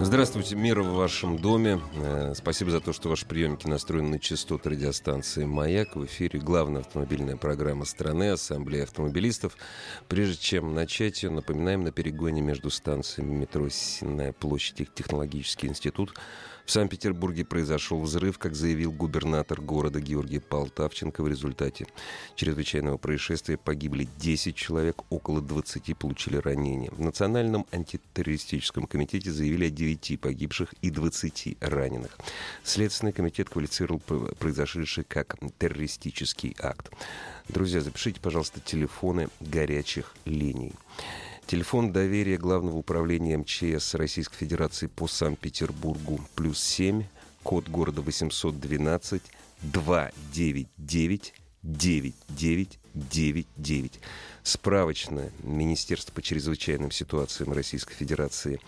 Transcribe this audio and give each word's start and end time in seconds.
Здравствуйте, 0.00 0.56
мир 0.56 0.80
в 0.80 0.94
вашем 0.94 1.38
доме. 1.38 1.80
Э, 1.94 2.34
Спасибо 2.34 2.72
за 2.72 2.80
то, 2.80 2.92
что 2.92 3.08
ваши 3.08 3.26
приемники 3.26 3.68
настроены 3.68 4.08
на 4.08 4.18
частоту 4.18 4.70
радиостанции 4.70 5.44
«Маяк». 5.44 5.94
В 5.94 6.04
эфире 6.06 6.40
главная 6.40 6.80
автомобильная 6.80 7.36
программа 7.36 7.84
страны 7.84 8.30
«Ассамблея 8.30 8.82
автомобилистов». 8.82 9.56
Прежде 10.08 10.36
чем 10.36 10.74
начать 10.74 11.22
ее, 11.22 11.30
напоминаем, 11.30 11.84
на 11.84 11.92
перегоне 11.92 12.42
между 12.42 12.70
станциями 12.70 13.34
метро 13.34 13.68
«Сенная 13.68 14.32
площадь» 14.32 14.80
и 14.80 14.88
технологический 14.92 15.68
институт 15.68 16.12
в 16.64 16.70
Санкт-Петербурге 16.70 17.44
произошел 17.44 18.00
взрыв, 18.00 18.38
как 18.38 18.54
заявил 18.54 18.90
губернатор 18.90 19.60
города 19.60 20.00
Георгий 20.00 20.38
Полтавченко. 20.38 21.22
В 21.22 21.28
результате 21.28 21.86
чрезвычайного 22.36 22.96
происшествия 22.96 23.58
погибли 23.58 24.08
10 24.18 24.56
человек, 24.56 25.02
около 25.10 25.42
20 25.42 25.96
получили 25.96 26.36
ранения. 26.36 26.90
В 26.90 27.00
Национальном 27.00 27.66
антитеррористическом 27.70 28.86
комитете 28.86 29.30
заявили 29.30 29.66
о 29.66 29.70
9 29.70 30.20
погибших 30.20 30.72
и 30.80 30.90
20 30.90 31.58
раненых. 31.60 32.16
Следственный 32.62 33.12
комитет 33.12 33.50
квалифицировал 33.50 34.00
произошедшее 34.00 35.04
как 35.04 35.36
террористический 35.58 36.56
акт. 36.58 36.90
Друзья, 37.48 37.82
запишите, 37.82 38.20
пожалуйста, 38.20 38.60
телефоны 38.60 39.28
горячих 39.40 40.14
линий. 40.24 40.72
Телефон 41.46 41.92
доверия 41.92 42.38
Главного 42.38 42.78
управления 42.78 43.36
МЧС 43.36 43.94
Российской 43.94 44.36
Федерации 44.36 44.86
по 44.86 45.06
Санкт-Петербургу. 45.06 46.18
Плюс 46.34 46.58
7, 46.58 47.04
код 47.42 47.68
города 47.68 48.00
812 48.00 49.20
299 49.60 51.34
9999. 51.62 54.00
Справочное 54.42 55.30
Министерство 55.42 56.12
по 56.12 56.22
чрезвычайным 56.22 56.90
ситуациям 56.90 57.52
Российской 57.52 57.94
Федерации. 57.94 58.58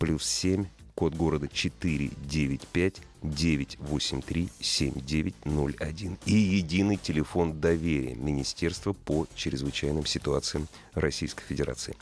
Плюс 0.00 0.24
7, 0.24 0.66
код 0.94 1.14
города 1.14 1.48
495 1.48 3.02
983 3.22 4.48
7901 4.60 6.18
и 6.26 6.32
единый 6.32 6.96
телефон 6.96 7.60
доверия 7.60 8.14
Министерства 8.14 8.92
по 8.92 9.26
чрезвычайным 9.34 10.06
ситуациям 10.06 10.68
Российской 10.94 11.44
Федерации. 11.44 11.96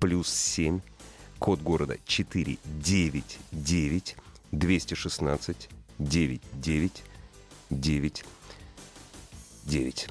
Плюс 0.00 0.28
7, 0.28 0.80
код 1.38 1.60
города 1.60 1.98
499 2.06 4.16
216 4.52 5.68
99 5.98 7.02
99. 7.70 10.08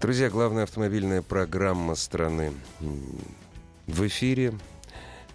Друзья, 0.00 0.30
главная 0.30 0.64
автомобильная 0.64 1.22
программа 1.22 1.94
страны 1.94 2.52
в 3.86 4.06
эфире. 4.06 4.52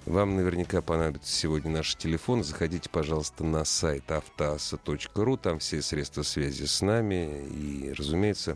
Вам 0.06 0.36
наверняка 0.36 0.84
понадобится 0.84 1.34
сегодня 1.34 1.72
наш 1.72 1.96
телефон. 1.96 2.44
Заходите, 2.44 2.90
пожалуйста, 2.92 3.44
на 3.44 3.66
сайт 3.66 4.12
автоаса.ру. 4.12 5.38
Там 5.38 5.58
все 5.58 5.82
средства 5.82 6.22
связи 6.22 6.66
с 6.66 6.82
нами. 6.82 7.48
И, 7.48 7.92
разумеется, 7.98 8.56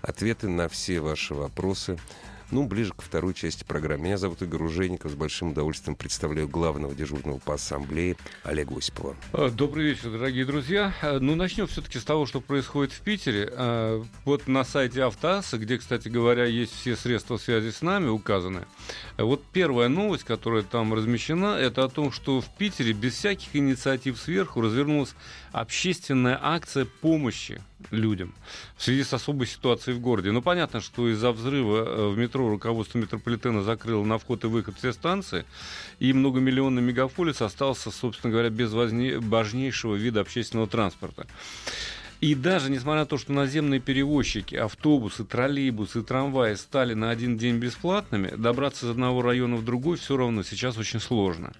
ответы 0.00 0.48
на 0.48 0.68
все 0.68 1.00
ваши 1.00 1.34
вопросы 1.34 1.98
ну, 2.50 2.66
ближе 2.66 2.92
к 2.92 3.02
второй 3.02 3.34
части 3.34 3.64
программы. 3.64 4.04
Меня 4.04 4.18
зовут 4.18 4.42
Игорь 4.42 4.62
Ужеников. 4.62 5.12
С 5.12 5.14
большим 5.14 5.50
удовольствием 5.50 5.96
представляю 5.96 6.48
главного 6.48 6.94
дежурного 6.94 7.38
по 7.38 7.54
ассамблее 7.54 8.16
Олега 8.44 8.76
Осипова. 8.76 9.16
А, 9.32 9.50
добрый 9.50 9.86
вечер, 9.86 10.10
дорогие 10.10 10.44
друзья. 10.44 10.94
А, 11.02 11.18
ну, 11.18 11.34
начнем 11.34 11.66
все-таки 11.66 11.98
с 11.98 12.04
того, 12.04 12.26
что 12.26 12.40
происходит 12.40 12.92
в 12.92 13.00
Питере. 13.00 13.48
А, 13.52 14.04
вот 14.24 14.48
на 14.48 14.64
сайте 14.64 15.02
Автоаса, 15.04 15.58
где, 15.58 15.78
кстати 15.78 16.08
говоря, 16.08 16.44
есть 16.44 16.74
все 16.74 16.96
средства 16.96 17.36
связи 17.36 17.70
с 17.70 17.82
нами 17.82 18.08
указаны. 18.08 18.66
Вот 19.16 19.42
первая 19.52 19.88
новость, 19.88 20.24
которая 20.24 20.62
там 20.62 20.94
размещена, 20.94 21.56
это 21.56 21.84
о 21.84 21.88
том, 21.88 22.12
что 22.12 22.40
в 22.40 22.56
Питере 22.56 22.92
без 22.92 23.14
всяких 23.14 23.54
инициатив 23.54 24.18
сверху 24.18 24.60
развернулась 24.60 25.14
общественная 25.52 26.38
акция 26.40 26.84
помощи 26.84 27.62
людям 27.90 28.34
в 28.76 28.82
связи 28.82 29.04
с 29.04 29.12
особой 29.12 29.46
ситуацией 29.46 29.96
в 29.96 30.00
городе. 30.00 30.30
Ну, 30.30 30.42
понятно, 30.42 30.80
что 30.80 31.08
из-за 31.08 31.32
взрыва 31.32 31.76
э, 31.76 32.08
в 32.08 32.18
метро 32.18 32.48
руководство 32.48 32.98
метрополитена 32.98 33.62
закрыло 33.62 34.04
на 34.04 34.18
вход 34.18 34.44
и 34.44 34.46
выход 34.46 34.76
все 34.78 34.92
станции, 34.92 35.44
и 35.98 36.12
многомиллионный 36.12 36.82
мегаполис 36.82 37.42
остался, 37.42 37.90
собственно 37.90 38.32
говоря, 38.32 38.50
без 38.50 38.72
важнейшего 38.72 39.94
вида 39.94 40.20
общественного 40.20 40.68
транспорта. 40.68 41.26
И 42.20 42.34
даже 42.34 42.70
несмотря 42.70 43.00
на 43.00 43.06
то, 43.06 43.16
что 43.16 43.32
наземные 43.32 43.80
перевозчики, 43.80 44.54
автобусы, 44.54 45.24
троллейбусы, 45.24 46.02
трамваи 46.02 46.54
стали 46.54 46.92
на 46.92 47.08
один 47.10 47.38
день 47.38 47.56
бесплатными, 47.56 48.28
добраться 48.36 48.86
из 48.86 48.90
одного 48.90 49.22
района 49.22 49.56
в 49.56 49.64
другой 49.64 49.96
все 49.96 50.18
равно 50.18 50.42
сейчас 50.42 50.76
очень 50.76 51.00
сложно. 51.00 51.52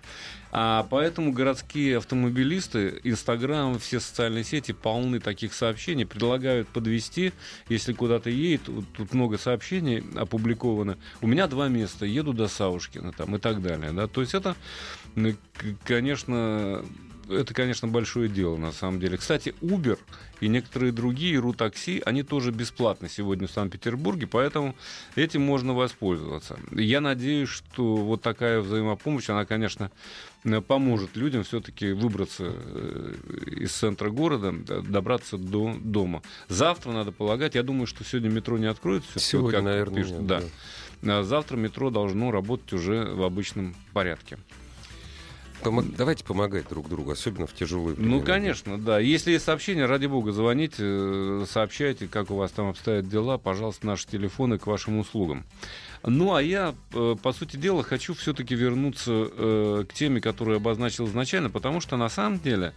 А 0.53 0.87
поэтому 0.91 1.33
городские 1.33 1.99
автомобилисты, 1.99 3.01
Инстаграм, 3.05 3.79
все 3.79 4.01
социальные 4.01 4.45
сети 4.45 4.73
полны 4.73 5.21
таких 5.21 5.55
сообщений, 5.55 6.05
предлагают 6.05 6.69
подвести, 6.69 7.33
если 7.69 7.93
куда-то 7.95 8.29
едет, 8.29 8.69
вот 8.69 8.85
тут 8.95 9.15
много 9.15 9.39
сообщений 9.39 10.03
опубликовано. 10.15 10.99
У 11.23 11.27
меня 11.27 11.47
два 11.47 11.69
места, 11.69 12.05
еду 12.05 12.33
до 12.33 12.49
Саушкина 12.49 13.13
там 13.13 13.37
и 13.37 13.39
так 13.39 13.63
далее. 13.63 13.93
Да? 13.93 14.09
То 14.09 14.21
есть 14.21 14.35
это, 14.35 14.57
конечно, 15.85 16.85
это, 17.31 17.55
конечно, 17.55 17.89
большое 17.89 18.29
дело 18.29 18.57
на 18.57 18.73
самом 18.73 19.01
деле. 19.01 19.17
Кстати, 19.17 19.55
Uber 19.61 19.99
и 20.41 20.49
некоторые 20.49 20.93
другие 20.93 21.39
ру-такси, 21.39 22.03
они 22.05 22.23
тоже 22.23 22.51
бесплатны 22.51 23.09
сегодня 23.09 23.47
в 23.47 23.51
Санкт-Петербурге, 23.51 24.27
поэтому 24.27 24.75
этим 25.15 25.43
можно 25.43 25.75
воспользоваться. 25.75 26.59
Я 26.73 27.01
надеюсь, 27.01 27.49
что 27.49 27.97
вот 27.97 28.23
такая 28.23 28.61
взаимопомощь, 28.61 29.29
она, 29.31 29.45
конечно, 29.45 29.91
поможет 30.67 31.17
людям 31.17 31.45
все-таки 31.45 31.93
выбраться 31.93 32.53
э, 32.55 33.15
из 33.59 33.73
центра 33.73 34.11
города, 34.11 34.53
добраться 34.53 35.37
до 35.37 35.77
дома. 35.79 36.23
Завтра, 36.49 36.93
надо 36.93 37.13
полагать, 37.13 37.55
я 37.55 37.63
думаю, 37.63 37.87
что 37.87 38.05
сегодня 38.05 38.31
метро 38.31 38.57
не 38.59 38.67
откроется. 38.67 39.19
Сегодня, 39.19 39.59
как 39.59 39.65
наверное, 39.65 40.03
пишут, 40.03 40.19
нет, 40.19 40.27
да. 40.27 40.43
да. 41.03 41.23
Завтра 41.23 41.57
метро 41.57 41.91
должно 41.91 42.31
работать 42.31 42.73
уже 42.73 43.05
в 43.05 43.23
обычном 43.23 43.75
порядке. 43.93 44.39
Помог... 45.63 45.85
Давайте 45.97 46.25
помогать 46.25 46.69
друг 46.69 46.89
другу, 46.89 47.11
особенно 47.11 47.47
в 47.47 47.55
тяжелые 47.55 47.95
времена. 47.95 48.17
Ну, 48.17 48.23
конечно, 48.23 48.79
да. 48.79 48.99
Если 48.99 49.33
есть 49.33 49.45
сообщения, 49.45 49.87
ради 49.87 50.07
бога, 50.07 50.33
звоните, 50.33 50.83
э, 50.83 51.45
сообщайте, 51.49 52.09
как 52.09 52.31
у 52.31 52.37
вас 52.37 52.51
там 52.51 52.69
обстоят 52.69 53.09
дела. 53.09 53.39
Пожалуйста, 53.39 53.87
наши 53.87 54.07
телефоны 54.07 54.59
к 54.59 54.67
вашим 54.67 54.99
услугам. 54.99 55.45
Ну, 56.03 56.35
а 56.35 56.43
я, 56.43 56.75
э, 56.95 57.17
по 57.23 57.33
сути 57.33 57.57
дела, 57.57 57.83
хочу 57.83 58.15
все-таки 58.15 58.55
вернуться 58.55 59.13
э, 59.13 59.85
к 59.89 59.93
теме, 59.93 60.21
которую 60.21 60.55
я 60.55 60.61
обозначил 60.61 61.07
изначально, 61.07 61.51
потому 61.51 61.81
что, 61.81 61.97
на 61.97 62.09
самом 62.09 62.41
деле, 62.41 62.73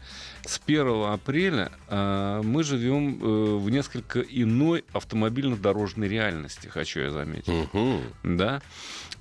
с 0.45 0.59
1 0.65 1.03
апреля 1.05 1.71
мы 1.89 2.63
живем 2.63 3.59
в 3.59 3.69
несколько 3.69 4.19
иной 4.19 4.83
автомобильно-дорожной 4.91 6.09
реальности, 6.09 6.67
хочу 6.67 6.99
я 6.99 7.11
заметить. 7.11 7.47
Угу. 7.47 8.01
Да? 8.23 8.61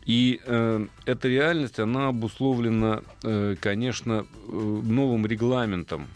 И 0.04 0.40
э, 0.44 0.86
эта 1.06 1.28
реальность, 1.28 1.78
она 1.78 2.08
обусловлена, 2.08 3.02
э, 3.22 3.56
конечно, 3.60 4.26
э, 4.48 4.52
новым 4.52 5.26
регламентом, 5.26 6.08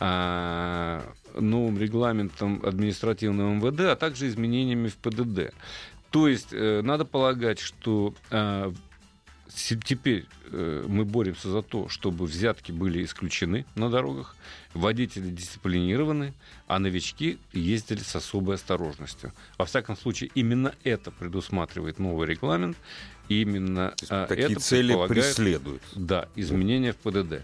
э, 0.00 1.00
новым 1.38 1.78
регламентом 1.78 2.60
административного 2.64 3.54
МВД, 3.54 3.80
а 3.80 3.96
также 3.96 4.28
изменениями 4.28 4.88
в 4.88 4.96
ПДД. 4.96 5.54
То 6.10 6.28
есть 6.28 6.52
э, 6.52 6.82
надо 6.82 7.06
полагать, 7.06 7.58
что 7.58 8.14
э, 8.30 8.72
теперь 9.54 10.26
э, 10.50 10.84
мы 10.88 11.04
боремся 11.04 11.50
за 11.50 11.62
то, 11.62 11.88
чтобы 11.88 12.26
взятки 12.26 12.72
были 12.72 13.04
исключены 13.04 13.64
на 13.74 13.90
дорогах, 13.90 14.36
водители 14.74 15.30
дисциплинированы, 15.30 16.34
а 16.66 16.78
новички 16.78 17.38
ездили 17.52 18.00
с 18.00 18.16
особой 18.16 18.56
осторожностью. 18.56 19.32
Во 19.58 19.64
всяком 19.64 19.96
случае, 19.96 20.30
именно 20.34 20.74
это 20.84 21.10
предусматривает 21.10 21.98
новый 21.98 22.26
регламент, 22.26 22.76
именно 23.28 23.94
а, 24.08 24.26
такие 24.26 24.52
это 24.52 24.60
цели 24.60 24.96
преследуют. 25.08 25.82
Да, 25.94 26.28
изменения 26.36 26.92
в 26.92 26.96
ПДД. 26.96 27.42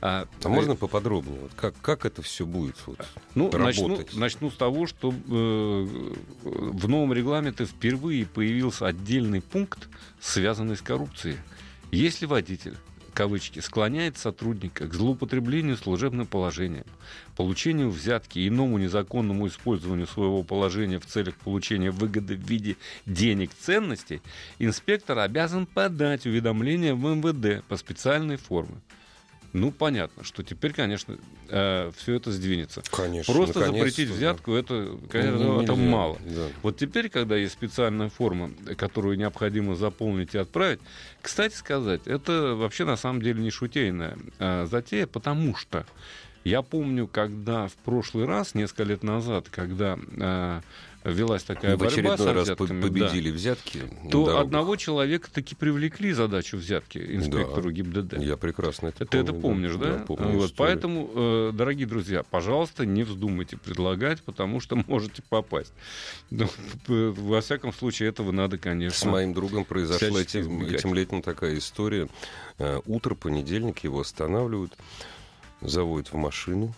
А, 0.00 0.26
а 0.42 0.48
можно 0.48 0.76
поподробнее? 0.76 1.40
Вот 1.40 1.52
как, 1.54 1.74
как 1.80 2.04
это 2.04 2.22
все 2.22 2.44
будет 2.44 2.76
вот, 2.86 2.98
ну, 3.34 3.50
начну, 3.50 4.00
начну 4.14 4.50
с 4.50 4.56
того, 4.56 4.86
что 4.86 5.10
э, 5.10 6.12
в 6.42 6.88
новом 6.88 7.12
регламенте 7.12 7.64
впервые 7.64 8.26
появился 8.26 8.86
отдельный 8.86 9.40
пункт, 9.40 9.88
связанный 10.20 10.76
с 10.76 10.82
коррупцией. 10.82 11.36
Если 11.90 12.26
водитель 12.26 12.76
кавычки, 13.16 13.60
склоняет 13.60 14.18
сотрудника 14.18 14.86
к 14.86 14.92
злоупотреблению 14.92 15.78
служебным 15.78 16.26
положением, 16.26 16.84
получению 17.34 17.88
взятки 17.90 18.38
и 18.38 18.48
иному 18.48 18.76
незаконному 18.76 19.46
использованию 19.46 20.06
своего 20.06 20.42
положения 20.42 21.00
в 21.00 21.06
целях 21.06 21.34
получения 21.36 21.90
выгоды 21.90 22.36
в 22.36 22.40
виде 22.40 22.76
денег, 23.06 23.52
ценностей, 23.58 24.20
инспектор 24.58 25.18
обязан 25.18 25.64
подать 25.64 26.26
уведомление 26.26 26.94
в 26.94 27.02
МВД 27.02 27.64
по 27.64 27.78
специальной 27.78 28.36
форме. 28.36 28.76
Ну, 29.52 29.70
понятно, 29.70 30.24
что 30.24 30.42
теперь, 30.42 30.72
конечно, 30.72 31.16
э, 31.48 31.90
все 31.96 32.14
это 32.14 32.30
сдвинется. 32.30 32.82
Конечно. 32.90 33.32
Просто 33.32 33.64
запретить 33.66 34.08
взятку, 34.08 34.52
да. 34.52 34.58
это, 34.58 34.98
конечно, 35.10 35.38
ну, 35.38 35.62
это 35.62 35.74
мало. 35.74 36.18
Да. 36.24 36.48
Вот 36.62 36.76
теперь, 36.76 37.08
когда 37.08 37.36
есть 37.36 37.54
специальная 37.54 38.08
форма, 38.08 38.50
которую 38.76 39.16
необходимо 39.16 39.74
заполнить 39.74 40.34
и 40.34 40.38
отправить, 40.38 40.80
кстати 41.22 41.54
сказать, 41.54 42.02
это 42.06 42.54
вообще 42.54 42.84
на 42.84 42.96
самом 42.96 43.22
деле 43.22 43.42
не 43.42 43.50
шутейная 43.50 44.16
э, 44.38 44.66
затея, 44.70 45.06
потому 45.06 45.54
что 45.54 45.86
я 46.46 46.62
помню, 46.62 47.08
когда 47.08 47.66
в 47.66 47.74
прошлый 47.74 48.24
раз, 48.24 48.54
несколько 48.54 48.84
лет 48.84 49.02
назад, 49.02 49.48
когда 49.50 49.98
э, 50.16 50.60
велась 51.02 51.42
такая 51.42 51.76
в 51.76 51.80
борьба 51.80 51.92
очередной 51.92 52.18
с 52.18 52.48
раз 52.48 52.48
победили 52.56 53.30
да, 53.30 53.36
взятки. 53.36 53.82
то 54.12 54.38
одного 54.38 54.76
человека 54.76 55.28
таки 55.28 55.56
привлекли 55.56 56.12
задачу 56.12 56.56
взятки 56.56 56.98
инспектору 56.98 57.70
да, 57.70 57.70
ГИБДД. 57.72 58.18
Я 58.18 58.36
прекрасно 58.36 58.88
это 58.88 59.04
Ты 59.04 59.24
помню. 59.24 59.24
это 59.24 59.32
помнишь, 59.34 59.74
да? 59.74 59.98
да? 59.98 60.04
помню 60.04 60.38
вот, 60.38 60.54
поэтому, 60.56 61.10
э, 61.14 61.50
дорогие 61.52 61.88
друзья, 61.88 62.22
пожалуйста, 62.22 62.86
не 62.86 63.02
вздумайте 63.02 63.56
предлагать, 63.56 64.22
потому 64.22 64.60
что 64.60 64.76
можете 64.86 65.22
попасть. 65.28 65.72
Но, 66.30 66.48
ну, 66.86 67.12
во 67.12 67.40
всяком 67.40 67.72
случае, 67.72 68.08
этого 68.08 68.30
надо, 68.30 68.56
конечно. 68.56 68.96
С 68.96 69.04
моим 69.04 69.34
другом 69.34 69.64
произошла 69.64 70.20
этим, 70.20 70.62
этим 70.62 70.94
летом 70.94 71.22
такая 71.22 71.58
история. 71.58 72.08
Э, 72.58 72.80
утро, 72.86 73.16
понедельник, 73.16 73.80
его 73.80 74.00
останавливают, 74.00 74.72
заводят 75.60 76.12
в 76.12 76.16
машину, 76.16 76.74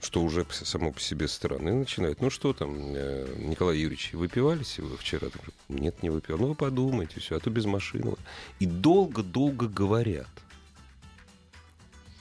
что 0.00 0.22
уже 0.22 0.44
само 0.50 0.92
по 0.92 1.00
себе 1.00 1.28
странно. 1.28 1.68
И 1.68 1.72
начинает, 1.72 2.20
ну 2.20 2.30
что 2.30 2.52
там, 2.52 2.76
э, 2.94 3.34
Николай 3.38 3.78
Юрьевич, 3.78 4.12
выпивали 4.12 4.64
сегодня 4.64 4.96
вчера? 4.96 5.28
Нет, 5.68 6.02
не 6.02 6.10
выпивал. 6.10 6.40
Ну 6.40 6.48
вы 6.48 6.54
подумайте, 6.54 7.20
все, 7.20 7.36
а 7.36 7.40
то 7.40 7.50
без 7.50 7.64
машины. 7.64 8.14
И 8.58 8.66
долго-долго 8.66 9.68
говорят. 9.68 10.28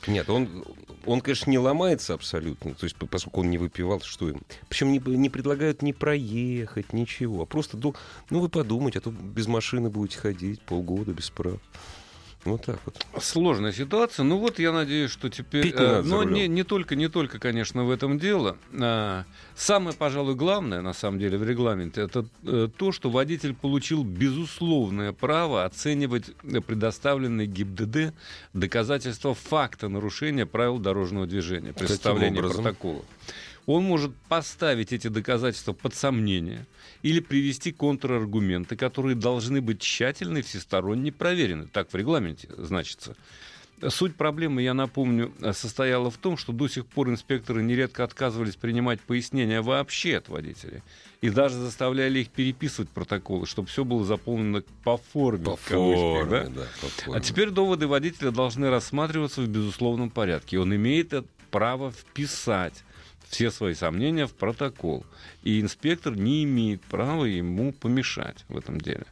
Нет, 0.08 0.30
он, 0.30 0.64
он, 1.06 1.22
конечно, 1.22 1.52
не 1.52 1.60
ломается 1.60 2.16
абсолютно, 2.16 2.74
то 2.74 2.86
есть, 2.86 2.96
поскольку 2.96 3.42
он 3.42 3.52
не 3.52 3.60
выпивал, 3.60 4.02
что 4.02 4.30
им. 4.30 4.42
Причем 4.68 4.92
не, 4.92 5.00
не 5.00 5.30
предлагают 5.30 5.84
не 5.84 5.94
проехать, 5.94 6.92
ничего, 6.92 7.44
а 7.44 7.46
просто, 7.46 7.78
ну, 7.78 7.94
вы 8.40 8.50
подумайте, 8.50 8.98
а 8.98 9.02
то 9.02 9.12
без 9.12 9.46
машины 9.46 9.90
будете 9.90 10.18
ходить 10.18 10.60
полгода 10.62 11.14
без 11.14 11.30
прав. 11.30 11.60
Вот 12.44 12.66
так 12.66 12.80
вот. 12.86 13.06
Сложная 13.22 13.72
ситуация. 13.72 14.24
Ну 14.24 14.38
вот 14.38 14.58
я 14.58 14.72
надеюсь, 14.72 15.12
что 15.12 15.30
теперь... 15.30 15.74
Э, 15.76 16.02
но 16.02 16.24
не, 16.24 16.48
не, 16.48 16.64
только, 16.64 16.96
не 16.96 17.08
только, 17.08 17.38
конечно, 17.38 17.84
в 17.84 17.92
этом 17.92 18.18
дело. 18.18 18.58
А, 18.74 19.26
самое, 19.56 19.96
пожалуй, 19.96 20.34
главное, 20.34 20.82
на 20.82 20.94
самом 20.94 21.20
деле, 21.20 21.38
в 21.38 21.48
регламенте, 21.48 22.02
это 22.02 22.26
э, 22.44 22.68
то, 22.76 22.92
что 22.92 23.12
водитель 23.12 23.54
получил 23.54 24.04
безусловное 24.04 25.14
право 25.14 25.66
оценивать 25.66 26.32
предоставленные 26.42 27.46
ГИБДД 27.46 28.14
доказательства 28.54 29.36
факта 29.36 29.88
нарушения 29.88 30.48
правил 30.48 30.80
дорожного 30.80 31.28
движения, 31.28 31.74
представления 31.74 32.42
протокола 32.42 33.04
он 33.66 33.84
может 33.84 34.16
поставить 34.28 34.94
эти 34.94 35.08
доказательства 35.08 35.74
под 35.74 35.94
сомнение 35.94 36.66
или 37.02 37.20
привести 37.20 37.72
контраргументы, 37.72 38.76
которые 38.76 39.16
должны 39.16 39.62
быть 39.62 39.80
тщательно 39.80 40.40
и 40.40 40.42
всесторонне 40.42 41.12
проверены. 41.12 41.68
Так 41.68 41.92
в 41.92 41.96
регламенте 41.96 42.50
значится. 42.58 43.16
Суть 43.90 44.16
проблемы, 44.16 44.62
я 44.62 44.76
напомню, 44.76 45.34
состояла 45.54 46.12
в 46.12 46.18
том, 46.18 46.38
что 46.38 46.54
до 46.54 46.68
сих 46.68 46.86
пор 46.86 47.10
инспекторы 47.10 47.64
нередко 47.64 48.04
отказывались 48.04 48.56
принимать 48.56 49.02
пояснения 49.02 49.62
вообще 49.62 50.18
от 50.18 50.30
водителей. 50.30 50.84
И 51.22 51.32
даже 51.32 51.56
заставляли 51.56 52.20
их 52.20 52.30
переписывать 52.30 52.90
протоколы, 52.90 53.48
чтобы 53.48 53.70
все 53.70 53.84
было 53.84 54.06
заполнено 54.06 54.64
по 54.84 54.98
форме. 54.98 55.46
По 55.46 55.56
форме, 55.56 56.30
да? 56.30 56.50
Да, 56.50 56.68
по 56.80 56.88
форме. 56.88 57.18
А 57.18 57.22
теперь 57.22 57.50
доводы 57.50 57.88
водителя 57.88 58.30
должны 58.30 58.70
рассматриваться 58.70 59.42
в 59.42 59.48
безусловном 59.48 60.12
порядке. 60.12 60.60
Он 60.60 60.76
имеет 60.76 61.14
право 61.50 61.92
вписать 61.92 62.84
все 63.32 63.50
свои 63.50 63.74
сомнения 63.74 64.28
в 64.28 64.34
протокол. 64.34 65.06
И 65.42 65.62
инспектор 65.62 66.16
не 66.16 66.44
имеет 66.44 66.82
права 66.82 67.26
ему 67.26 67.72
помешать 67.72 68.46
в 68.50 68.58
этом 68.58 68.80
деле. 68.80 69.06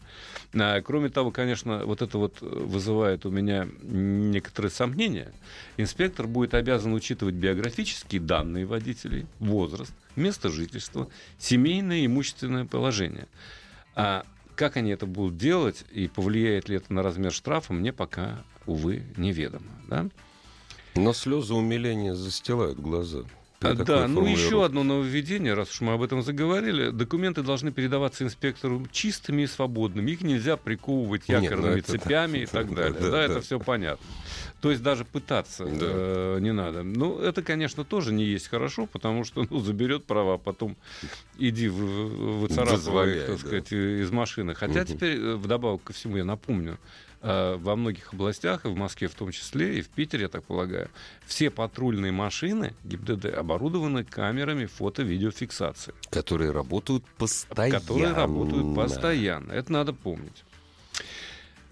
А, 0.54 0.82
кроме 0.82 1.10
того, 1.10 1.32
конечно, 1.32 1.86
вот 1.86 2.02
это 2.02 2.18
вот 2.18 2.42
вызывает 2.42 3.26
у 3.26 3.32
меня 3.32 3.68
некоторые 3.82 4.72
сомнения. 4.72 5.32
Инспектор 5.78 6.28
будет 6.28 6.54
обязан 6.54 6.94
учитывать 6.94 7.36
биографические 7.36 8.20
данные 8.20 8.66
водителей, 8.66 9.26
возраст, 9.40 9.94
место 10.18 10.50
жительства, 10.50 11.08
семейное 11.38 12.00
и 12.00 12.06
имущественное 12.06 12.66
положение. 12.66 13.28
А 13.96 14.26
как 14.56 14.76
они 14.76 14.92
это 14.92 15.06
будут 15.06 15.38
делать 15.38 15.86
и 15.92 16.10
повлияет 16.10 16.68
ли 16.68 16.76
это 16.76 16.94
на 16.94 17.04
размер 17.04 17.32
штрафа, 17.32 17.72
мне 17.72 17.94
пока, 17.94 18.44
увы, 18.66 19.04
неведомо. 19.16 19.72
Да? 19.88 20.10
Но 20.96 21.14
слезы 21.14 21.54
умиления 21.54 22.16
застилают 22.16 22.78
глаза. 22.78 23.24
А, 23.62 23.74
да, 23.74 24.08
ну 24.08 24.26
еще 24.26 24.64
одно 24.64 24.84
нововведение, 24.84 25.54
раз 25.54 25.70
уж 25.72 25.82
мы 25.82 25.94
об 25.94 26.02
этом 26.02 26.22
заговорили. 26.22 26.92
Документы 26.92 27.44
должны 27.44 27.72
передаваться 27.74 28.24
инспектору 28.24 28.86
чистыми 28.92 29.42
и 29.42 29.48
свободными. 29.48 30.12
Их 30.12 30.22
нельзя 30.22 30.56
приковывать 30.56 31.28
якорными 31.28 31.76
Нет, 31.76 31.86
ну 31.88 31.94
цепями 31.98 32.38
да, 32.38 32.44
и 32.44 32.46
так 32.46 32.74
далее. 32.74 32.94
Да, 32.94 33.00
да, 33.00 33.12
да, 33.12 33.22
это 33.24 33.42
все 33.42 33.60
понятно. 33.60 34.06
То 34.62 34.72
есть 34.72 34.82
даже 34.82 35.04
пытаться 35.04 35.66
да. 35.66 35.72
э, 35.82 36.38
не 36.40 36.54
надо. 36.54 36.84
Ну, 36.84 37.20
это, 37.20 37.42
конечно, 37.42 37.84
тоже 37.84 38.14
не 38.14 38.24
есть 38.24 38.48
хорошо, 38.48 38.86
потому 38.86 39.26
что 39.26 39.46
ну, 39.50 39.60
заберет 39.60 40.06
права, 40.06 40.36
а 40.36 40.38
потом 40.38 40.78
иди 41.38 41.68
в, 41.68 42.42
выцарапывай, 42.42 43.26
так 43.26 43.40
сказать, 43.40 43.68
да. 43.72 44.02
из 44.02 44.12
машины. 44.12 44.56
Хотя 44.56 44.82
угу. 44.82 44.88
теперь, 44.88 45.18
э, 45.18 45.36
вдобавок 45.36 45.84
ко 45.84 45.94
всему, 45.94 46.16
я 46.16 46.24
напомню, 46.24 46.74
Э, 46.74 47.09
во 47.22 47.76
многих 47.76 48.14
областях, 48.14 48.66
и 48.66 48.70
в 48.70 48.76
Москве 48.76 49.08
в 49.08 49.16
том 49.16 49.32
числе, 49.32 49.80
и 49.80 49.82
в 49.82 49.90
Питере, 49.90 50.24
я 50.24 50.30
так 50.30 50.44
полагаю, 50.44 50.90
все 51.26 51.50
патрульные 51.50 52.12
машины 52.12 52.74
ГИБДД 52.84 53.26
оборудованы 53.26 54.04
камерами 54.04 54.66
фото-видеофиксации. 54.66 55.94
Которые 56.10 56.52
работают 56.52 57.04
постоянно. 57.18 57.80
Которые 57.80 58.14
работают 58.14 58.76
постоянно. 58.76 59.52
Это 59.52 59.72
надо 59.72 59.94
помнить. 59.94 60.44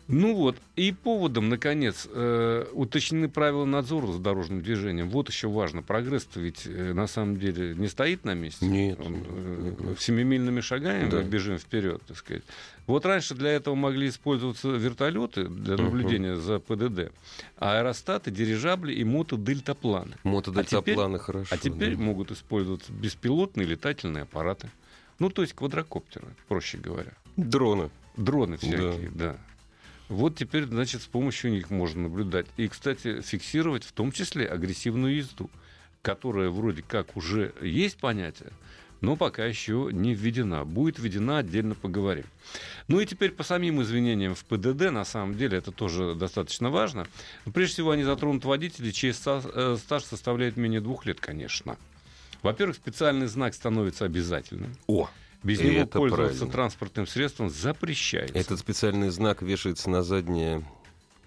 Ну 0.08 0.36
вот, 0.36 0.56
и 0.78 0.94
поводом, 0.94 1.50
наконец, 1.50 2.08
э, 2.10 2.66
уточнены 2.72 3.28
правила 3.28 3.66
надзора 3.66 4.08
за 4.08 4.20
дорожным 4.20 4.62
движением. 4.62 5.10
Вот 5.10 5.28
еще 5.28 5.50
важно. 5.50 5.82
Прогресс-то 5.82 6.40
ведь 6.40 6.62
э, 6.66 6.94
на 6.94 7.08
самом 7.08 7.38
деле 7.38 7.76
не 7.76 7.90
стоит 7.90 8.24
на 8.24 8.34
месте. 8.34 8.66
Нет. 8.66 9.00
Он, 9.02 9.22
э, 9.28 9.96
семимильными 10.00 10.62
шагами 10.62 11.10
да. 11.10 11.18
мы 11.18 11.24
бежим 11.24 11.58
вперед, 11.58 12.02
так 12.08 12.16
сказать. 12.16 12.44
Вот 12.88 13.06
раньше 13.06 13.36
для 13.36 13.52
этого 13.52 13.76
могли 13.76 14.08
использоваться 14.08 14.70
вертолеты 14.70 15.50
для 15.50 15.76
наблюдения 15.76 16.36
uh-huh. 16.36 16.42
за 16.42 16.60
ПДД, 16.60 17.14
аэростаты, 17.58 18.32
дирижабли 18.32 18.94
и 18.94 19.04
мотодельтапланы. 19.04 20.16
Мотодельтапланы 20.24 21.16
а 21.16 21.20
теперь, 21.20 21.26
хорошо. 21.26 21.48
А 21.54 21.58
теперь 21.58 21.96
да. 21.98 22.02
могут 22.02 22.32
использоваться 22.32 22.94
беспилотные 22.94 23.68
летательные 23.68 24.24
аппараты. 24.24 24.72
Ну, 25.20 25.30
то 25.30 25.42
есть 25.42 25.54
квадрокоптеры, 25.54 26.28
проще 26.48 26.78
говоря. 26.78 27.12
Дроны. 27.36 27.90
Дроны 28.16 28.58
всякие, 28.58 29.12
да. 29.14 29.34
да. 29.34 29.38
Вот 30.08 30.38
теперь, 30.38 30.66
значит, 30.66 31.02
с 31.02 31.08
помощью 31.08 31.52
них 31.52 31.70
можно 31.70 32.04
наблюдать. 32.04 32.46
И, 32.56 32.70
кстати, 32.70 33.22
фиксировать 33.22 33.84
в 33.84 33.92
том 33.92 34.14
числе 34.14 34.48
агрессивную 34.48 35.18
езду, 35.18 35.50
которая 36.02 36.50
вроде 36.50 36.84
как 36.84 37.18
уже 37.18 37.54
есть 37.62 37.98
понятие, 37.98 38.52
но 39.02 39.16
пока 39.16 39.46
еще 39.46 39.90
не 39.92 40.14
введена. 40.14 40.66
Будет 40.66 41.00
введена, 41.00 41.40
отдельно 41.40 41.76
поговорим. 41.76 42.26
Ну 42.88 43.00
и 43.00 43.06
теперь 43.06 43.32
по 43.32 43.44
самим 43.44 43.82
извинениям 43.82 44.36
в 44.36 44.44
ПДД, 44.46 44.92
на 44.92 45.06
самом 45.06 45.38
деле, 45.38 45.58
это 45.58 45.72
тоже 45.72 46.16
достаточно 46.16 46.70
важно. 46.70 47.08
Но 47.46 47.52
прежде 47.52 47.74
всего, 47.74 47.92
они 47.92 48.04
затронут 48.04 48.46
водителей, 48.46 48.92
чей 48.92 49.12
э, 49.12 49.78
стаж 49.78 50.04
составляет 50.04 50.58
менее 50.58 50.82
двух 50.82 51.06
лет, 51.06 51.20
конечно. 51.20 51.78
Во-первых, 52.42 52.76
специальный 52.76 53.28
знак 53.28 53.54
становится 53.54 54.06
обязательным. 54.06 54.76
О! 54.88 55.10
Без 55.44 55.60
него 55.60 55.82
это 55.82 56.00
пользоваться 56.00 56.40
правильно. 56.40 56.52
транспортным 56.52 57.08
средством 57.08 57.50
запрещается. 57.50 58.38
Этот 58.38 58.60
специальный 58.60 59.10
знак 59.10 59.42
вешается 59.42 59.90
на 59.90 60.02
заднее 60.02 60.66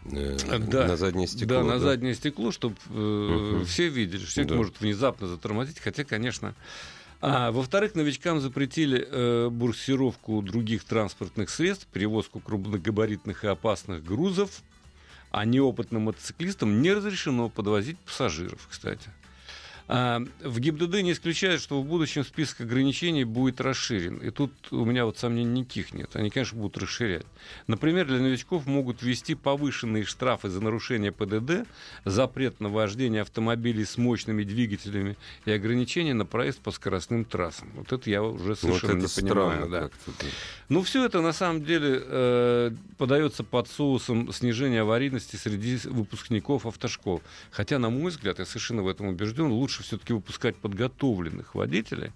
э, 0.04 0.36
да, 0.58 0.86
на 0.86 0.96
заднее 0.96 1.26
стекло. 1.26 1.46
Да, 1.46 1.62
да, 1.62 1.68
на 1.68 1.78
заднее 1.78 2.14
стекло, 2.14 2.50
чтобы 2.50 2.76
э, 2.88 3.54
угу. 3.56 3.64
все 3.64 3.88
видели, 3.88 4.24
что 4.24 4.44
да. 4.44 4.54
может 4.54 4.80
внезапно 4.80 5.28
затормозить, 5.28 5.78
хотя, 5.78 6.04
конечно. 6.04 6.54
А, 7.22 7.50
во-вторых, 7.52 7.94
новичкам 7.94 8.40
запретили 8.40 9.06
э, 9.06 9.48
бурсировку 9.50 10.40
других 10.40 10.84
транспортных 10.84 11.50
средств, 11.50 11.86
перевозку 11.92 12.40
крупногабаритных 12.40 13.44
и 13.44 13.48
опасных 13.48 14.02
грузов, 14.02 14.62
а 15.30 15.44
неопытным 15.44 16.02
мотоциклистам 16.02 16.80
не 16.80 16.92
разрешено 16.92 17.50
подвозить 17.50 17.98
пассажиров, 17.98 18.66
кстати. 18.70 19.10
А, 19.88 20.22
в 20.42 20.60
ГИБДД 20.60 21.02
не 21.02 21.12
исключают, 21.12 21.60
что 21.60 21.80
в 21.80 21.86
будущем 21.86 22.24
список 22.24 22.62
ограничений 22.62 23.24
будет 23.24 23.60
расширен. 23.60 24.18
И 24.18 24.30
тут 24.30 24.52
у 24.70 24.84
меня 24.84 25.04
вот 25.04 25.18
сомнений 25.18 25.60
никаких 25.60 25.92
нет. 25.94 26.10
Они, 26.14 26.30
конечно, 26.30 26.58
будут 26.58 26.78
расширять. 26.78 27.26
Например, 27.66 28.06
для 28.06 28.18
новичков 28.18 28.66
могут 28.66 29.02
ввести 29.02 29.34
повышенные 29.34 30.04
штрафы 30.04 30.48
за 30.48 30.60
нарушение 30.60 31.12
ПДД, 31.12 31.66
запрет 32.04 32.60
на 32.60 32.68
вождение 32.68 33.22
автомобилей 33.22 33.84
с 33.84 33.96
мощными 33.96 34.44
двигателями 34.44 35.16
и 35.44 35.52
ограничения 35.52 36.14
на 36.14 36.26
проезд 36.26 36.60
по 36.60 36.70
скоростным 36.70 37.24
трассам. 37.24 37.70
Вот 37.74 37.92
это 37.92 38.08
я 38.10 38.22
уже 38.22 38.56
совершенно 38.56 39.00
вот 39.00 39.10
это 39.10 39.22
не 39.22 39.28
понимаю. 39.28 39.58
странно 39.58 39.80
как-то, 39.80 40.10
да. 40.20 40.26
Ну, 40.68 40.82
все 40.82 41.04
это 41.04 41.20
на 41.20 41.32
самом 41.32 41.64
деле 41.64 42.00
э, 42.00 42.70
подается 42.96 43.42
под 43.42 43.68
соусом 43.68 44.32
снижения 44.32 44.82
аварийности 44.82 45.36
среди 45.36 45.76
выпускников 45.88 46.66
автошкол. 46.66 47.22
Хотя, 47.50 47.78
на 47.78 47.90
мой 47.90 48.10
взгляд, 48.10 48.38
я 48.38 48.44
совершенно 48.44 48.82
в 48.82 48.88
этом 48.88 49.08
убежден, 49.08 49.50
лучше 49.50 49.79
все-таки 49.82 50.12
выпускать 50.12 50.56
подготовленных 50.56 51.54
водителей, 51.54 52.12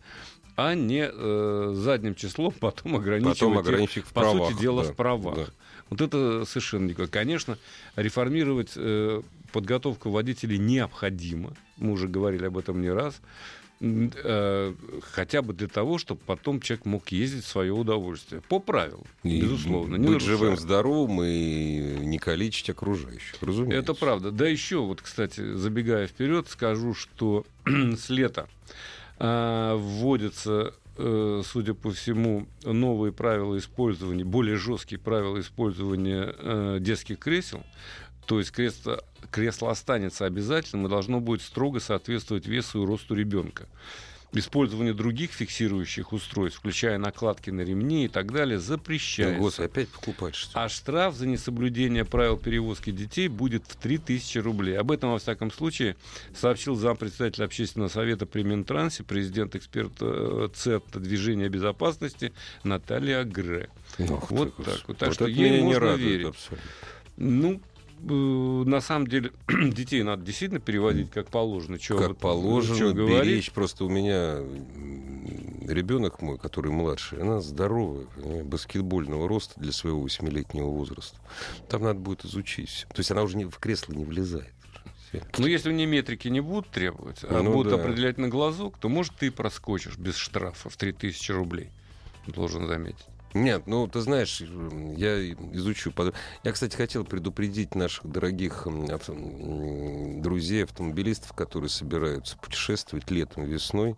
а 0.56 0.74
не 0.74 1.08
э, 1.10 1.72
задним 1.76 2.14
числом 2.14 2.52
потом 2.60 2.96
ограничивать, 2.96 3.38
Потом 3.38 3.54
их, 3.54 3.60
ограничить 3.60 4.04
в 4.04 4.12
по 4.12 4.20
правах, 4.20 4.50
сути 4.50 4.60
дела, 4.60 4.84
да, 4.84 4.92
в 4.92 4.96
правах. 4.96 5.36
да. 5.36 5.46
Вот 5.90 6.00
это 6.00 6.44
совершенно 6.46 6.86
никак. 6.88 7.10
Конечно, 7.10 7.58
реформировать 7.96 8.72
э, 8.76 9.22
подготовку 9.52 10.10
водителей 10.10 10.58
необходимо. 10.58 11.52
Мы 11.76 11.92
уже 11.92 12.08
говорили 12.08 12.46
об 12.46 12.56
этом 12.58 12.80
не 12.80 12.90
раз. 12.90 13.20
Э, 13.86 14.74
хотя 15.02 15.42
бы 15.42 15.52
для 15.52 15.68
того, 15.68 15.98
чтобы 15.98 16.20
потом 16.24 16.60
человек 16.60 16.86
мог 16.86 17.08
ездить 17.08 17.44
в 17.44 17.48
свое 17.48 17.72
удовольствие. 17.72 18.40
По 18.48 18.58
правилам, 18.58 19.04
И 19.22 19.40
безусловно. 19.42 19.96
не 19.96 20.02
быть 20.06 20.10
нарушая. 20.12 20.28
живым, 20.30 20.56
здоровым 20.56 21.22
и 21.22 21.96
не 22.00 22.18
калечить 22.18 22.70
окружающих, 22.70 23.36
разумеется. 23.42 23.78
Это 23.78 23.94
правда. 23.94 24.30
Да 24.30 24.46
еще, 24.48 24.78
вот, 24.78 25.02
кстати, 25.02 25.54
забегая 25.54 26.06
вперед, 26.06 26.48
скажу, 26.48 26.94
что 26.94 27.44
с 27.66 28.08
лета 28.08 28.48
а, 29.18 29.76
вводятся, 29.76 30.74
э, 30.96 31.42
судя 31.44 31.74
по 31.74 31.90
всему, 31.92 32.46
новые 32.64 33.12
правила 33.12 33.58
использования, 33.58 34.24
более 34.24 34.56
жесткие 34.56 34.98
правила 34.98 35.38
использования 35.40 36.34
э, 36.36 36.78
детских 36.80 37.18
кресел. 37.18 37.62
То 38.26 38.38
есть 38.38 38.50
кресло, 38.52 39.02
кресло 39.30 39.70
останется 39.70 40.24
обязательным 40.26 40.86
и 40.86 40.90
должно 40.90 41.20
будет 41.20 41.42
строго 41.42 41.80
соответствовать 41.80 42.46
весу 42.46 42.82
и 42.82 42.86
росту 42.86 43.14
ребенка. 43.14 43.66
Использование 44.36 44.92
других 44.94 45.30
фиксирующих 45.30 46.12
устройств, 46.12 46.58
включая 46.58 46.98
накладки 46.98 47.50
на 47.50 47.60
ремни 47.60 48.06
и 48.06 48.08
так 48.08 48.32
далее, 48.32 48.58
Да, 48.58 48.64
запрещается. 48.64 49.38
Господи, 49.38 49.66
опять 49.66 49.88
покупать 49.90 50.34
что? 50.34 50.60
А 50.60 50.68
штраф 50.68 51.14
за 51.14 51.28
несоблюдение 51.28 52.04
правил 52.04 52.36
перевозки 52.36 52.90
детей 52.90 53.28
будет 53.28 53.62
в 53.68 53.76
3000 53.76 54.38
рублей. 54.38 54.76
Об 54.76 54.90
этом, 54.90 55.12
во 55.12 55.20
всяком 55.20 55.52
случае, 55.52 55.94
сообщил 56.34 56.74
зампредседателя 56.74 57.44
общественного 57.44 57.88
совета 57.88 58.26
при 58.26 58.42
Минтрансе, 58.42 59.04
президент 59.04 59.54
эксперта 59.54 60.04
э, 60.04 60.48
ЦЕПТа 60.52 60.98
движения 60.98 61.48
безопасности 61.48 62.32
Наталья 62.64 63.22
Гре. 63.22 63.70
Ох 64.00 64.32
вот 64.32 64.56
так 64.56 64.88
вот. 64.88 64.98
Так 64.98 65.08
Вот 65.10 65.14
что 65.14 65.26
ей 65.28 65.62
можно 65.62 65.94
верить. 65.94 66.26
абсолютно. 66.26 66.70
Ну, 67.16 67.60
на 68.12 68.80
самом 68.80 69.06
деле, 69.06 69.32
детей 69.48 70.02
надо 70.02 70.22
действительно 70.22 70.60
переводить 70.60 71.10
как 71.10 71.30
положено. 71.30 71.78
Чё 71.78 71.98
как 71.98 72.16
положено, 72.16 72.78
чё 72.78 72.92
говорить. 72.92 73.22
беречь. 73.28 73.52
Просто 73.52 73.84
у 73.84 73.88
меня 73.88 74.38
ребенок 75.66 76.20
мой, 76.20 76.38
который 76.38 76.70
младший, 76.72 77.20
она 77.22 77.40
здоровая, 77.40 78.06
баскетбольного 78.44 79.28
роста 79.28 79.58
для 79.60 79.72
своего 79.72 80.02
восьмилетнего 80.02 80.66
возраста. 80.66 81.18
Там 81.68 81.82
надо 81.82 82.00
будет 82.00 82.24
изучить. 82.24 82.86
То 82.90 83.00
есть 83.00 83.10
она 83.10 83.22
уже 83.22 83.36
не, 83.36 83.44
в 83.46 83.58
кресло 83.58 83.92
не 83.94 84.04
влезает. 84.04 84.52
Всё. 85.08 85.20
Ну, 85.38 85.46
если 85.46 85.72
мне 85.72 85.86
метрики 85.86 86.28
не 86.28 86.40
будут 86.40 86.70
требовать, 86.70 87.18
а 87.22 87.42
Ну 87.42 87.52
будут 87.52 87.72
да. 87.74 87.80
определять 87.80 88.18
на 88.18 88.28
глазок, 88.28 88.78
то, 88.78 88.88
может, 88.88 89.14
ты 89.16 89.30
проскочишь 89.30 89.96
без 89.96 90.16
штрафа 90.16 90.68
в 90.68 90.76
3000 90.76 91.32
рублей. 91.32 91.70
Должен 92.26 92.66
заметить. 92.66 93.04
Нет, 93.34 93.66
ну 93.66 93.88
ты 93.88 94.00
знаешь, 94.00 94.40
я 94.40 95.32
изучу. 95.32 95.92
Я, 96.44 96.52
кстати, 96.52 96.76
хотел 96.76 97.04
предупредить 97.04 97.74
наших 97.74 98.06
дорогих 98.06 98.66
авто- 98.68 100.20
друзей, 100.22 100.62
автомобилистов, 100.64 101.32
которые 101.32 101.68
собираются 101.68 102.36
путешествовать 102.38 103.10
летом, 103.10 103.44
весной. 103.44 103.96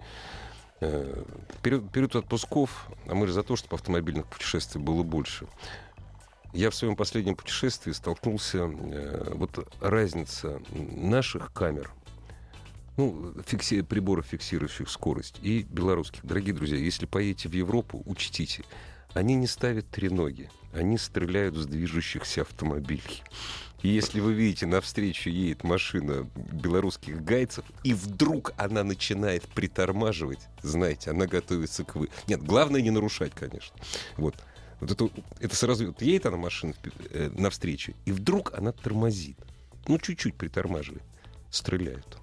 Э, 0.80 1.22
Период, 1.62 1.90
период 1.92 2.16
отпусков, 2.16 2.88
а 3.06 3.14
мы 3.14 3.26
же 3.26 3.34
за 3.34 3.42
то, 3.42 3.56
чтобы 3.56 3.76
автомобильных 3.76 4.26
путешествий 4.26 4.80
было 4.80 5.02
больше. 5.02 5.46
Я 6.54 6.70
в 6.70 6.74
своем 6.74 6.96
последнем 6.96 7.34
путешествии 7.36 7.92
столкнулся, 7.92 8.58
э, 8.70 9.32
вот 9.34 9.68
разница 9.80 10.62
наших 10.70 11.52
камер, 11.52 11.90
ну, 12.96 13.32
фикси- 13.46 13.82
приборов, 13.82 14.26
фиксирующих 14.26 14.88
скорость, 14.88 15.38
и 15.42 15.62
белорусских. 15.62 16.24
Дорогие 16.24 16.54
друзья, 16.54 16.78
если 16.78 17.04
поедете 17.04 17.50
в 17.50 17.52
Европу, 17.52 18.02
учтите, 18.06 18.64
они 19.16 19.34
не 19.34 19.46
ставят 19.46 19.88
треноги, 19.88 20.50
они 20.74 20.98
стреляют 20.98 21.56
с 21.56 21.66
движущихся 21.66 22.42
автомобилей. 22.42 23.22
И 23.82 23.88
если 23.88 24.20
вы 24.20 24.34
видите, 24.34 24.66
навстречу 24.66 25.30
едет 25.30 25.64
машина 25.64 26.28
белорусских 26.34 27.24
гайцев, 27.24 27.64
и 27.82 27.94
вдруг 27.94 28.52
она 28.58 28.84
начинает 28.84 29.42
притормаживать, 29.48 30.40
знаете, 30.62 31.10
она 31.10 31.26
готовится 31.26 31.84
к 31.84 31.94
вы. 31.96 32.10
Нет, 32.26 32.42
главное 32.42 32.82
не 32.82 32.90
нарушать, 32.90 33.32
конечно. 33.34 33.74
Вот. 34.18 34.34
Вот 34.80 34.90
это, 34.90 35.08
это 35.40 35.56
сразу 35.56 35.86
вот 35.86 36.02
едет 36.02 36.26
она 36.26 36.36
машина 36.36 36.74
э, 37.10 37.30
навстречу, 37.32 37.94
и 38.04 38.12
вдруг 38.12 38.52
она 38.52 38.72
тормозит. 38.72 39.38
Ну, 39.88 39.98
чуть-чуть 39.98 40.34
притормаживает. 40.34 41.02
Стреляют. 41.50 42.18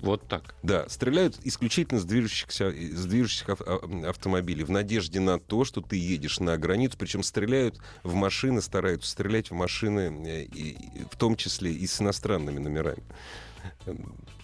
Вот 0.00 0.26
так. 0.28 0.54
Да, 0.62 0.88
стреляют 0.88 1.38
исключительно 1.44 2.00
с 2.00 2.04
движущихся, 2.04 2.70
с 2.70 3.04
движущихся 3.06 3.56
а- 3.58 4.08
автомобилей 4.08 4.64
в 4.64 4.70
надежде 4.70 5.20
на 5.20 5.38
то, 5.38 5.64
что 5.64 5.80
ты 5.80 5.96
едешь 5.96 6.40
на 6.40 6.56
границу. 6.56 6.96
Причем 6.98 7.22
стреляют 7.22 7.78
в 8.02 8.14
машины, 8.14 8.62
стараются 8.62 9.10
стрелять 9.10 9.50
в 9.50 9.54
машины, 9.54 10.22
э, 10.26 10.44
и- 10.44 10.70
и 10.70 11.04
в 11.10 11.16
том 11.16 11.36
числе 11.36 11.72
и 11.72 11.86
с 11.86 12.00
иностранными 12.00 12.58
номерами. 12.58 13.02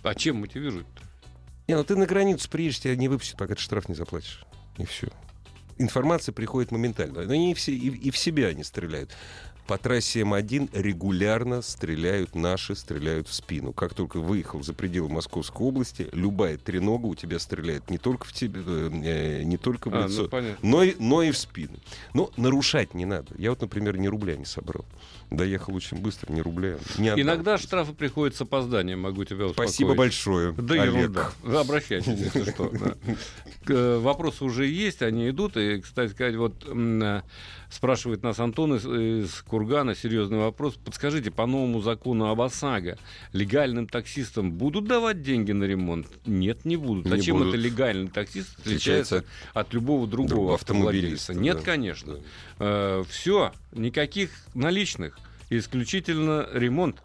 А 0.03 0.15
чем 0.15 0.37
мотивируют? 0.37 0.87
Не, 1.69 1.75
ну 1.77 1.85
ты 1.85 1.97
на 1.97 2.07
границу 2.07 2.49
приедешь, 2.49 2.81
тебя 2.81 2.95
не 2.97 3.09
выпустят, 3.09 3.39
пока 3.39 3.55
ты 3.55 3.61
штраф 3.61 3.89
не 3.89 3.95
заплатишь. 3.95 4.45
И 4.79 4.85
все. 4.85 5.09
Информация 5.79 6.33
приходит 6.33 6.71
моментально. 6.71 7.23
Но 7.25 7.33
они 7.33 7.55
все, 7.55 7.73
и, 7.73 7.89
и 7.89 8.11
в 8.11 8.17
себя 8.17 8.49
они 8.49 8.63
стреляют. 8.63 9.11
По 9.67 9.79
трассе 9.79 10.21
М1 10.21 10.71
регулярно 10.81 11.61
стреляют 11.61 12.37
наши, 12.37 12.77
стреляют 12.77 13.27
в 13.27 13.35
спину. 13.35 13.73
Как 13.73 13.95
только 13.95 14.21
выехал 14.21 14.63
за 14.63 14.73
пределы 14.75 15.09
Московской 15.09 15.67
области, 15.67 16.09
любая 16.13 16.57
тренога 16.57 17.07
у 17.07 17.17
тебя 17.17 17.41
стреляет 17.41 17.91
не 17.91 17.99
только 17.99 18.27
в 18.27 18.33
тебе, 18.33 18.61
э, 18.65 19.43
не 19.43 19.57
только 19.57 19.91
в 19.91 19.95
А, 19.97 20.07
лицо, 20.07 20.23
ну, 20.23 20.29
понятно. 20.29 20.59
но, 20.69 20.83
и, 20.85 20.95
но 21.01 21.23
и 21.23 21.33
в 21.33 21.39
спину. 21.39 21.75
Но 22.15 22.31
нарушать 22.37 22.95
не 22.95 23.07
надо. 23.07 23.35
Я 23.39 23.51
вот, 23.51 23.61
например, 23.61 23.97
ни 23.99 24.07
рубля 24.07 24.37
не 24.37 24.45
собрал. 24.45 24.85
Доехал 25.31 25.75
очень 25.75 25.97
быстро, 25.99 26.33
ни 26.33 26.41
рубля. 26.41 26.79
Не 26.99 27.09
отдал. 27.09 27.25
Иногда 27.25 27.59
штрафы 27.59 27.93
приходят 27.93 28.37
с 28.37 28.41
опозданием, 28.41 29.01
могу 29.01 29.25
тебя 29.25 29.47
успокоить. 29.47 29.71
Спасибо 29.71 29.95
большое, 29.95 30.53
Да 30.53 30.75
Олег. 30.81 30.95
ерунда. 30.95 31.31
Вы 31.43 31.57
обращайтесь, 31.57 32.07
если 32.19 32.49
что. 32.53 32.69
да. 32.71 32.95
Э, 33.69 33.99
Вопросы 33.99 34.45
уже 34.45 34.67
есть, 34.69 35.03
они 35.03 35.29
идут. 35.29 35.57
И, 35.57 35.81
кстати 35.81 36.13
сказать, 36.13 36.37
вот 36.37 36.65
э, 36.69 37.23
спрашивает 37.69 38.23
нас 38.23 38.39
Антон 38.39 38.77
из, 38.77 38.87
из 38.87 39.43
Кургана, 39.57 39.95
серьезный 39.95 40.37
вопрос. 40.37 40.75
Подскажите, 40.75 41.31
по 41.31 41.47
новому 41.47 41.81
закону 41.81 42.29
об 42.29 42.43
ОСАГО 42.43 42.99
легальным 43.33 43.89
таксистам 43.89 44.53
будут 44.53 44.85
давать 44.85 45.23
деньги 45.23 45.53
на 45.53 45.65
ремонт? 45.65 46.09
Нет, 46.27 46.67
не 46.67 46.77
будут. 46.77 47.07
Не 47.07 47.13
а 47.13 47.19
чем 47.19 47.39
будут. 47.39 47.55
это 47.55 47.63
легальный 47.63 48.09
таксист 48.09 48.51
Отличается 48.59 49.17
отличается 49.17 49.25
от 49.55 49.73
любого 49.73 50.07
другого 50.07 50.29
другого 50.29 50.55
автомобилиста? 50.57 51.33
Нет, 51.33 51.57
да. 51.57 51.63
конечно. 51.63 52.17
Да. 52.59 53.03
все, 53.09 53.53
никаких 53.73 54.29
наличных, 54.53 55.19
исключительно 55.49 56.47
ремонт. 56.53 56.97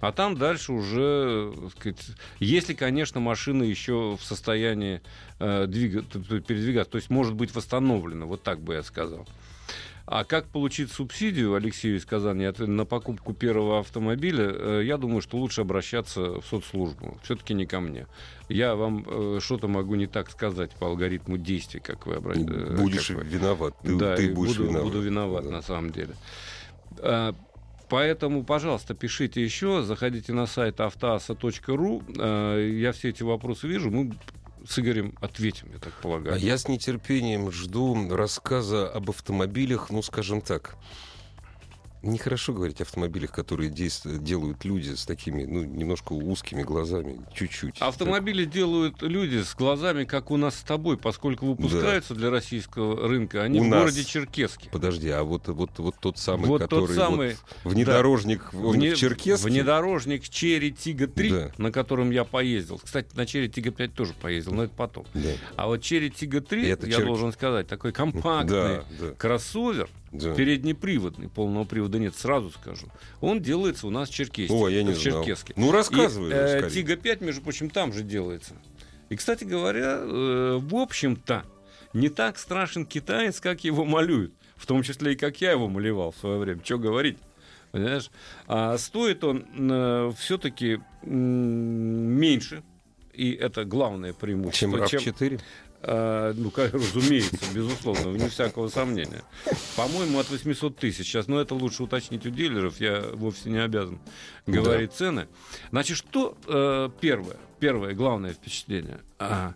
А 0.00 0.10
там 0.10 0.36
дальше 0.36 0.72
уже, 0.72 1.54
сказать, 1.78 2.04
если, 2.40 2.74
конечно, 2.74 3.20
машина 3.20 3.62
еще 3.62 4.18
в 4.20 4.24
состоянии 4.24 5.00
э, 5.38 5.66
двига- 5.68 6.02
т- 6.02 6.18
т- 6.18 6.40
передвигаться, 6.40 6.90
то 6.90 6.96
есть 6.98 7.08
может 7.08 7.34
быть 7.34 7.54
восстановлена, 7.54 8.26
вот 8.26 8.42
так 8.42 8.60
бы 8.60 8.74
я 8.74 8.82
сказал. 8.82 9.28
А 10.06 10.24
как 10.24 10.48
получить 10.48 10.92
субсидию, 10.92 11.54
Алексею 11.54 11.96
из 11.96 12.04
Казани, 12.04 12.46
на 12.58 12.84
покупку 12.84 13.32
первого 13.32 13.78
автомобиля, 13.80 14.50
э, 14.50 14.82
я 14.84 14.98
думаю, 14.98 15.22
что 15.22 15.38
лучше 15.38 15.62
обращаться 15.62 16.40
в 16.40 16.44
соцслужбу. 16.44 17.18
Все-таки 17.22 17.54
не 17.54 17.64
ко 17.64 17.80
мне. 17.80 18.06
Я 18.50 18.74
вам 18.74 19.04
э, 19.06 19.38
что-то 19.40 19.66
могу 19.66 19.94
не 19.94 20.06
так 20.06 20.30
сказать 20.30 20.72
по 20.72 20.88
алгоритму 20.88 21.38
действий, 21.38 21.80
как 21.80 22.06
вы 22.06 22.16
обратите. 22.16 22.52
Будешь 22.52 23.08
виноват. 23.08 23.74
Ты, 23.82 23.96
да, 23.96 24.14
ты 24.16 24.30
будешь 24.30 24.58
буду, 24.58 24.68
виноват. 24.68 24.84
буду 24.84 25.00
виноват 25.00 25.44
Да. 25.44 25.50
на 25.50 25.62
самом 25.62 25.90
деле. 25.90 26.14
А, 26.98 27.34
Поэтому, 27.88 28.44
пожалуйста, 28.44 28.94
пишите 28.94 29.44
еще, 29.44 29.82
заходите 29.82 30.32
на 30.32 30.46
сайт 30.46 30.80
автоаса.ру. 30.80 32.02
Я 32.16 32.92
все 32.92 33.10
эти 33.10 33.22
вопросы 33.22 33.68
вижу. 33.68 33.90
Мы 33.90 34.12
с 34.66 34.78
Игорем 34.78 35.14
ответим, 35.20 35.68
я 35.72 35.78
так 35.78 35.92
полагаю. 35.94 36.34
А 36.34 36.38
я 36.38 36.56
с 36.56 36.68
нетерпением 36.68 37.50
жду 37.50 38.08
рассказа 38.14 38.88
об 38.88 39.10
автомобилях, 39.10 39.90
ну, 39.90 40.02
скажем 40.02 40.40
так, 40.40 40.76
Нехорошо 42.04 42.52
говорить 42.52 42.80
о 42.80 42.84
автомобилях, 42.84 43.32
которые 43.32 43.70
действуют, 43.70 44.22
делают 44.22 44.64
люди 44.64 44.94
с 44.94 45.06
такими, 45.06 45.44
ну, 45.44 45.64
немножко 45.64 46.12
узкими 46.12 46.62
глазами, 46.62 47.20
чуть-чуть. 47.34 47.76
Автомобили 47.80 48.44
так. 48.44 48.52
делают 48.52 49.02
люди 49.02 49.42
с 49.42 49.54
глазами, 49.54 50.04
как 50.04 50.30
у 50.30 50.36
нас 50.36 50.56
с 50.56 50.62
тобой, 50.62 50.98
поскольку 50.98 51.46
выпускаются 51.46 52.14
да. 52.14 52.20
для 52.20 52.30
российского 52.30 53.08
рынка, 53.08 53.42
они 53.42 53.60
у 53.60 53.64
в 53.64 53.68
нас. 53.68 53.80
городе 53.80 54.04
Черкесске. 54.04 54.68
Подожди, 54.70 55.08
а 55.08 55.22
вот, 55.22 55.48
вот, 55.48 55.70
вот 55.78 55.94
тот 55.98 56.18
самый, 56.18 56.46
вот 56.46 56.60
который 56.60 56.88
тот 56.88 56.96
самый, 56.96 57.36
вот 57.64 57.72
внедорожник 57.72 58.50
да, 58.52 58.58
он 58.58 58.72
вне, 58.76 58.94
в 58.94 58.98
Черкесске? 58.98 59.48
Внедорожник 59.48 60.28
Chery 60.28 60.72
Tiggo 60.72 61.06
3, 61.06 61.30
да. 61.30 61.50
на 61.56 61.72
котором 61.72 62.10
я 62.10 62.24
поездил. 62.24 62.78
Кстати, 62.78 63.08
на 63.14 63.24
Chery 63.26 63.48
Tiggo 63.48 63.70
5 63.70 63.94
тоже 63.94 64.12
поездил, 64.20 64.52
но 64.52 64.64
это 64.64 64.74
потом. 64.76 65.06
Да. 65.14 65.30
А 65.56 65.66
вот 65.66 65.82
Chery 65.82 66.10
Tiggo 66.10 66.40
3, 66.40 66.68
это 66.68 66.86
я 66.86 66.96
Чер... 66.96 67.06
должен 67.06 67.32
сказать, 67.32 67.66
такой 67.66 67.92
компактный 68.04 68.50
да, 68.50 68.84
да. 69.00 69.10
кроссовер, 69.16 69.88
да. 70.14 70.34
переднеприводный, 70.34 71.28
полного 71.28 71.64
привода 71.64 71.98
нет, 71.98 72.14
сразу 72.14 72.50
скажу. 72.50 72.86
Он 73.20 73.40
делается 73.40 73.86
у 73.86 73.90
нас 73.90 74.08
в 74.08 74.14
Черкесске. 74.14 74.54
О, 74.54 74.68
я 74.68 74.82
не 74.82 74.92
в 74.92 74.98
знал. 74.98 75.22
Черкесске. 75.22 75.54
Ну, 75.56 75.72
рассказывай. 75.72 76.30
И, 76.30 76.34
э, 76.34 76.70
Tiggo 76.70 76.96
5, 76.96 77.20
между 77.20 77.42
прочим, 77.42 77.70
там 77.70 77.92
же 77.92 78.02
делается. 78.02 78.54
И, 79.08 79.16
кстати 79.16 79.44
говоря, 79.44 79.98
э, 80.00 80.58
в 80.60 80.76
общем-то, 80.76 81.44
не 81.92 82.08
так 82.08 82.38
страшен 82.38 82.86
китаец, 82.86 83.40
как 83.40 83.64
его 83.64 83.84
малюют. 83.84 84.32
В 84.56 84.66
том 84.66 84.82
числе 84.82 85.12
и 85.12 85.16
как 85.16 85.40
я 85.40 85.50
его 85.50 85.68
малевал 85.68 86.12
в 86.12 86.16
свое 86.16 86.38
время. 86.38 86.60
Что 86.64 86.78
говорить? 86.78 87.18
Понимаешь? 87.72 88.10
А 88.46 88.78
стоит 88.78 89.24
он 89.24 89.44
э, 89.52 90.12
все-таки 90.16 90.78
э, 91.02 91.06
меньше, 91.08 92.62
и 93.12 93.32
это 93.32 93.64
главное 93.64 94.12
преимущество. 94.12 94.86
Чем 94.86 95.02
RAV4? 95.02 95.40
А, 95.40 95.63
ну, 95.86 96.50
как, 96.50 96.72
разумеется, 96.72 97.44
безусловно, 97.54 98.10
вне 98.10 98.28
всякого 98.28 98.68
сомнения. 98.68 99.22
По-моему, 99.76 100.18
от 100.18 100.30
800 100.30 100.76
тысяч. 100.76 101.06
Сейчас, 101.06 101.26
но 101.28 101.40
это 101.40 101.54
лучше 101.54 101.82
уточнить 101.82 102.24
у 102.26 102.30
дилеров, 102.30 102.80
я 102.80 103.04
вовсе 103.12 103.50
не 103.50 103.58
обязан 103.58 103.98
говорить 104.46 104.90
да. 104.90 104.96
цены. 104.96 105.28
Значит, 105.70 105.96
что 105.96 106.36
э, 106.46 106.90
первое, 107.00 107.36
первое, 107.58 107.94
главное 107.94 108.32
впечатление? 108.32 109.00
А, 109.18 109.54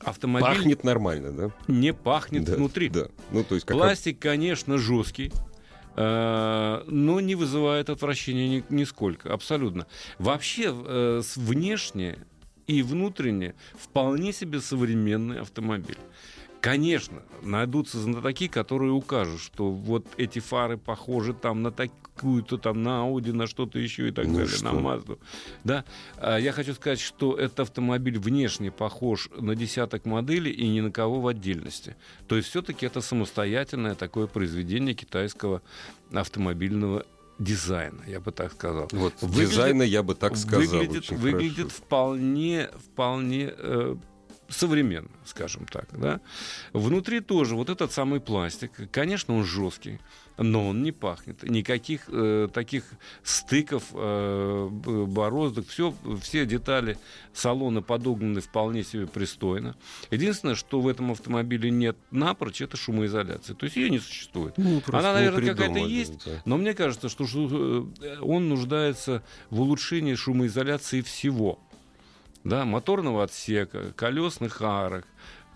автомобиль... 0.00 0.48
Пахнет 0.48 0.84
нормально, 0.84 1.32
да? 1.32 1.50
Не 1.72 1.92
пахнет 1.92 2.44
да, 2.44 2.54
внутри. 2.54 2.88
Да. 2.88 3.08
Ну, 3.30 3.44
то 3.44 3.54
есть 3.54 3.66
как... 3.66 3.76
Пластик, 3.76 4.18
конечно, 4.18 4.78
жесткий 4.78 5.32
э, 5.96 6.82
но 6.86 7.20
не 7.20 7.34
вызывает 7.34 7.90
отвращения 7.90 8.48
ни, 8.48 8.64
нисколько, 8.68 9.32
абсолютно. 9.32 9.86
Вообще, 10.18 10.72
э, 10.74 11.22
внешне 11.36 12.18
и 12.68 12.82
внутренне 12.82 13.54
вполне 13.74 14.32
себе 14.32 14.60
современный 14.60 15.40
автомобиль. 15.40 15.98
Конечно, 16.60 17.22
найдутся 17.42 17.98
знатоки, 17.98 18.48
которые 18.48 18.92
укажут, 18.92 19.40
что 19.40 19.70
вот 19.70 20.04
эти 20.16 20.40
фары 20.40 20.76
похожи 20.76 21.32
там 21.32 21.62
на 21.62 21.70
такую-то 21.70 22.58
там 22.58 22.82
на 22.82 23.06
Audi, 23.06 23.32
на 23.32 23.46
что-то 23.46 23.78
еще 23.78 24.08
и 24.08 24.10
так 24.10 24.26
ну 24.26 24.38
далее, 24.38 24.48
что? 24.48 24.72
на 24.72 24.78
Mazda. 24.78 25.18
Да? 25.62 25.84
А 26.16 26.36
я 26.36 26.50
хочу 26.50 26.74
сказать, 26.74 27.00
что 27.00 27.36
этот 27.36 27.60
автомобиль 27.60 28.18
внешне 28.18 28.72
похож 28.72 29.30
на 29.38 29.54
десяток 29.54 30.04
моделей 30.04 30.50
и 30.50 30.66
ни 30.68 30.80
на 30.80 30.90
кого 30.90 31.20
в 31.20 31.28
отдельности. 31.28 31.96
То 32.26 32.36
есть 32.36 32.48
все-таки 32.48 32.84
это 32.86 33.02
самостоятельное 33.02 33.94
такое 33.94 34.26
произведение 34.26 34.94
китайского 34.94 35.62
автомобильного 36.12 37.06
дизайна, 37.38 38.02
я 38.06 38.20
бы 38.20 38.32
так 38.32 38.52
сказал. 38.52 38.88
Вот, 38.92 39.14
выглядит, 39.20 39.50
дизайна 39.50 39.82
я 39.82 40.02
бы 40.02 40.14
так 40.14 40.36
сказал. 40.36 40.60
Выглядит, 40.60 41.10
выглядит 41.10 41.72
вполне, 41.72 42.70
вполне 42.92 43.52
э, 43.56 43.96
современно, 44.48 45.10
скажем 45.24 45.66
так. 45.66 45.88
Да? 45.92 46.20
Внутри 46.72 47.20
тоже 47.20 47.54
вот 47.54 47.68
этот 47.68 47.92
самый 47.92 48.20
пластик. 48.20 48.90
Конечно, 48.90 49.34
он 49.34 49.44
жесткий 49.44 50.00
но 50.38 50.68
он 50.68 50.82
не 50.82 50.92
пахнет. 50.92 51.42
Никаких 51.42 52.02
э, 52.08 52.48
таких 52.52 52.84
стыков, 53.22 53.84
э, 53.92 54.68
бороздок, 54.70 55.66
все, 55.66 55.94
все 56.22 56.46
детали 56.46 56.96
салона 57.32 57.82
подогнаны 57.82 58.40
вполне 58.40 58.84
себе 58.84 59.06
пристойно. 59.06 59.76
Единственное, 60.10 60.54
что 60.54 60.80
в 60.80 60.88
этом 60.88 61.10
автомобиле 61.10 61.70
нет 61.70 61.96
напрочь, 62.10 62.62
это 62.62 62.76
шумоизоляция. 62.76 63.56
То 63.56 63.64
есть 63.64 63.76
ее 63.76 63.90
не 63.90 63.98
существует. 63.98 64.54
Ну, 64.56 64.80
Она, 64.88 65.12
наверное, 65.12 65.54
какая-то 65.54 65.78
есть, 65.78 66.28
но 66.44 66.56
мне 66.56 66.74
кажется, 66.74 67.08
что 67.08 67.24
э, 67.24 68.18
он 68.20 68.48
нуждается 68.48 69.24
в 69.50 69.60
улучшении 69.60 70.14
шумоизоляции 70.14 71.00
всего. 71.00 71.58
Да, 72.48 72.64
моторного 72.64 73.24
отсека, 73.24 73.92
колесных 73.94 74.60
арок, 74.62 75.06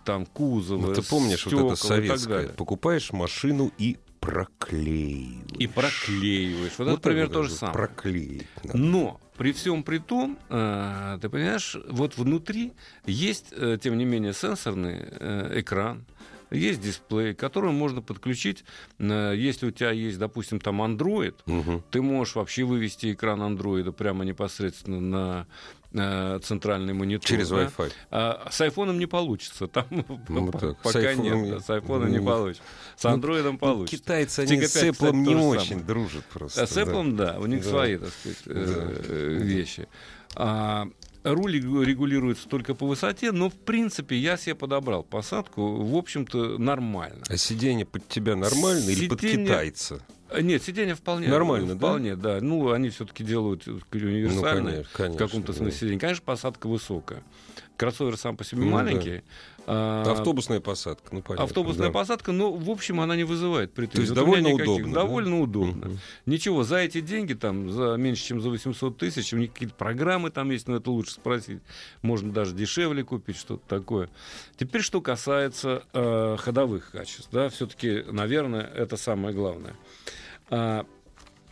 там 0.05 0.26
кузова, 0.26 0.88
ну, 0.88 0.94
ты 0.94 1.02
помнишь 1.02 1.46
вот 1.46 1.72
это 1.72 1.76
советское? 1.76 2.48
Покупаешь 2.48 3.12
машину 3.12 3.70
и 3.78 3.98
проклеиваешь. 4.20 5.59
И 5.59 5.66
проклеиваешь. 5.66 6.72
Вот, 6.78 6.87
вот 6.87 6.92
это 6.92 7.00
пример 7.00 7.28
то 7.28 7.42
же 7.42 7.50
самое. 7.50 7.74
Проклеить. 7.74 8.46
Надо. 8.64 8.78
Но 8.78 9.20
при 9.37 9.52
всем 9.52 9.83
при 9.83 9.98
том, 9.98 10.38
э, 10.48 11.18
ты 11.20 11.28
понимаешь, 11.28 11.76
вот 11.88 12.16
внутри 12.16 12.72
есть, 13.05 13.46
э, 13.50 13.78
тем 13.83 13.98
не 13.98 14.05
менее, 14.05 14.33
сенсорный 14.33 14.98
э, 15.00 15.61
экран, 15.61 16.07
есть 16.52 16.83
дисплей, 16.83 17.35
к 17.35 17.38
которому 17.38 17.72
можно 17.72 18.02
подключить, 18.02 18.62
если 18.98 19.66
у 19.66 19.70
тебя 19.70 19.90
есть, 19.90 20.18
допустим, 20.18 20.61
там 20.61 20.83
Android, 20.83 21.35
угу. 21.46 21.83
ты 21.90 22.02
можешь 22.02 22.35
вообще 22.35 22.64
вывести 22.64 23.14
экран 23.14 23.40
Android 23.40 23.90
прямо 23.92 24.26
непосредственно 24.26 25.00
на 25.00 25.46
э, 25.92 26.40
центральный 26.42 26.92
монитор. 26.92 27.28
Через 27.28 27.48
да? 27.48 27.64
Wi-Fi. 27.64 27.92
А, 28.11 28.48
с 28.50 28.61
айфоном 28.61 28.98
не 28.98 29.07
получится. 29.07 29.66
Там 29.68 29.87
ну, 30.28 30.50
так, 30.52 30.81
пока 30.83 31.14
с 31.14 31.16
нет. 31.16 31.50
Да, 31.50 31.61
с 31.61 31.70
айфоном 31.70 32.11
не 32.11 32.20
получится. 32.20 32.64
С 32.96 33.05
андроидом 33.05 33.55
ну, 33.55 33.59
получится. 33.59 33.96
Китайцы, 33.96 34.40
они 34.40 34.62
с 34.62 34.76
Apple 34.76 35.12
не 35.12 35.35
очень 35.35 35.81
дружат 35.85 36.24
просто. 36.26 36.66
С 36.66 36.76
Apple, 36.76 37.12
да, 37.12 37.38
у 37.38 37.46
них 37.46 37.64
свои, 37.64 37.96
так 37.96 38.11
сказать, 38.11 38.42
э, 38.46 39.38
вещи. 39.42 39.88
А, 40.35 40.88
руль 41.24 41.55
регулируется 41.55 42.48
только 42.48 42.74
по 42.74 42.87
высоте, 42.87 43.33
но 43.33 43.50
в 43.50 43.55
принципе 43.55 44.16
я 44.16 44.37
себе 44.37 44.55
подобрал 44.55 45.02
посадку, 45.02 45.83
в 45.83 45.96
общем-то, 45.96 46.59
нормально. 46.59 47.22
А 47.28 47.37
сиденье 47.37 47.87
под 47.87 48.09
тебя 48.09 48.37
нормально 48.37 48.83
сиденье... 48.83 49.02
или 49.02 49.09
под 49.09 49.20
китайца? 49.20 50.02
Нет, 50.40 50.62
сиденье 50.62 50.94
вполне 50.94 51.28
нормально, 51.28 51.76
вполне, 51.76 52.16
да. 52.16 52.34
да. 52.34 52.40
Ну, 52.40 52.70
они 52.72 52.90
все-таки 52.90 53.24
делают 53.24 53.66
универсальные 53.66 54.30
ну, 54.30 54.70
конечно, 54.70 54.90
конечно, 54.94 55.14
в 55.14 55.18
каком-то 55.18 55.52
смысле 55.52 55.70
да. 55.70 55.76
сиденье. 55.76 55.98
Конечно, 56.00 56.22
посадка 56.24 56.66
высокая. 56.68 57.22
Кроссовер 57.76 58.16
сам 58.16 58.36
по 58.36 58.44
себе 58.44 58.62
ну, 58.62 58.70
маленький. 58.70 59.16
Да. 59.16 59.22
А, 59.66 60.03
Автобусная 60.11 60.61
посадка, 60.61 61.14
ну 61.14 61.22
понятно. 61.22 61.44
Автобусная 61.44 61.88
да. 61.88 61.92
посадка, 61.92 62.33
но 62.33 62.53
в 62.53 62.68
общем 62.68 63.01
она 63.01 63.14
не 63.14 63.25
вызывает 63.25 63.72
претензий. 63.72 63.96
То 63.96 64.03
есть 64.03 64.14
довольно 64.14 64.51
удобно. 64.51 64.92
Довольно 64.92 65.37
да? 65.37 65.42
удобно. 65.42 65.88
Угу. 65.88 65.98
Ничего, 66.27 66.64
за 66.64 66.79
эти 66.79 67.01
деньги, 67.01 67.35
там, 67.35 67.70
за 67.70 67.94
меньше, 67.96 68.25
чем 68.25 68.40
за 68.40 68.51
800 68.51 68.98
тысяч, 68.98 69.33
у 69.33 69.37
них 69.37 69.53
какие-то 69.53 69.75
программы 69.75 70.31
там 70.31 70.51
есть, 70.51 70.66
но 70.66 70.77
это 70.77 70.90
лучше 70.90 71.12
спросить. 71.12 71.61
Можно 72.03 72.33
даже 72.33 72.55
дешевле 72.55 73.05
купить, 73.05 73.37
что-то 73.37 73.62
такое. 73.68 74.11
Теперь, 74.57 74.83
что 74.83 75.01
касается 75.01 75.85
э, 75.92 76.37
ходовых 76.38 76.90
качеств, 76.90 77.29
да, 77.31 77.48
все-таки, 77.48 78.05
наверное, 78.11 78.62
это 78.62 78.96
самое 78.96 79.35
главное. 79.35 79.75
А, 80.51 80.87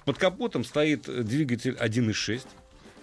под 0.05 0.19
капотом 0.19 0.65
стоит 0.65 1.03
двигатель 1.03 1.77
1.6, 1.81 2.45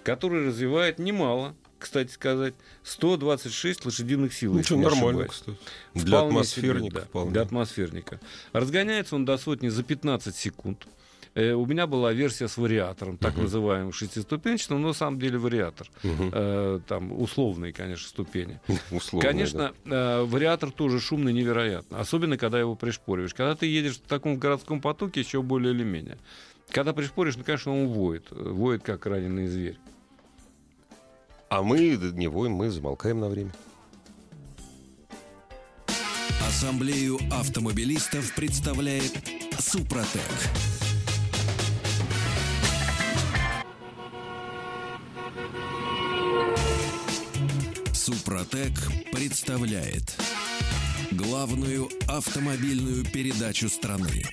который 0.03 0.47
развивает 0.47 0.99
немало 0.99 1.55
кстати 1.79 2.11
сказать, 2.11 2.53
126 2.83 3.85
лошадиных 3.85 4.33
сил. 4.33 4.53
Ну, 4.53 4.63
что, 4.63 4.77
нормально, 4.77 5.25
кстати. 5.25 5.57
Для 5.93 6.21
атмосферника. 6.21 6.89
Себе, 6.89 6.99
да, 7.01 7.05
вполне. 7.05 7.31
Для 7.31 7.41
атмосферника. 7.41 8.19
Разгоняется 8.53 9.15
он 9.15 9.25
до 9.25 9.37
сотни 9.37 9.69
за 9.69 9.83
15 9.83 10.35
секунд. 10.35 10.87
Э, 11.37 11.53
у 11.53 11.67
меня 11.67 11.85
была 11.85 12.13
версия 12.13 12.47
с 12.47 12.57
вариатором, 12.57 13.17
так 13.17 13.35
uh-huh. 13.35 13.43
называемым 13.43 13.93
шестиступенчатым, 13.93 14.81
но 14.81 14.87
на 14.87 14.93
самом 14.93 15.19
деле 15.19 15.37
вариатор. 15.37 15.87
Uh-huh. 16.01 16.29
Э, 16.33 16.79
там 16.87 17.11
условные, 17.19 17.73
конечно, 17.73 18.07
ступени. 18.07 18.59
Условные, 18.91 19.29
конечно, 19.29 19.73
да. 19.85 20.21
э, 20.21 20.23
вариатор 20.23 20.71
тоже 20.71 20.99
шумный 20.99 21.33
невероятно. 21.33 21.99
Особенно, 21.99 22.37
когда 22.37 22.59
его 22.59 22.75
пришпориваешь. 22.75 23.35
Когда 23.35 23.55
ты 23.55 23.67
едешь 23.67 23.97
в 23.97 24.01
таком 24.01 24.37
городском 24.37 24.81
потоке, 24.81 25.19
еще 25.19 25.43
более 25.43 25.75
или 25.75 25.83
менее. 25.83 26.17
Когда 26.71 26.91
пришпоришь, 26.91 27.37
ну, 27.37 27.43
конечно, 27.43 27.71
он 27.71 27.87
воет. 27.87 28.25
Воет, 28.31 28.81
как 28.81 29.05
раненый 29.05 29.47
зверь. 29.47 29.77
А 31.49 31.61
мы 31.63 31.79
не 32.13 32.27
воем, 32.27 32.53
мы 32.53 32.69
замолкаем 32.69 33.19
на 33.19 33.29
время. 33.29 33.51
Ассамблею 36.45 37.19
автомобилистов 37.31 38.33
представляет 38.35 39.13
Супротек. 39.59 40.21
Супротек 47.93 48.73
представляет 49.11 50.17
главную 51.11 51.89
автомобильную 52.07 53.05
передачу 53.05 53.69
страны. 53.69 54.23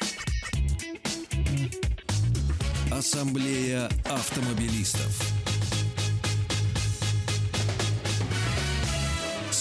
Ассамблея 2.91 3.89
автомобилистов. 4.05 5.34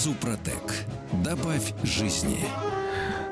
Супротек. 0.04 0.84
Добавь 1.24 1.74
жизни. 1.82 2.40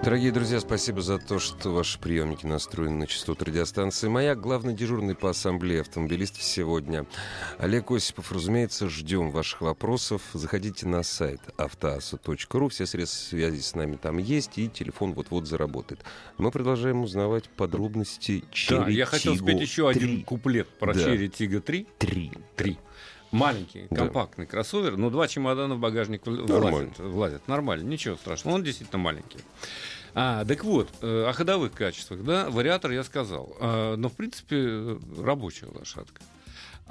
Дорогие 0.06 0.32
друзья, 0.32 0.62
спасибо 0.62 1.02
за 1.02 1.18
то, 1.18 1.38
что 1.38 1.72
ваши 1.72 2.00
приемники 2.00 2.46
настроены 2.46 2.96
на 2.96 3.08
частоту 3.08 3.44
радиостанции 3.44 4.08
«Маяк». 4.08 4.40
Главный 4.40 4.74
дежурный 4.74 5.14
по 5.14 5.30
ассамблее 5.30 5.82
автомобилистов 5.82 6.44
сегодня 6.44 7.06
Олег 7.60 7.92
Осипов. 7.92 8.32
Разумеется, 8.32 8.88
ждем 8.88 9.32
ваших 9.32 9.60
вопросов. 9.60 10.22
Заходите 10.32 10.88
на 10.88 11.04
сайт 11.04 11.42
автоаса.ру. 11.58 12.70
Все 12.70 12.86
средства 12.86 13.28
связи 13.32 13.60
с 13.60 13.76
нами 13.76 13.98
там 13.98 14.18
есть, 14.18 14.58
и 14.58 14.70
телефон 14.70 15.12
вот-вот 15.12 15.48
заработает. 15.48 16.00
Мы 16.38 16.52
продолжаем 16.52 17.04
узнавать 17.04 17.50
подробности 17.50 18.46
Черетиго. 18.50 18.86
Да, 18.86 18.92
я 18.92 19.06
хотел 19.06 19.36
сказать 19.36 19.60
еще 19.60 19.90
один 19.90 20.24
куплет 20.24 20.70
про 20.80 20.94
да. 20.94 21.04
Черетиго 21.04 21.60
3. 21.60 21.88
3. 22.00 22.32
3. 22.56 22.78
Маленький, 23.32 23.88
Да. 23.90 23.96
компактный 23.96 24.46
кроссовер, 24.46 24.98
но 24.98 25.10
два 25.10 25.28
чемодана 25.28 25.76
в 25.76 25.80
багажник 25.80 26.26
влазят, 26.26 27.00
влазят. 27.00 27.48
Нормально, 27.48 27.84
ничего 27.88 28.16
страшного. 28.18 28.56
Он 28.56 28.64
действительно 28.64 29.00
маленький. 29.00 29.40
А, 30.14 30.44
так 30.44 30.64
вот, 30.66 30.90
э, 31.02 31.26
о 31.30 31.32
ходовых 31.34 31.72
качествах, 31.72 32.24
да, 32.24 32.50
вариатор 32.50 32.92
я 32.92 33.04
сказал. 33.04 33.56
А, 33.62 33.96
но, 33.96 34.10
в 34.10 34.14
принципе, 34.14 34.98
рабочая 35.18 35.68
лошадка. 35.68 36.22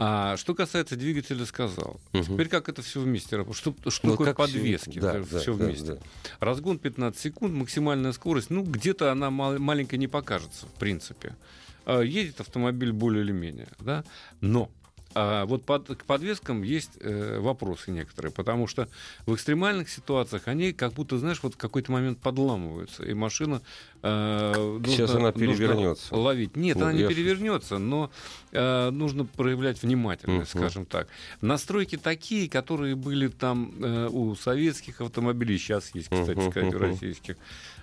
А 0.03 0.39
что 0.39 0.55
касается 0.55 0.97
двигателя, 0.97 1.45
сказал. 1.45 2.01
Мгм. 2.15 2.25
Теперь 2.25 2.49
как 2.49 2.71
это 2.71 2.81
все 2.81 3.01
вместе 3.01 3.37
работает? 3.37 3.59
Что, 3.59 3.91
что 3.91 4.07
Ну, 4.07 4.13
такое 4.17 4.33
подвески? 4.33 4.99
да, 4.99 5.23
все 5.23 5.53
да, 5.53 5.59
да, 5.59 5.65
вместе. 5.67 5.85
да. 5.95 5.99
Разгон 6.41 6.79
15 6.79 7.21
секунд, 7.21 7.53
максимальная 7.53 8.13
скорость. 8.13 8.49
Ну, 8.49 8.63
где-то 8.63 9.13
она 9.13 9.31
мал- 9.31 9.59
маленькая 9.59 9.99
не 9.99 10.09
покажется, 10.09 10.65
в 10.65 10.73
принципе. 10.79 11.37
А, 11.85 12.01
Едет 12.01 12.41
автомобиль 12.41 12.93
более 12.93 13.23
или 13.25 13.33
менее, 13.33 13.69
да. 13.79 14.03
Но 14.41 14.71
а, 15.15 15.45
вот 15.47 15.65
под- 15.65 15.89
к 15.97 16.05
подвескам 16.05 16.63
есть 16.63 16.93
э, 17.01 17.39
вопросы 17.41 17.91
некоторые, 17.91 18.33
потому 18.33 18.67
что 18.67 18.89
в 19.27 19.35
экстремальных 19.35 19.89
ситуациях 19.91 20.43
они 20.47 20.73
как 20.73 20.93
будто, 20.93 21.19
знаешь, 21.19 21.41
вот 21.43 21.55
в 21.55 21.57
какой-то 21.57 21.91
момент 21.93 22.19
подламываются, 22.21 23.05
и 23.05 23.13
машина 23.15 23.61
э, 24.03 24.79
Сейчас 24.87 25.11
нужно- 25.11 25.15
она 25.29 25.29
нужно 25.29 25.41
перевернется. 25.57 26.15
ловить. 26.17 26.57
Нет, 26.57 26.77
Ну, 26.79 26.85
она 26.85 26.93
не 26.93 27.01
я 27.01 27.09
перевернется, 27.09 27.79
но 27.79 28.11
э, 28.53 28.91
нужно 28.91 29.25
проявлять 29.25 29.83
внимательность, 29.83 30.55
Мгм. 30.55 30.63
скажем 30.63 30.87
так. 30.87 31.09
Настройки 31.41 31.97
такие, 31.97 32.49
которые 32.49 32.95
были 32.95 33.29
там 33.29 33.73
э, 33.83 34.09
у 34.09 34.35
советских 34.37 35.01
автомобилей, 35.01 35.59
сейчас 35.59 35.95
есть, 35.95 36.09
кстати 36.09 36.39
Мгм, 36.39 36.51
сказать, 36.51 36.75
у 36.75 36.79
мгм. 36.79 36.87
российских, 36.91 37.37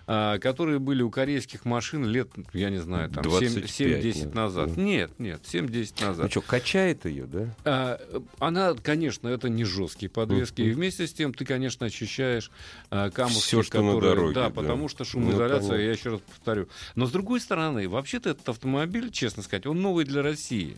которые 0.08 0.80
были 0.80 1.02
у 1.04 1.10
корейских 1.10 1.66
машин 1.66 2.06
лет, 2.06 2.30
я 2.54 2.70
не 2.70 2.78
знаю, 2.78 3.10
там 3.10 3.24
25, 3.24 3.64
7-10 3.66 4.26
нет? 4.26 4.34
назад. 4.34 4.78
Нет, 4.78 5.12
нет, 5.20 5.42
7-10 5.44 5.94
Ну 6.00 6.08
назад. 6.08 6.32
что, 6.32 6.42
качает 6.42 7.04
ее, 7.06 7.26
да? 7.26 7.56
А, 7.66 8.22
она, 8.40 8.74
конечно, 8.74 9.28
это 9.28 9.50
не 9.50 9.66
жесткие 9.66 10.10
подвески. 10.10 10.62
Мгм. 10.62 10.70
И 10.70 10.74
вместе 10.74 11.08
с 11.08 11.14
тем 11.14 11.34
ты, 11.34 11.44
конечно, 11.44 11.86
ощущаешь 11.86 12.52
а, 12.90 13.10
камушки, 13.12 13.42
Всё, 13.42 13.64
что 13.64 13.82
на 13.82 13.94
которые... 13.96 14.16
дороге, 14.16 14.34
да, 14.36 14.44
да. 14.46 14.50
потому 14.50 14.88
что 14.88 15.00
Ну, 15.04 15.06
шумоизоляция, 15.06 15.80
я 15.80 15.92
еще 15.92 16.12
раз 16.12 16.22
повторю. 16.22 16.70
Но 16.96 17.06
с 17.06 17.12
другой 17.12 17.42
стороны, 17.42 17.90
вообще-то 17.90 18.30
этот 18.30 18.48
автомобиль, 18.48 19.12
честно 19.12 19.44
сказать, 19.44 19.66
он 19.66 19.82
новый 19.82 20.06
для 20.06 20.22
России. 20.22 20.78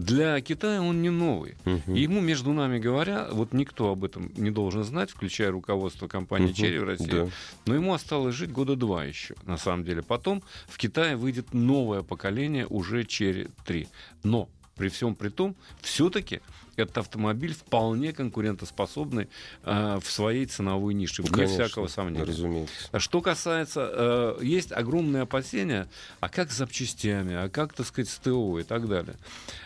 Для 0.00 0.40
Китая 0.40 0.82
он 0.82 1.00
не 1.02 1.10
новый. 1.10 1.56
Мгм. 1.64 1.94
И 1.94 2.00
ему, 2.00 2.20
между 2.20 2.52
нами 2.52 2.78
говоря, 2.78 3.28
вот 3.30 3.52
никто 3.52 3.90
об 3.90 4.04
этом 4.04 4.30
не 4.36 4.50
должен 4.50 4.84
знать, 4.84 5.10
включая 5.10 5.50
руководство 5.50 6.06
компании 6.06 6.46
Мгм. 6.48 6.54
«Черри» 6.54 6.78
в 6.78 6.84
России. 6.84 7.10
Да. 7.10 7.28
Но 7.66 7.74
ему 7.74 7.94
осталось 7.94 8.34
жить 8.34 8.52
года 8.52 8.76
два 8.76 9.04
еще, 9.04 9.34
на 9.44 9.56
самом 9.56 9.84
деле. 9.84 10.02
Потом 10.02 10.42
в 10.68 10.76
Китае 10.76 11.16
выйдет 11.16 11.54
новое 11.54 12.02
поколение 12.02 12.66
уже 12.66 13.04
Черри 13.04 13.48
3. 13.64 13.88
Но 14.22 14.48
при 14.76 14.88
всем 14.88 15.14
при 15.14 15.30
том, 15.30 15.56
все-таки 15.80 16.40
этот 16.76 16.98
автомобиль 16.98 17.54
вполне 17.54 18.12
конкурентоспособный 18.12 19.28
э, 19.64 19.98
в 20.02 20.10
своей 20.10 20.46
ценовой 20.46 20.94
нише, 20.94 21.22
Ну, 21.22 21.28
вне 21.28 21.44
конечно, 21.44 21.64
всякого 21.64 21.86
сомнения. 21.88 22.24
Разумеется. 22.24 22.74
А 22.92 23.00
Что 23.00 23.20
касается, 23.20 23.90
э, 23.92 24.38
есть 24.42 24.72
огромные 24.72 25.22
опасения, 25.22 25.88
а 26.20 26.28
как 26.28 26.50
с 26.50 26.56
запчастями, 26.56 27.34
а 27.34 27.48
как, 27.48 27.72
так 27.72 27.86
сказать, 27.86 28.08
с 28.08 28.18
ТО 28.18 28.58
и 28.58 28.62
так 28.62 28.88
далее. 28.88 29.16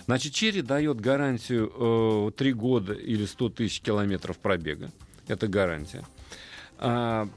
Значит, 0.06 0.34
Черри 0.34 0.62
дает 0.62 1.00
гарантию 1.00 2.32
3 2.36 2.52
года 2.52 2.92
или 2.92 3.26
100 3.26 3.48
тысяч 3.50 3.80
километров 3.80 4.38
пробега. 4.38 4.90
Это 5.28 5.46
гарантия. 5.46 6.04
А, 6.78 7.28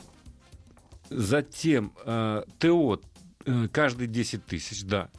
затем 1.09 1.93
э, 2.05 2.43
ТО 2.59 3.01
э, 3.45 3.67
каждые 3.71 4.07
10 4.07 4.45
тысяч, 4.45 4.83
да. 4.83 5.09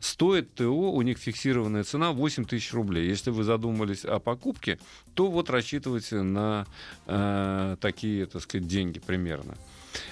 Стоит 0.00 0.54
ТО, 0.54 0.92
у 0.92 1.02
них 1.02 1.18
фиксированная 1.18 1.84
цена 1.84 2.12
8 2.12 2.46
тысяч 2.46 2.72
рублей. 2.72 3.06
Если 3.06 3.30
вы 3.30 3.44
задумались 3.44 4.04
о 4.04 4.18
покупке, 4.18 4.78
то 5.14 5.30
вот 5.30 5.50
рассчитывайте 5.50 6.22
на 6.22 6.66
э, 7.06 7.76
такие, 7.80 8.24
так 8.26 8.42
сказать, 8.42 8.66
деньги 8.66 8.98
примерно. 8.98 9.56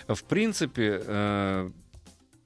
В 0.07 0.23
принципе, 0.25 1.03
э, 1.05 1.71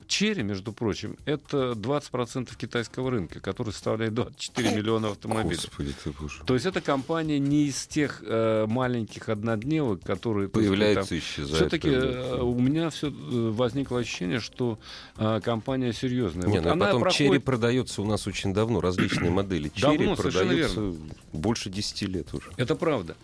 Черри, 0.07 0.43
между 0.43 0.73
прочим, 0.73 1.17
это 1.25 1.73
20% 1.73 2.57
китайского 2.57 3.11
рынка, 3.11 3.41
который 3.41 3.73
составляет 3.73 4.15
24 4.15 4.75
миллиона 4.75 5.09
автомобилей. 5.11 5.57
Господи 5.57 5.95
ты 6.05 6.11
боже. 6.13 6.43
То 6.45 6.55
есть 6.55 6.67
эта 6.67 6.81
компания 6.81 7.39
не 7.39 7.67
из 7.67 7.87
тех 7.87 8.23
э, 8.27 8.67
маленьких 8.69 9.29
однодневок, 9.29 10.03
которые... 10.03 10.49
Появляется 10.49 11.15
и 11.15 11.19
исчезает. 11.19 11.57
все-таки 11.57 11.91
правда. 11.91 12.45
у 12.45 12.59
меня 12.59 12.91
все 12.91 13.11
возникло 13.11 14.01
ощущение, 14.01 14.41
что 14.41 14.79
э, 15.17 15.41
компания 15.43 15.93
серьезная. 15.93 16.47
Не, 16.49 16.57
Вот 16.59 16.65
ну 16.65 16.71
а 16.71 16.73
она 16.73 16.87
потом 16.87 17.01
проходит- 17.03 17.19
черри 17.29 17.39
продается 17.39 18.03
у 18.03 18.07
нас 18.07 18.27
очень 18.27 18.53
давно, 18.53 18.81
различные 18.81 19.31
модели. 19.33 19.71
Черри 19.75 19.99
совершенно 20.17 20.31
продаются 20.49 20.95
больше 21.33 21.71
10 21.71 22.03
лет 22.03 22.35
уже. 22.35 22.51
Это 22.57 22.75
правда. 22.75 23.17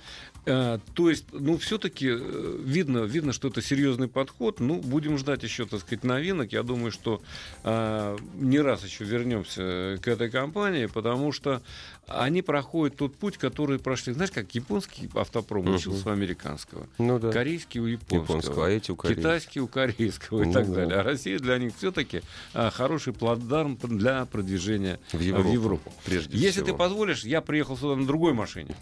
Э, 0.46 0.78
То 0.94 1.10
есть, 1.10 1.26
ну, 1.32 1.58
все-таки 1.58 2.08
видно, 2.08 2.98
видно, 3.04 3.32
что 3.32 3.48
это 3.48 3.60
серьезный 3.60 4.08
подход. 4.08 4.60
Ну, 4.60 4.80
будем 4.80 5.18
ждать 5.18 5.42
еще, 5.42 5.66
так 5.66 5.80
сказать, 5.80 6.04
новинок. 6.04 6.52
Я 6.52 6.62
думаю, 6.68 6.92
что 6.92 7.20
э, 7.64 8.16
не 8.35 8.61
раз 8.61 8.85
еще 8.85 9.02
вернемся 9.04 9.98
к 10.00 10.07
этой 10.07 10.31
компании, 10.31 10.87
потому 10.87 11.33
что 11.33 11.61
они 12.07 12.40
проходят 12.42 12.96
тот 12.96 13.16
путь, 13.16 13.37
который 13.37 13.78
прошли. 13.81 14.12
Знаешь, 14.12 14.31
как 14.31 14.54
японский 14.54 15.11
автопром 15.14 15.64
Мгм. 15.64 15.74
учился 15.74 16.09
у 16.09 16.12
американского, 16.12 16.87
Ну 16.98 17.18
да. 17.18 17.33
корейский 17.33 17.81
у 17.81 17.87
японского, 17.87 18.22
Японского, 18.38 18.66
а 18.66 18.70
эти 18.70 18.90
у 18.92 18.96
китайский 18.96 19.61
у 19.61 19.66
корейского 19.66 20.42
и 20.42 20.46
Ну 20.46 20.52
так 20.52 20.68
да. 20.68 20.74
далее. 20.74 20.98
А 20.98 21.02
Россия 21.02 21.38
для 21.38 21.59
них 21.59 21.72
все-таки 21.76 22.22
хороший 22.54 23.12
плацдарм 23.12 23.76
для 23.83 24.24
продвижения 24.26 25.00
В 25.12 25.18
в 25.18 25.20
Европу. 25.20 25.48
Европу. 25.52 25.92
Прежде 26.04 26.37
Если 26.38 26.61
всего. 26.62 26.66
ты 26.66 26.74
позволишь, 26.74 27.24
я 27.24 27.40
приехал 27.40 27.76
сюда 27.76 27.96
на 27.96 28.07
другой 28.07 28.33
машине. 28.35 28.74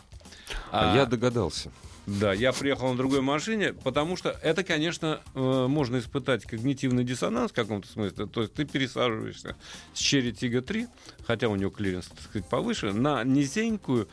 А 0.70 0.94
я 0.96 1.06
догадался. 1.06 1.70
Да, 2.06 2.32
я 2.32 2.52
приехал 2.52 2.90
на 2.90 2.96
другой 2.96 3.20
машине, 3.20 3.72
потому 3.72 4.16
что 4.16 4.30
это, 4.42 4.62
конечно, 4.62 5.20
э, 5.34 5.66
можно 5.68 5.98
испытать 5.98 6.44
когнитивный 6.44 7.02
диссонанс 7.02 7.50
в 7.50 7.54
каком-то 7.54 7.88
смысле. 7.88 8.26
То 8.26 8.42
есть 8.42 8.54
ты 8.54 8.64
пересаживаешься 8.64 9.56
с 9.92 10.00
Chery 10.00 10.32
Tiggo 10.32 10.60
3, 10.60 10.86
хотя 11.26 11.48
у 11.48 11.56
него 11.56 11.70
клиренс, 11.70 12.06
так 12.06 12.20
сказать, 12.20 12.48
повыше, 12.48 12.92
на 12.92 13.24
низенькую, 13.24 14.08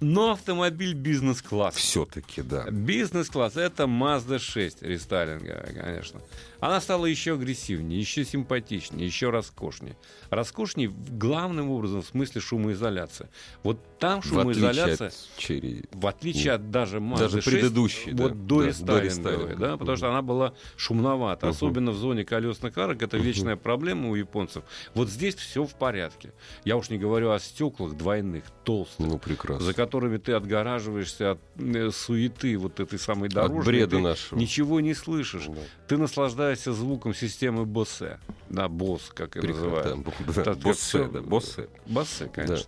но 0.00 0.32
автомобиль 0.32 0.94
бизнес-класс. 0.94 1.76
Все-таки, 1.76 2.42
да. 2.42 2.64
Бизнес-класс 2.70 3.56
это 3.56 3.84
Mazda 3.84 4.38
6 4.38 4.82
рестайлинга, 4.82 5.68
конечно. 5.74 6.20
Она 6.64 6.80
стала 6.80 7.04
еще 7.04 7.34
агрессивнее, 7.34 8.00
еще 8.00 8.24
симпатичнее, 8.24 9.04
еще 9.06 9.28
роскошнее. 9.28 9.98
Роскошнее 10.30 10.88
главным 11.10 11.70
образом 11.70 12.00
в 12.00 12.06
смысле 12.06 12.40
шумоизоляции. 12.40 13.28
Вот 13.62 13.78
там 13.98 14.22
В 14.22 14.38
отличие 14.38 14.40
шумоизоляция, 14.72 15.08
от 15.08 15.14
черри. 15.36 15.84
в 15.92 16.06
отличие 16.06 16.52
от 16.54 16.70
даже 16.70 17.00
Mazda 17.00 17.18
Даже 17.18 17.42
6, 17.42 17.44
предыдущей, 17.50 18.12
да, 18.12 18.22
вот 18.22 18.46
до 18.46 18.56
да, 18.56 18.62
до 18.62 18.66
рестайлинговой, 18.66 19.04
рестайлинга. 19.04 19.56
да, 19.56 19.76
потому 19.76 19.96
что 19.98 20.08
она 20.08 20.22
была 20.22 20.54
шумновата, 20.78 21.44
Мгм. 21.46 21.54
особенно 21.54 21.90
в 21.90 21.96
зоне 21.96 22.24
колесных 22.24 22.78
арок, 22.78 23.02
это 23.02 23.18
вечная 23.18 23.56
проблема 23.56 24.08
у 24.08 24.14
японцев. 24.14 24.64
Вот 24.94 25.10
здесь 25.10 25.34
все 25.34 25.64
в 25.64 25.74
порядке. 25.74 26.32
Я 26.64 26.78
уж 26.78 26.88
не 26.88 26.96
говорю 26.96 27.32
о 27.32 27.38
стеклах 27.40 27.92
двойных, 27.94 28.44
толстых 28.64 29.06
Ну, 29.06 29.18
прекрасно. 29.18 29.62
за 29.66 29.74
которыми 29.74 30.16
ты 30.16 30.32
отгораживаешься 30.32 31.32
от 31.32 31.40
э, 31.58 31.90
суеты 31.90 32.56
вот 32.56 32.80
этой 32.80 32.98
самой 32.98 33.28
дорожной. 33.28 33.58
От 33.60 33.66
бреда 33.66 33.98
нашего. 33.98 34.38
Ничего 34.38 34.80
не 34.80 34.94
слышишь. 34.94 35.44
Да. 35.46 35.54
Ты 35.88 35.98
наслаждаешься 35.98 36.53
звуком 36.56 37.14
системы 37.14 37.64
Bose. 37.64 38.18
Да, 38.48 38.68
Босс, 38.68 39.10
как 39.14 39.30
Прекрасно. 39.32 39.64
называют. 39.64 40.04
Да, 40.26 40.32
да, 40.32 40.44
да, 40.44 41.20
Боссе. 41.20 41.68
Bose, 41.86 42.30
конечно. 42.32 42.66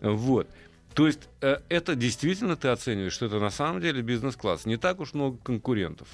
Вот. 0.00 0.48
То 0.94 1.06
есть 1.06 1.28
э, 1.42 1.58
это 1.68 1.94
действительно 1.94 2.56
ты 2.56 2.68
оцениваешь, 2.68 3.12
что 3.12 3.26
это 3.26 3.38
на 3.38 3.50
самом 3.50 3.80
деле 3.80 4.02
бизнес-класс. 4.02 4.66
Не 4.66 4.76
так 4.76 4.98
уж 4.98 5.14
много 5.14 5.38
конкурентов. 5.38 6.08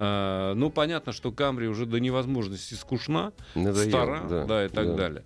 Э, 0.00 0.54
ну, 0.56 0.70
понятно, 0.70 1.12
что 1.12 1.30
Камри 1.30 1.68
уже 1.68 1.86
до 1.86 2.00
невозможности 2.00 2.74
скучна, 2.74 3.32
Надоело, 3.54 3.88
стара, 3.88 4.44
да, 4.46 4.64
и 4.64 4.68
так 4.68 4.86
да. 4.88 4.94
далее. 4.94 5.24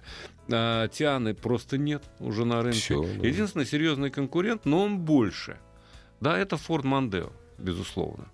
А, 0.51 0.89
Тианы 0.89 1.35
просто 1.35 1.79
нет 1.79 2.03
уже 2.21 2.45
на 2.45 2.63
рынке. 2.63 2.81
Всё, 2.81 3.03
да. 3.03 3.27
Единственный 3.27 3.65
серьезный 3.65 4.11
конкурент, 4.11 4.67
но 4.67 4.85
он 4.85 4.99
больше. 4.99 5.59
Да, 6.21 6.37
это 6.37 6.57
Ford 6.57 6.83
Mondeo, 6.83 7.33
безусловно. 7.59 8.27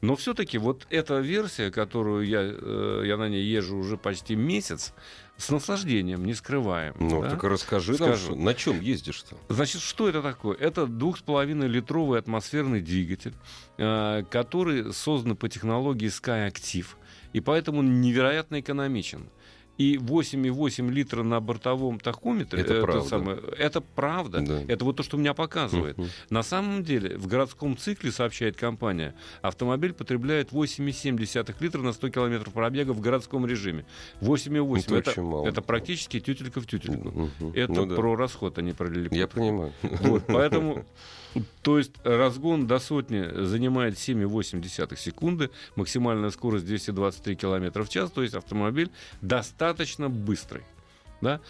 Но 0.00 0.16
все-таки 0.16 0.56
вот 0.58 0.86
эта 0.90 1.18
версия, 1.18 1.70
которую 1.70 2.26
я, 2.26 2.40
э, 2.42 3.02
я 3.06 3.16
на 3.16 3.28
ней 3.28 3.44
езжу 3.44 3.76
уже 3.76 3.96
почти 3.96 4.34
месяц, 4.34 4.94
с 5.36 5.50
наслаждением, 5.50 6.24
не 6.24 6.34
скрываем. 6.34 6.94
Ну, 7.00 7.22
да? 7.22 7.30
так 7.30 7.44
расскажи 7.44 7.92
нам, 7.92 7.96
Скажу. 8.10 8.26
что- 8.26 8.34
на 8.34 8.54
чем 8.54 8.80
ездишь-то? 8.80 9.36
Значит, 9.48 9.80
что 9.80 10.08
это 10.08 10.22
такое? 10.22 10.56
Это 10.56 10.86
2,5-литровый 10.86 12.18
атмосферный 12.18 12.80
двигатель, 12.80 13.34
э, 13.78 14.22
который 14.30 14.92
создан 14.92 15.36
по 15.36 15.48
технологии 15.48 16.08
Sky 16.08 16.50
Active. 16.50 16.86
И 17.32 17.40
поэтому 17.40 17.78
он 17.78 18.00
невероятно 18.00 18.60
экономичен 18.60 19.28
и 19.80 19.96
8,8 19.96 20.90
литра 20.90 21.22
на 21.22 21.40
бортовом 21.40 21.98
тахометре, 21.98 22.60
это, 22.60 22.82
правда. 22.82 23.08
Самое, 23.08 23.38
это 23.56 23.80
правда. 23.80 24.42
Да. 24.42 24.60
Это 24.68 24.84
вот 24.84 24.98
то, 24.98 25.02
что 25.02 25.16
меня 25.16 25.32
показывает. 25.32 25.96
Uh-huh. 25.96 26.06
На 26.28 26.42
самом 26.42 26.84
деле, 26.84 27.16
в 27.16 27.26
городском 27.26 27.78
цикле, 27.78 28.12
сообщает 28.12 28.58
компания, 28.58 29.14
автомобиль 29.40 29.94
потребляет 29.94 30.52
8,7 30.52 31.54
литра 31.60 31.80
на 31.80 31.94
100 31.94 32.10
километров 32.10 32.52
пробега 32.52 32.90
в 32.90 33.00
городском 33.00 33.46
режиме. 33.46 33.86
8,8 34.20 34.84
ну, 34.90 34.96
это, 34.96 35.10
это, 35.12 35.48
это 35.48 35.62
практически 35.62 36.20
тютелька 36.20 36.60
в 36.60 36.66
тютельку. 36.66 37.08
Uh-huh. 37.08 37.56
Это 37.56 37.72
ну, 37.72 37.86
да. 37.86 37.96
про 37.96 38.16
расход, 38.16 38.58
а 38.58 38.62
не 38.62 38.74
про 38.74 38.86
лилипут. 38.86 39.16
Я 39.16 39.28
понимаю. 39.28 39.72
Вот, 39.80 40.24
поэтому 40.26 40.84
то 41.62 41.78
есть 41.78 41.92
разгон 42.04 42.66
до 42.66 42.78
сотни 42.80 43.44
занимает 43.44 43.94
7,8 43.94 44.96
секунды, 44.96 45.48
максимальная 45.74 46.28
скорость 46.28 46.66
223 46.66 47.36
км 47.36 47.82
в 47.82 47.88
час, 47.88 48.10
то 48.10 48.22
есть 48.22 48.34
автомобиль 48.34 48.90
достаточно 49.22 49.69
быстрый. 50.08 50.62
Да? 51.20 51.40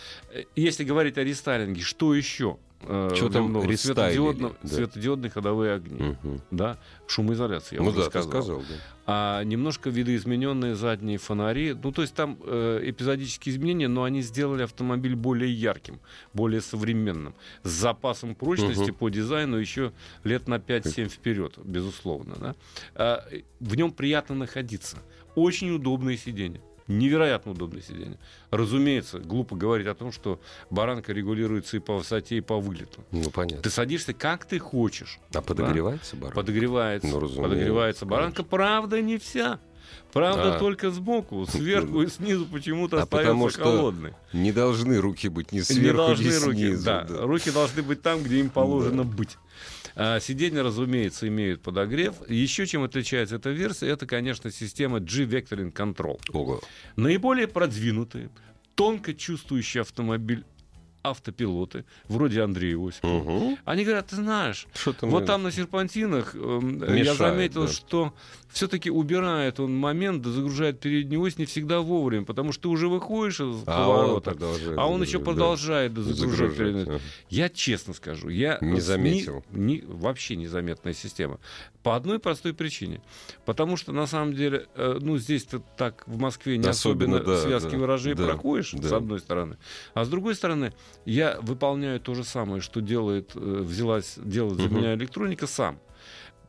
Если 0.56 0.84
говорить 0.84 1.18
о 1.18 1.24
рестайлинге, 1.24 1.82
что 1.82 2.14
еще? 2.14 2.58
Э, 2.82 3.10
что 3.14 3.28
там 3.28 3.44
много? 3.44 3.76
Светодиодно, 3.76 4.52
да. 4.62 4.68
Светодиодные 4.68 5.30
ходовые 5.30 5.74
огни. 5.74 6.16
Угу. 6.22 6.40
Да? 6.50 6.78
Шумоизоляция, 7.06 7.78
я 7.78 7.82
ну 7.82 7.90
уже 7.90 7.98
да, 7.98 8.04
сказал. 8.06 8.30
сказал 8.30 8.58
да. 8.60 8.74
А 9.06 9.44
немножко 9.44 9.90
видоизмененные 9.90 10.74
задние 10.74 11.18
фонари. 11.18 11.74
Ну, 11.74 11.92
то 11.92 12.02
есть 12.02 12.14
там 12.14 12.38
э, 12.42 12.80
эпизодические 12.84 13.54
изменения, 13.54 13.88
но 13.88 14.04
они 14.04 14.22
сделали 14.22 14.62
автомобиль 14.62 15.14
более 15.14 15.52
ярким, 15.52 16.00
более 16.32 16.60
современным. 16.60 17.34
С 17.64 17.70
запасом 17.70 18.34
прочности 18.34 18.90
угу. 18.90 18.98
по 18.98 19.08
дизайну 19.08 19.56
еще 19.56 19.92
лет 20.24 20.48
на 20.48 20.56
5-7 20.56 21.08
вперед, 21.08 21.58
безусловно. 21.62 22.36
Да? 22.40 22.54
А, 22.94 23.24
в 23.60 23.74
нем 23.74 23.92
приятно 23.92 24.34
находиться. 24.34 24.98
Очень 25.34 25.74
удобные 25.74 26.16
сиденья 26.16 26.60
невероятно 26.90 27.52
удобное 27.52 27.80
сиденье. 27.82 28.18
Разумеется, 28.50 29.18
глупо 29.18 29.56
говорить 29.56 29.86
о 29.86 29.94
том, 29.94 30.12
что 30.12 30.40
баранка 30.68 31.12
регулируется 31.12 31.76
и 31.76 31.80
по 31.80 31.96
высоте, 31.96 32.36
и 32.36 32.40
по 32.40 32.58
вылету. 32.58 33.04
Ну, 33.10 33.30
понятно. 33.30 33.62
Ты 33.62 33.70
садишься 33.70 34.12
как 34.12 34.44
ты 34.44 34.58
хочешь. 34.58 35.18
А 35.32 35.40
подогревается 35.40 36.16
да? 36.16 36.22
баранка? 36.22 36.40
Подогревается. 36.40 37.08
Ну, 37.08 37.20
подогревается 37.20 38.06
баранка. 38.06 38.36
Конечно. 38.36 38.50
Правда, 38.50 39.00
не 39.00 39.18
вся. 39.18 39.60
Правда, 40.12 40.56
а. 40.56 40.58
только 40.58 40.90
сбоку, 40.90 41.46
сверху 41.46 42.02
и 42.02 42.08
снизу 42.08 42.46
почему-то 42.46 42.98
а 42.98 43.02
остается 43.02 43.30
потому 43.30 43.50
что 43.50 43.62
холодный. 43.62 44.12
Не 44.32 44.50
должны 44.50 44.98
руки 44.98 45.28
быть 45.28 45.52
ни 45.52 45.60
сверху, 45.60 45.86
не 45.86 45.92
должны 45.92 46.24
ни 46.24 46.44
руки, 46.44 46.58
снизу. 46.58 46.84
Да, 46.84 47.04
да. 47.04 47.22
Руки 47.22 47.50
должны 47.50 47.82
быть 47.82 48.02
там, 48.02 48.22
где 48.22 48.40
им 48.40 48.50
положено 48.50 49.04
да. 49.04 49.16
быть. 49.16 49.38
А, 49.96 50.20
сиденья, 50.20 50.62
разумеется, 50.62 51.28
имеют 51.28 51.62
подогрев. 51.62 52.16
Еще 52.28 52.66
чем 52.66 52.82
отличается 52.82 53.36
эта 53.36 53.50
версия, 53.50 53.88
это, 53.88 54.06
конечно, 54.06 54.50
система 54.50 55.00
G-Vectoring 55.00 55.72
Control. 55.72 56.20
Ого. 56.32 56.60
Наиболее 56.96 57.48
продвинутый, 57.48 58.28
тонко 58.74 59.14
чувствующий 59.14 59.80
автомобиль 59.80 60.44
автопилоты, 61.02 61.84
вроде 62.08 62.42
Андрея 62.42 62.76
Осипова, 62.76 63.16
угу. 63.16 63.58
они 63.64 63.84
говорят, 63.84 64.08
ты 64.08 64.16
знаешь, 64.16 64.66
вот 65.00 65.26
там 65.26 65.42
на 65.42 65.52
серпантинах 65.52 66.34
э, 66.34 67.02
я 67.04 67.14
заметил, 67.14 67.66
да. 67.66 67.72
что 67.72 68.14
все-таки 68.50 68.90
убирает 68.90 69.60
он 69.60 69.76
момент, 69.76 70.22
да 70.22 70.30
загружает 70.30 70.80
переднюю 70.80 71.22
ось 71.22 71.38
не 71.38 71.46
всегда 71.46 71.80
вовремя, 71.80 72.24
потому 72.24 72.52
что 72.52 72.62
ты 72.62 72.68
уже 72.68 72.88
выходишь 72.88 73.40
из 73.40 73.62
а 73.66 73.86
поворота, 73.86 74.32
он 74.32 74.78
а 74.78 74.86
он 74.86 75.02
еще 75.02 75.20
продолжает 75.20 75.94
да. 75.94 76.02
загружать 76.02 76.56
переднюю 76.56 76.96
ось. 76.96 77.02
Я 77.28 77.48
честно 77.48 77.94
скажу, 77.94 78.28
я 78.28 78.58
не 78.60 78.80
заметил. 78.80 79.44
Не, 79.50 79.74
не, 79.74 79.84
вообще 79.86 80.36
незаметная 80.36 80.94
система. 80.94 81.38
По 81.82 81.96
одной 81.96 82.18
простой 82.18 82.52
причине. 82.52 83.00
Потому 83.46 83.76
что, 83.76 83.92
на 83.92 84.06
самом 84.06 84.34
деле, 84.34 84.66
э, 84.74 84.98
ну, 85.00 85.16
здесь-то 85.16 85.62
так 85.78 86.02
в 86.06 86.18
Москве 86.18 86.58
не 86.58 86.68
особенно, 86.68 87.16
особенно 87.16 87.36
да, 87.36 87.42
связки 87.42 87.70
да, 87.70 87.78
ворожей 87.78 88.14
да, 88.14 88.26
проходишь, 88.26 88.72
да. 88.72 88.88
с 88.88 88.92
одной 88.92 89.20
стороны. 89.20 89.56
А 89.94 90.04
с 90.04 90.08
другой 90.08 90.34
стороны, 90.34 90.74
я 91.04 91.38
выполняю 91.40 92.00
то 92.00 92.14
же 92.14 92.24
самое, 92.24 92.60
что 92.60 92.80
делает, 92.80 93.32
э, 93.34 93.38
взялась 93.38 94.14
делать 94.16 94.58
за 94.58 94.66
угу. 94.66 94.76
меня 94.76 94.94
электроника 94.94 95.46
сам. 95.46 95.78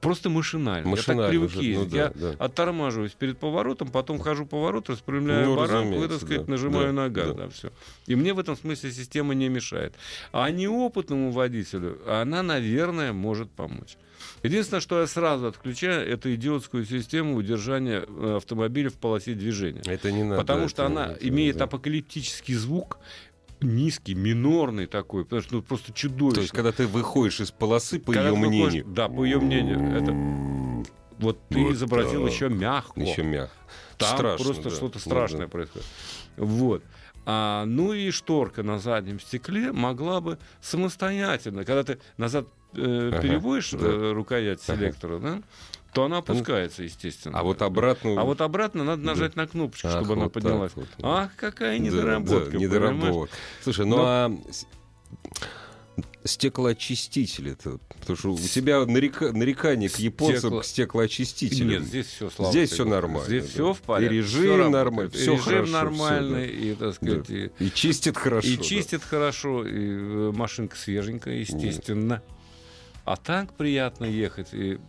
Просто 0.02 0.30
машинально. 0.30 0.90
машинально. 0.90 1.22
Я 1.22 1.28
так 1.28 1.30
привык 1.30 1.52
ездить. 1.64 1.78
Ну, 1.78 1.86
да, 1.86 1.98
я 1.98 2.10
да. 2.10 2.44
оттормаживаюсь 2.44 3.12
перед 3.12 3.38
поворотом, 3.38 3.90
потом 3.90 4.18
хожу 4.18 4.48
поворот, 4.48 4.90
распрямляю 4.90 5.46
ну, 5.46 5.56
баранку 5.56 6.04
сказать, 6.16 6.46
да, 6.46 6.52
нажимаю 6.52 6.88
да, 6.88 6.94
на 6.94 7.10
газ. 7.10 7.28
Да. 7.28 7.34
Да, 7.34 7.50
все. 7.50 7.72
И 8.08 8.16
мне 8.16 8.34
в 8.34 8.40
этом 8.40 8.58
смысле 8.58 8.92
система 8.92 9.36
не 9.36 9.48
мешает. 9.48 9.94
А 10.32 10.50
неопытному 10.50 11.32
водителю 11.32 12.00
она, 12.08 12.42
наверное, 12.42 13.14
может 13.14 13.52
помочь. 13.52 13.98
Единственное, 14.44 14.82
что 14.82 15.02
я 15.02 15.08
сразу 15.08 15.48
отключаю, 15.48 16.08
это 16.08 16.34
идиотскую 16.34 16.86
систему 16.86 17.36
удержания 17.36 18.04
э, 18.08 18.38
автомобиля 18.38 18.90
в 18.90 18.96
полосе 18.96 19.34
движения. 19.34 19.82
Это 19.86 20.12
не 20.12 20.24
надо. 20.24 20.42
Потому 20.42 20.68
что 20.68 20.86
она 20.86 21.08
надо, 21.08 21.20
имеет 21.22 21.58
да. 21.58 21.66
апокалиптический 21.66 22.56
звук, 22.56 22.98
низкий, 23.62 24.16
минорный 24.16 24.88
такой, 24.88 25.24
потому 25.24 25.42
что 25.42 25.56
ну, 25.56 25.62
просто 25.62 25.94
чудовищно. 25.94 26.36
То 26.36 26.42
есть, 26.42 26.54
когда 26.54 26.72
ты 26.72 26.88
выходишь 26.88 27.40
из 27.42 27.52
полосы, 27.52 28.00
по 28.00 28.14
когда 28.14 28.30
ее 28.30 28.36
мнению. 28.36 28.86
Да, 28.86 29.08
по 29.08 29.24
ее 29.24 29.40
мнению. 29.40 29.80
Это... 29.96 30.88
Вот 31.20 31.40
ты 31.50 31.64
вот 31.64 31.74
изобразил 31.74 32.24
так. 32.24 32.34
еще 32.34 32.50
мягко. 32.50 33.00
Еще 33.00 33.24
мягко. 33.24 33.56
Там 33.98 34.18
Страшно, 34.18 34.46
просто 34.46 34.64
да. 34.64 34.70
что-то 34.72 35.00
страшное 35.00 35.42
да. 35.42 35.48
происходит. 35.48 35.88
Вот. 36.38 36.84
А, 37.26 37.66
ну 37.66 37.94
и 37.94 38.10
шторка 38.10 38.64
на 38.64 38.80
заднем 38.80 39.20
стекле 39.20 39.72
могла 39.72 40.22
бы 40.22 40.40
самостоятельно, 40.62 41.64
когда 41.64 41.84
ты 41.84 42.00
назад 42.18 42.48
э, 42.74 43.12
ага, 43.14 43.22
переводишь 43.22 43.72
да. 43.72 43.78
э, 43.86 44.12
рукоять 44.14 44.62
селектора, 44.62 45.18
ага. 45.18 45.36
да, 45.36 45.42
то 45.94 46.06
она 46.06 46.18
опускается, 46.18 46.84
естественно. 46.84 47.38
А 47.38 47.44
вот 47.44 47.62
обратно... 47.62 48.20
А 48.20 48.24
вот 48.24 48.42
обратно 48.42 48.84
надо 48.84 49.04
нажать 49.04 49.34
да. 49.36 49.42
на 49.42 49.48
кнопочку, 49.48 49.88
Ах, 49.88 49.94
чтобы 49.96 50.16
вот 50.16 50.18
она 50.18 50.30
поднялась. 50.30 50.72
Вот, 50.76 50.88
Ах, 51.02 51.36
какая 51.36 51.80
недоработка, 51.80 52.46
да, 52.46 52.52
да, 52.52 52.58
недоработка. 52.58 53.36
Слушай, 53.62 53.86
ну 53.86 53.98
Но... 53.98 54.04
а 54.06 54.32
стеклоочистители 56.24 57.54
-то, 57.54 57.80
потому 58.00 58.18
что 58.18 58.34
у 58.34 58.38
тебя 58.38 58.86
нарека, 58.86 59.32
нарекание 59.32 59.90
к 59.90 59.98
японцам 59.98 60.38
Стекло... 60.40 60.60
к 60.62 60.66
стеклоочистителям. 60.66 61.70
Нет, 61.70 61.84
здесь 61.84 62.06
все 62.08 62.30
слава 62.30 62.52
Здесь 62.52 62.72
все 62.72 62.86
нормально. 62.86 63.28
Здесь 63.28 63.46
да. 63.46 63.50
все 63.50 63.74
в 63.74 63.82
порядке. 63.82 64.16
И 64.16 64.18
режим 64.20 64.72
нормальный, 64.72 65.12
все 65.12 65.34
режим 65.34 65.44
хорошо, 65.44 65.72
нормальный, 65.72 66.48
все, 66.48 66.58
да. 66.58 66.66
и, 66.66 66.76
так 66.76 66.96
сказать, 66.96 67.28
да. 67.28 67.36
и, 67.36 67.50
и 67.66 67.74
чистит 67.74 68.18
хорошо. 68.18 68.48
И 68.48 68.58
да. 68.58 68.64
чистит 68.64 69.04
хорошо, 69.04 69.66
и 69.66 69.72
э, 69.74 70.32
машинка 70.34 70.78
свеженькая, 70.78 71.36
естественно. 71.36 72.14
Нет. 72.14 72.24
А 73.04 73.18
так 73.18 73.54
приятно 73.54 74.06
ехать. 74.06 74.50
И 74.54 74.80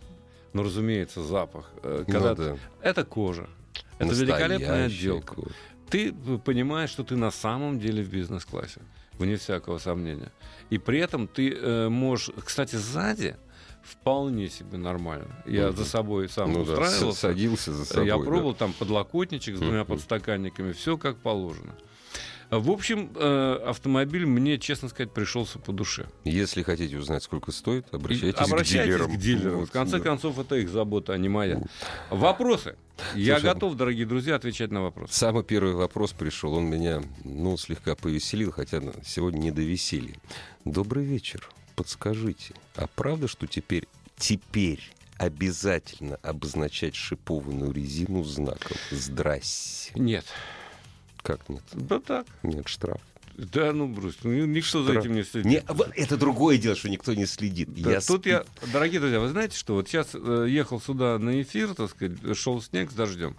ну, 0.53 0.63
разумеется, 0.63 1.23
запах. 1.23 1.69
Э, 1.83 2.03
ну 2.07 2.13
когда 2.13 2.29
ну, 2.29 2.35
да. 2.35 2.57
Это 2.81 3.03
кожа. 3.03 3.49
Это 3.97 4.05
Настоящая 4.05 4.25
великолепная 4.25 4.85
отделка. 4.85 5.35
Кожа. 5.35 5.55
Ты 5.89 6.13
понимаешь, 6.43 6.89
что 6.89 7.03
ты 7.03 7.15
на 7.15 7.31
самом 7.31 7.79
деле 7.79 8.03
в 8.03 8.09
бизнес-классе, 8.09 8.81
вне 9.13 9.35
всякого 9.35 9.77
сомнения. 9.77 10.31
И 10.69 10.77
при 10.77 10.99
этом 10.99 11.27
ты 11.27 11.53
э, 11.53 11.89
можешь... 11.89 12.31
Кстати, 12.43 12.75
сзади 12.75 13.35
вполне 13.83 14.49
себе 14.49 14.77
нормально. 14.77 15.43
Я 15.45 15.67
ну, 15.67 15.73
за 15.73 15.85
собой 15.85 16.29
сам 16.29 16.53
ну, 16.53 16.61
устраивался. 16.61 17.05
Да, 17.05 17.13
садился 17.13 17.73
за 17.73 17.85
собой. 17.85 18.07
Я 18.07 18.17
пробовал 18.17 18.53
да. 18.53 18.59
там 18.59 18.73
подлокотничек 18.73 19.57
с 19.57 19.59
двумя 19.59 19.85
подстаканниками, 19.85 20.71
все 20.71 20.97
как 20.97 21.17
положено. 21.17 21.75
В 22.49 22.69
общем, 22.69 23.11
э, 23.15 23.59
автомобиль 23.65 24.25
мне, 24.25 24.57
честно 24.57 24.89
сказать, 24.89 25.11
пришелся 25.11 25.59
по 25.59 25.71
душе. 25.71 26.07
Если 26.23 26.63
хотите 26.63 26.97
узнать, 26.97 27.23
сколько 27.23 27.51
стоит, 27.51 27.85
обращайтесь, 27.93 28.39
И, 28.39 28.43
обращайтесь 28.43 28.81
к 28.81 28.85
дилерам. 28.85 29.11
К 29.11 29.17
дилерам. 29.17 29.59
Вот, 29.59 29.69
в 29.69 29.71
конце 29.71 29.97
да. 29.97 30.03
концов, 30.03 30.39
это 30.39 30.55
их 30.55 30.69
забота, 30.69 31.13
а 31.13 31.17
не 31.17 31.29
моя. 31.29 31.61
Вопросы. 32.09 32.75
Я 33.15 33.39
Слушай, 33.39 33.53
готов, 33.53 33.75
дорогие 33.75 34.05
друзья, 34.05 34.35
отвечать 34.35 34.71
на 34.71 34.81
вопросы. 34.83 35.13
Самый 35.13 35.43
первый 35.43 35.73
вопрос 35.73 36.11
пришел. 36.11 36.53
Он 36.53 36.65
меня, 36.65 37.01
ну, 37.23 37.57
слегка 37.57 37.95
повеселил, 37.95 38.51
хотя 38.51 38.81
сегодня 39.03 39.39
не 39.39 39.51
до 39.51 39.61
веселья. 39.61 40.15
Добрый 40.63 41.03
вечер. 41.03 41.49
Подскажите, 41.75 42.53
а 42.75 42.85
правда, 42.87 43.27
что 43.27 43.47
теперь, 43.47 43.87
теперь 44.15 44.79
обязательно 45.17 46.17
обозначать 46.17 46.95
шипованную 46.95 47.71
резину 47.71 48.23
знаком 48.23 48.77
«Здрасте»? 48.91 49.91
Нет. 49.95 50.25
Как 51.23 51.49
нет? 51.49 51.63
Да 51.73 51.99
так. 51.99 52.27
Нет, 52.43 52.67
штраф. 52.67 52.99
Да, 53.35 53.73
ну, 53.73 53.87
Брус, 53.87 54.15
ну, 54.23 54.45
никто 54.45 54.83
за 54.83 54.99
этим 54.99 55.15
не 55.15 55.23
следит. 55.23 55.45
Не, 55.45 55.63
это 55.95 56.17
другое 56.17 56.57
дело, 56.57 56.75
что 56.75 56.87
никто 56.87 57.15
не 57.15 57.25
следит. 57.25 57.73
Да, 57.81 57.91
я 57.91 58.01
тут 58.01 58.21
сп... 58.21 58.27
я, 58.27 58.45
дорогие 58.71 58.99
друзья, 58.99 59.19
вы 59.19 59.29
знаете, 59.29 59.57
что 59.57 59.73
вот 59.73 59.87
сейчас 59.87 60.09
э, 60.13 60.45
ехал 60.49 60.79
сюда 60.79 61.17
на 61.17 61.41
эфир, 61.41 61.73
так 61.73 61.89
сказать, 61.89 62.37
шел 62.37 62.61
снег 62.61 62.91
с 62.91 62.93
дождем, 62.93 63.35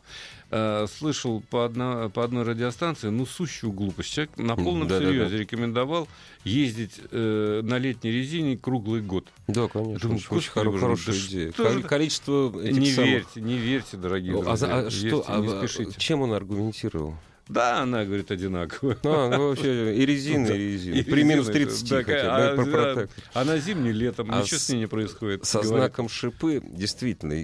э, 0.51 0.87
слышал 0.99 1.45
по, 1.49 1.65
одно, 1.65 2.11
по 2.11 2.25
одной 2.25 2.43
радиостанции, 2.43 3.09
ну, 3.11 3.25
сущую 3.25 3.73
глупость. 3.73 4.11
Человек 4.11 4.37
на 4.37 4.57
полном 4.57 4.89
да, 4.89 4.99
серьезе 4.99 5.25
да, 5.25 5.31
да. 5.31 5.37
рекомендовал 5.37 6.09
ездить 6.43 7.01
э, 7.13 7.61
на 7.63 7.79
летней 7.79 8.11
резине 8.11 8.59
круглый 8.59 9.01
год. 9.01 9.29
Да, 9.47 9.69
конечно. 9.69 10.09
Думаю, 10.09 10.25
очень 10.31 10.51
хоро- 10.51 10.77
хорошая 10.77 11.15
да 11.15 11.21
идея. 11.21 11.53
Что 11.53 11.83
Количество 11.83 12.61
этих 12.61 12.79
не 12.79 12.91
самых... 12.91 13.11
верьте, 13.11 13.41
не 13.41 13.59
верьте, 13.59 13.97
дорогие 13.97 14.41
а, 14.41 14.43
друзья. 14.43 14.69
А, 14.69 14.87
а, 14.87 14.91
что, 14.91 15.25
не 15.41 15.53
а, 15.53 15.59
спешите. 15.59 15.95
Чем 16.01 16.23
он 16.23 16.33
аргументировал? 16.33 17.15
Да, 17.49 17.81
она 17.83 18.05
говорит 18.07 18.31
одинаковая. 18.31 18.97
А, 19.05 19.29
ну 19.37 19.49
вообще 19.49 19.95
и 19.97 20.07
резина, 20.07 20.47
и 20.49 20.57
резина. 20.73 20.95
И 20.95 21.03
При 21.03 21.25
минус 21.25 21.49
резина, 21.49 21.67
30 21.71 21.89
да, 21.91 22.03
хотя 22.03 22.23
бы. 22.23 22.29
а, 22.29 22.57
про- 22.57 22.65
да, 22.65 22.95
про- 22.95 23.09
Она 23.35 23.59
зимний, 23.59 23.93
летом, 23.93 24.31
А 24.33 24.41
ничего 24.41 24.59
с- 24.59 24.63
с 24.63 24.69
ней 24.71 24.79
не 24.81 24.87
происходит. 24.87 25.45
Со 25.45 25.61
говорят. 25.61 25.79
знаком 25.91 26.09
шипы, 26.09 26.63
действительно, 26.65 27.35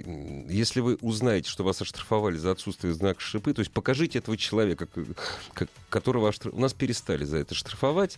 если 0.49 0.79
вы 0.79 0.97
узнаете, 1.01 1.49
что 1.49 1.63
вас 1.63 1.81
оштрафовали 1.81 2.37
за 2.37 2.51
отсутствие 2.51 2.93
знака 2.93 3.21
шипы, 3.21 3.53
то 3.53 3.59
есть 3.59 3.71
покажите 3.71 4.17
этого 4.19 4.37
человека, 4.37 4.87
которого 5.89 6.29
оштраф- 6.31 6.51
у 6.55 6.59
нас 6.59 6.73
перестали 6.73 7.23
за 7.23 7.37
это 7.37 7.53
штрафовать. 7.53 8.17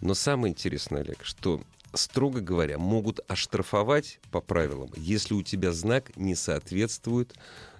Но 0.00 0.14
самое 0.14 0.52
интересное, 0.52 1.02
Олег, 1.02 1.18
что 1.22 1.60
строго 1.92 2.40
говоря, 2.40 2.78
могут 2.78 3.20
оштрафовать 3.28 4.18
по 4.30 4.40
правилам, 4.40 4.90
если 4.96 5.34
у 5.34 5.42
тебя 5.42 5.72
знак 5.72 6.16
не 6.16 6.34
соответствует, 6.34 7.34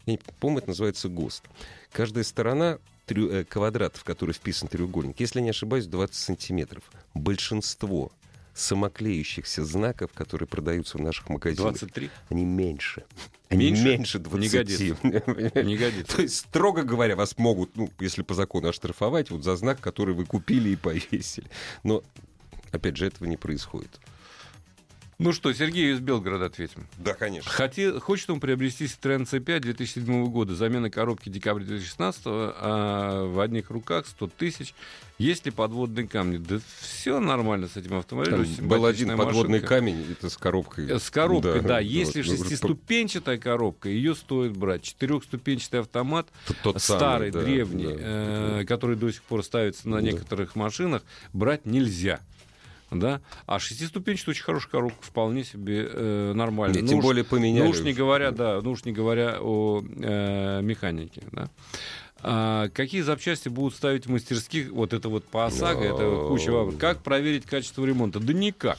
я 0.07 0.13
не 0.15 0.21
помню, 0.41 0.59
это 0.59 0.69
называется 0.69 1.09
ГОСТ. 1.09 1.45
Каждая 1.93 2.25
сторона 2.25 2.79
трю- 3.07 3.31
э, 3.31 3.45
квадрат, 3.45 3.97
в 3.97 4.05
который 4.05 4.33
вписан 4.33 4.69
треугольник, 4.69 5.21
если 5.21 5.41
не 5.41 5.51
ошибаюсь, 5.51 5.87
20 5.87 6.15
сантиметров. 6.15 6.85
Большинство 7.15 8.13
самоклеющихся 8.55 9.65
знаков, 9.65 10.13
которые 10.15 10.47
продаются 10.49 10.99
в 10.99 11.01
наших 11.01 11.29
магазинах, 11.29 11.73
23? 11.75 12.11
они 12.29 12.45
меньше. 12.45 13.05
Они 13.49 13.67
Меньше? 13.67 13.85
меньше, 13.85 14.19
Не 14.19 14.49
20. 14.49 15.03
Не 15.65 15.77
годится. 15.77 16.17
То 16.17 16.23
есть, 16.23 16.37
строго 16.37 16.83
говоря, 16.83 17.15
вас 17.15 17.37
могут, 17.39 17.77
ну, 17.77 17.91
если 18.01 18.23
по 18.23 18.35
закону, 18.35 18.69
оштрафовать 18.69 19.31
вот 19.31 19.45
за 19.45 19.55
знак, 19.57 19.81
который 19.81 20.15
вы 20.15 20.25
купили 20.25 20.71
и 20.71 20.77
повесили. 20.77 21.49
Но, 21.85 22.03
опять 22.73 22.97
же, 22.97 23.07
этого 23.07 23.29
не 23.29 23.37
происходит. 23.37 24.01
Ну 25.19 25.33
что, 25.33 25.53
Сергею 25.53 25.95
из 25.95 26.01
Белгорода 26.01 26.47
ответим. 26.47 26.87
Да, 26.99 27.15
конечно. 27.15 27.49
Хоте- 27.51 27.99
хочет 28.01 28.31
он 28.31 28.41
приобрести 28.41 28.87
Citroёn 28.87 29.25
C5 29.31 29.61
2007 29.61 30.27
года. 30.27 30.55
Замена 30.55 30.91
коробки 30.91 31.29
декабря 31.29 31.65
2016 31.65 32.23
а 32.27 33.25
в 33.27 33.39
одних 33.41 33.71
руках 33.71 34.07
100 34.07 34.27
тысяч. 34.37 34.75
Есть 35.17 35.47
ли 35.47 35.53
подводные 35.53 36.09
камни? 36.09 36.39
Да 36.39 36.59
все 36.81 37.21
нормально 37.21 37.69
с 37.69 37.77
этим 37.77 37.95
автомобилем. 37.95 38.45
Там 38.57 38.69
был 38.69 38.85
один 38.85 39.17
подводный 39.17 39.61
машинка. 39.61 39.67
камень, 39.69 40.07
это 40.11 40.29
с 40.29 40.37
коробкой. 40.37 40.99
С 40.99 41.09
коробкой, 41.11 41.61
да. 41.61 41.79
Если 41.79 42.21
вот, 42.23 42.37
шестиступенчатая 42.37 43.39
коробка, 43.39 43.89
ее 43.89 44.17
стоит 44.17 44.57
брать. 44.57 44.83
Четырехступенчатый 44.83 45.81
автомат, 45.81 46.29
тот 46.65 46.83
старый, 46.83 47.31
самый, 47.31 47.31
да, 47.31 47.41
древний, 47.43 47.87
да. 47.87 47.93
э, 47.97 48.65
который 48.67 48.97
до 48.97 49.13
сих 49.13 49.23
пор 49.23 49.45
ставится 49.45 49.89
на 49.89 49.97
Да. 49.99 50.03
некоторых 50.03 50.57
машинах, 50.57 51.03
брать 51.33 51.65
нельзя. 51.65 52.19
Да? 52.91 53.21
А 53.47 53.59
шестиступенчатая 53.59 54.33
очень 54.35 54.45
хорошая 54.45 54.71
коробка, 54.71 55.03
вполне 55.03 55.45
себе 55.45 55.89
э, 55.91 56.33
нормально. 56.35 56.75
Не, 56.77 56.83
Ну 56.83 56.89
тем 56.89 56.99
уж- 56.99 57.05
более 57.05 57.25
поменяли. 57.25 57.65
ну 57.65 57.71
уж 57.71 57.81
не 57.81 57.93
говоря, 57.93 58.31
да, 58.31 58.61
ну 58.63 58.73
уж 58.73 58.85
не 58.85 58.93
говоря 58.93 59.39
о 59.41 59.83
э, 59.83 60.61
механике, 60.63 61.23
да. 61.33 61.49
А 62.27 62.69
какие 62.71 63.03
запчасти 63.03 63.49
будут 63.51 63.75
ставить 63.75 64.07
в 64.07 64.11
мастерских? 64.11 64.71
Вот 64.71 64.93
это 64.95 65.09
вот 65.09 65.25
по 65.25 65.45
ОСАГО, 65.47 65.83
это 65.83 66.29
куча 66.29 66.51
вопросов. 66.51 66.81
Как 66.81 67.03
проверить 67.03 67.45
качество 67.45 67.85
ремонта? 67.85 68.19
Да 68.21 68.33
никак. 68.33 68.79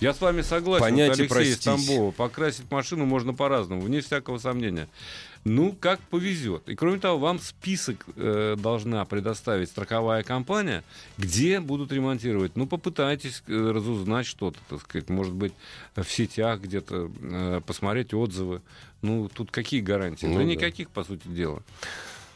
Я 0.00 0.12
с 0.14 0.20
вами 0.20 0.42
согласен. 0.42 0.96
И 0.96 1.00
Алексей 1.00 1.24
из 1.24 1.28
простить. 1.28 1.64
Тамбова. 1.64 2.10
Покрасить 2.12 2.70
машину 2.70 3.04
можно 3.06 3.34
по-разному, 3.34 3.80
вне 3.80 4.00
всякого 4.00 4.38
сомнения. 4.38 4.88
Ну, 5.48 5.72
как 5.72 6.00
повезет. 6.00 6.68
И 6.68 6.74
кроме 6.74 6.98
того, 6.98 7.18
вам 7.18 7.38
список 7.38 8.04
э, 8.16 8.56
должна 8.58 9.04
предоставить 9.06 9.70
страховая 9.70 10.22
компания, 10.22 10.84
где 11.16 11.60
будут 11.60 11.90
ремонтировать. 11.90 12.54
Ну, 12.54 12.66
попытайтесь 12.66 13.42
э, 13.46 13.70
разузнать 13.70 14.26
что-то, 14.26 14.58
так 14.68 14.82
сказать. 14.82 15.08
Может 15.08 15.32
быть, 15.32 15.54
в 15.96 16.04
сетях 16.04 16.60
где-то 16.60 17.10
э, 17.20 17.60
посмотреть 17.66 18.12
отзывы. 18.12 18.60
Ну, 19.00 19.30
тут 19.32 19.50
какие 19.50 19.80
гарантии? 19.80 20.26
Ну 20.26 20.34
да 20.34 20.40
да. 20.40 20.44
никаких, 20.44 20.90
по 20.90 21.02
сути 21.02 21.26
дела. 21.28 21.62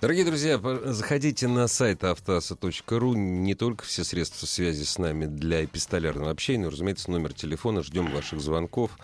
Дорогие 0.00 0.24
друзья, 0.24 0.60
заходите 0.84 1.46
на 1.46 1.68
сайт 1.68 2.02
автоаса.ру. 2.02 3.14
Не 3.14 3.54
только 3.54 3.84
все 3.84 4.04
средства 4.04 4.46
связи 4.46 4.84
с 4.84 4.98
нами 4.98 5.26
для 5.26 5.64
эпистолярного 5.64 6.30
общения, 6.30 6.64
но, 6.64 6.70
разумеется, 6.70 7.10
номер 7.10 7.34
телефона. 7.34 7.82
Ждем 7.82 8.10
ваших 8.10 8.40
звонков. 8.40 8.98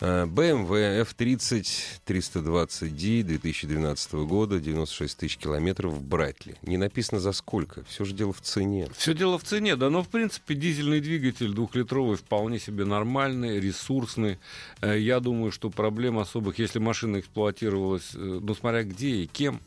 BMW 0.00 1.02
F30 1.04 1.66
320D 2.06 3.22
2012 3.22 4.12
года, 4.14 4.58
96 4.58 5.18
тысяч 5.18 5.36
километров 5.36 5.92
в 5.92 6.02
Братли. 6.02 6.56
Не 6.62 6.76
написано 6.78 7.20
за 7.20 7.32
сколько. 7.32 7.84
Все 7.84 8.04
же 8.04 8.14
дело 8.14 8.32
в 8.32 8.40
цене. 8.40 8.88
Все 8.96 9.14
дело 9.14 9.38
в 9.38 9.44
цене, 9.44 9.76
да, 9.76 9.90
но 9.90 10.02
в 10.02 10.08
принципе 10.08 10.54
дизельный 10.54 11.00
двигатель 11.00 11.52
двухлитровый 11.52 12.16
вполне 12.16 12.58
себе 12.58 12.84
нормальный, 12.84 13.60
ресурсный. 13.60 14.38
Э, 14.80 14.98
Я 14.98 15.20
думаю, 15.20 15.52
что 15.52 15.70
проблем 15.70 16.18
особых, 16.18 16.58
если 16.58 16.78
машина 16.78 17.20
эксплуатировалась, 17.20 18.10
э, 18.14 18.40
ну 18.42 18.54
смотря 18.54 18.84
где 18.84 19.10
и 19.10 19.26
кем, 19.26 19.60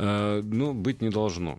ну, 0.00 0.72
быть 0.72 1.02
не 1.02 1.10
должно. 1.10 1.58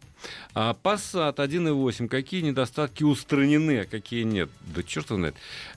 А 0.54 0.76
Passat 0.82 1.36
1.8, 1.36 2.08
какие 2.08 2.42
недостатки 2.42 3.04
устранены, 3.04 3.82
а 3.82 3.86
какие 3.86 4.24
нет? 4.24 4.50
Да 4.76 4.82
черт 4.84 5.10
его 5.10 5.18
знает. 5.18 5.36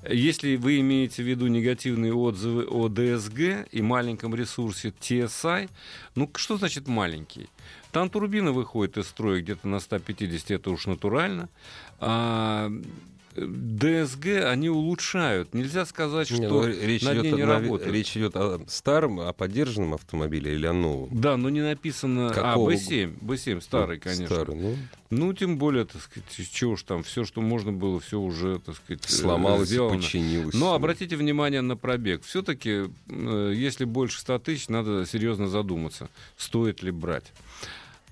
Если 0.08 0.56
вы 0.56 0.80
имеете 0.80 1.22
в 1.22 1.26
виду 1.26 1.46
негативные 1.46 2.14
отзывы 2.14 2.64
о 2.64 2.88
DSG 2.88 3.68
и 3.70 3.82
маленьком 3.82 4.34
ресурсе 4.34 4.92
TSI, 4.98 5.68
ну, 6.14 6.30
что 6.36 6.56
значит 6.56 6.88
маленький? 6.88 7.48
Там 7.92 8.08
турбина 8.08 8.52
выходит 8.52 8.96
из 8.98 9.08
строя 9.08 9.40
где-то 9.40 9.68
на 9.68 9.78
150, 9.78 10.50
это 10.50 10.70
уж 10.70 10.86
натурально. 10.86 11.48
А 12.00 12.72
DSG 13.36 14.44
они 14.44 14.68
улучшают. 14.68 15.54
Нельзя 15.54 15.84
сказать, 15.86 16.28
что 16.28 16.38
Не, 16.38 16.48
ну, 16.48 16.66
речь, 16.66 17.02
над 17.02 17.14
ней 17.22 17.28
идет, 17.28 17.36
не 17.36 17.42
о, 17.42 17.46
работают. 17.46 17.92
речь 17.92 18.16
идет 18.16 18.36
о 18.36 18.60
старом, 18.68 19.20
о 19.20 19.32
поддержанном 19.32 19.94
автомобиле 19.94 20.54
или 20.54 20.66
о 20.66 20.72
новом? 20.72 21.08
Да, 21.12 21.36
но 21.36 21.50
не 21.50 21.60
написано... 21.62 22.30
Какого? 22.30 22.70
А, 22.70 22.74
B7, 22.74 23.18
B7, 23.20 23.60
старый, 23.60 23.98
конечно. 23.98 24.26
Старый, 24.26 24.56
ну, 24.56 24.76
Ну, 25.10 25.32
тем 25.32 25.58
более, 25.58 25.84
так 25.84 26.02
сказать, 26.02 26.24
чего 26.52 26.72
уж 26.72 26.82
там, 26.84 27.02
все, 27.02 27.24
что 27.24 27.40
можно 27.40 27.72
было, 27.72 28.00
все 28.00 28.20
уже, 28.20 28.60
так 28.60 28.76
сказать, 28.76 29.04
э, 29.04 29.08
сломалось 29.12 29.68
сделано. 29.68 29.96
подчинилось. 29.96 30.54
Но 30.54 30.74
обратите 30.74 31.16
внимание 31.16 31.60
на 31.60 31.76
пробег. 31.76 32.22
Все-таки, 32.24 32.84
если 33.08 33.84
больше 33.84 34.20
100 34.20 34.38
тысяч, 34.40 34.68
надо 34.68 35.06
серьезно 35.06 35.48
задуматься, 35.48 36.08
стоит 36.36 36.82
ли 36.82 36.90
брать. 36.90 37.32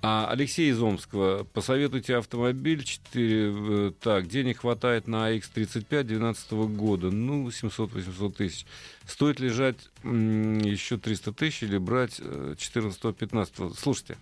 А 0.05 0.27
Алексей 0.29 0.69
из 0.69 0.83
Омского, 0.83 1.45
посоветуйте 1.45 2.17
автомобиль 2.17 2.83
4, 2.83 3.93
так, 4.01 4.27
денег 4.27 4.63
хватает 4.63 5.07
на 5.07 5.31
X35 5.37 6.03
2012 6.03 6.53
года, 6.75 7.13
ну, 7.13 7.47
700-800 7.47 8.33
тысяч. 8.33 8.67
Стоит 9.07 9.39
ли 9.39 9.49
жать 9.49 9.77
м, 10.03 10.59
еще 10.59 10.99
300 10.99 11.33
тысяч 11.33 11.63
или 11.63 11.79
брать 11.79 12.19
14-15? 12.19 13.75
Слушайте, 13.79 14.17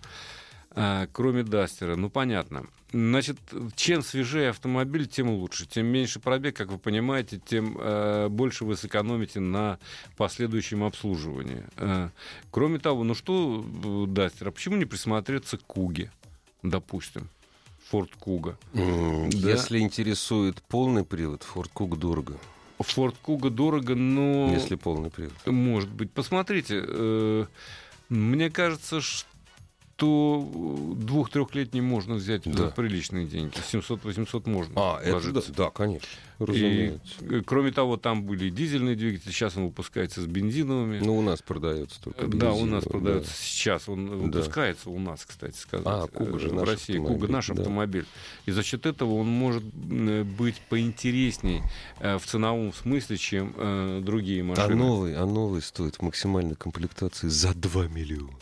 а, 0.73 1.07
кроме 1.11 1.43
Дастера, 1.43 1.95
ну, 1.95 2.09
понятно. 2.09 2.65
Значит, 2.93 3.37
чем 3.75 4.01
свежее 4.03 4.49
автомобиль, 4.49 5.07
тем 5.07 5.29
лучше. 5.29 5.65
Тем 5.65 5.85
меньше 5.85 6.19
пробег, 6.19 6.57
как 6.57 6.71
вы 6.71 6.77
понимаете, 6.77 7.41
тем 7.43 7.77
э, 7.79 8.27
больше 8.29 8.65
вы 8.65 8.75
сэкономите 8.75 9.39
на 9.39 9.79
последующем 10.17 10.83
обслуживании. 10.83 11.63
Э, 11.77 12.09
кроме 12.51 12.79
того, 12.79 13.03
ну 13.05 13.15
что 13.15 13.63
э, 13.65 14.05
Дастер, 14.07 14.49
а 14.49 14.51
почему 14.51 14.75
не 14.75 14.83
присмотреться 14.85 15.57
к 15.57 15.61
Куге, 15.63 16.11
допустим? 16.63 17.29
Форд 17.89 18.11
Куга. 18.19 18.57
М, 18.73 19.29
Да. 19.29 19.51
Если 19.51 19.79
интересует 19.79 20.61
полный 20.63 21.05
привод, 21.05 21.45
Ford 21.53 21.69
Куг 21.73 21.97
дорого. 21.97 22.37
Форд 22.79 23.15
Куга 23.21 23.49
дорого, 23.49 23.95
но... 23.95 24.51
Если 24.51 24.75
полный 24.75 25.09
привод. 25.09 25.33
Может 25.45 25.89
быть. 25.89 26.11
Посмотрите, 26.11 26.83
э, 26.85 27.45
мне 28.09 28.49
кажется, 28.49 28.99
что 28.99 29.30
двух-трехлетний 30.01 31.81
можно 31.81 32.15
взять 32.15 32.43
Да. 32.45 32.53
за 32.53 32.67
приличные 32.69 33.25
деньги. 33.25 33.53
700-800 33.71 34.49
можно. 34.49 34.73
А, 34.75 34.99
это 34.99 35.05
да, 35.11 35.19
вложиться. 35.19 35.53
да, 35.53 35.69
конечно. 35.69 36.07
И, 36.39 36.43
Разумеется. 36.43 36.99
э, 37.21 37.41
кроме 37.45 37.71
того, 37.71 37.97
там 37.97 38.23
были 38.23 38.49
дизельные 38.49 38.95
двигатели, 38.95 39.31
сейчас 39.31 39.57
он 39.57 39.65
выпускается 39.65 40.21
с 40.21 40.25
бензиновыми. 40.25 40.99
Ну, 40.99 41.15
у 41.17 41.21
нас 41.21 41.41
продается 41.41 42.01
только 42.01 42.25
Э, 42.25 42.27
да, 42.29 42.51
у 42.53 42.65
нас 42.65 42.83
продается 42.83 43.31
сейчас, 43.39 43.87
он 43.87 44.07
Да. 44.07 44.15
выпускается 44.15 44.89
у 44.89 44.97
нас, 44.99 45.23
кстати 45.25 45.55
сказать. 45.55 45.85
А, 45.87 46.07
Куга 46.07 46.39
же 46.39 46.47
э, 46.47 46.51
в 46.51 46.55
наш 46.55 46.67
России. 46.69 46.93
Куга 46.97 47.09
автомобиль, 47.13 47.31
наш 47.31 47.47
да. 47.47 47.53
автомобиль. 47.53 48.05
И 48.47 48.51
за 48.51 48.63
счет 48.63 48.85
этого 48.87 49.13
он 49.15 49.27
может 49.27 49.63
э, 49.91 50.23
быть 50.23 50.59
поинтересней 50.69 51.61
э, 51.99 52.17
в 52.17 52.25
ценовом 52.25 52.73
смысле, 52.73 53.17
чем 53.17 53.53
э, 53.57 54.01
другие 54.03 54.41
А 54.41 54.45
машины. 54.45 54.75
новый, 54.75 55.15
а 55.15 55.25
новый 55.27 55.61
стоит 55.61 55.97
в 55.97 56.01
максимальной 56.01 56.55
комплектации 56.55 57.27
за 57.27 57.53
2 57.53 57.87
миллиона. 57.87 58.33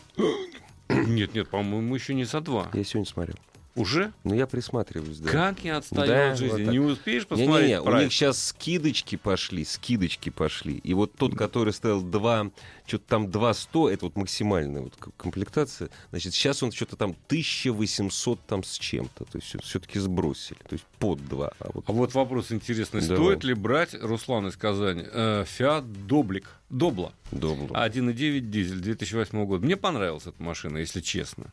Нет, 0.89 1.33
нет, 1.35 1.49
по-моему, 1.49 1.93
еще 1.95 2.13
не 2.13 2.23
за 2.23 2.41
два. 2.41 2.69
Я 2.73 2.83
сегодня 2.83 3.09
смотрел. 3.09 3.35
Уже? 3.79 4.11
Ну, 4.25 4.35
я 4.35 4.45
присматриваюсь, 4.45 5.19
да. 5.19 5.31
Как 5.31 5.63
я 5.63 5.77
отстаю 5.77 6.05
Да, 6.05 6.31
от 6.31 6.37
жизни? 6.37 6.65
вот 6.65 6.71
не 6.73 6.79
успеешь 6.79 7.25
посмотреть 7.25 7.69
Не-не-не, 7.69 7.81
у 7.81 7.97
них 7.97 8.11
сейчас 8.11 8.47
скидочки 8.47 9.15
пошли, 9.15 9.63
скидочки 9.63 10.29
пошли. 10.29 10.75
И 10.83 10.93
вот 10.93 11.13
тот, 11.15 11.37
который 11.37 11.71
стоил 11.71 12.01
2, 12.01 12.51
что-то 12.85 13.03
там 13.07 13.31
2 13.31 13.53
100, 13.53 13.89
это 13.89 14.05
вот 14.05 14.17
максимальная 14.17 14.81
вот 14.81 14.97
комплектация, 15.15 15.89
значит, 16.09 16.33
сейчас 16.33 16.61
он 16.61 16.73
что-то 16.73 16.97
там 16.97 17.11
1800 17.27 18.41
там 18.45 18.65
с 18.65 18.77
чем-то. 18.77 19.23
То 19.23 19.37
есть 19.37 19.55
все-таки 19.63 19.97
сбросили. 19.97 20.59
То 20.67 20.73
есть 20.73 20.85
под 20.97 21.25
2. 21.29 21.47
А 21.59 21.69
вот 21.73 21.85
А 21.87 21.91
вот 21.93 22.13
вопрос 22.13 22.51
интересный. 22.51 22.99
Давай. 22.99 23.15
Стоит 23.15 23.43
ли 23.45 23.53
брать, 23.53 23.93
Руслан 23.93 24.47
из 24.47 24.57
Казани, 24.57 25.05
э, 25.09 25.45
Фиат 25.47 26.05
Доблик, 26.05 26.49
Добла, 26.69 27.13
добро. 27.31 27.75
1.9 27.75 28.41
дизель 28.41 28.79
2008 28.79 29.45
года? 29.45 29.65
Мне 29.65 29.77
понравилась 29.77 30.27
эта 30.27 30.43
машина, 30.43 30.77
если 30.79 30.99
честно. 30.99 31.45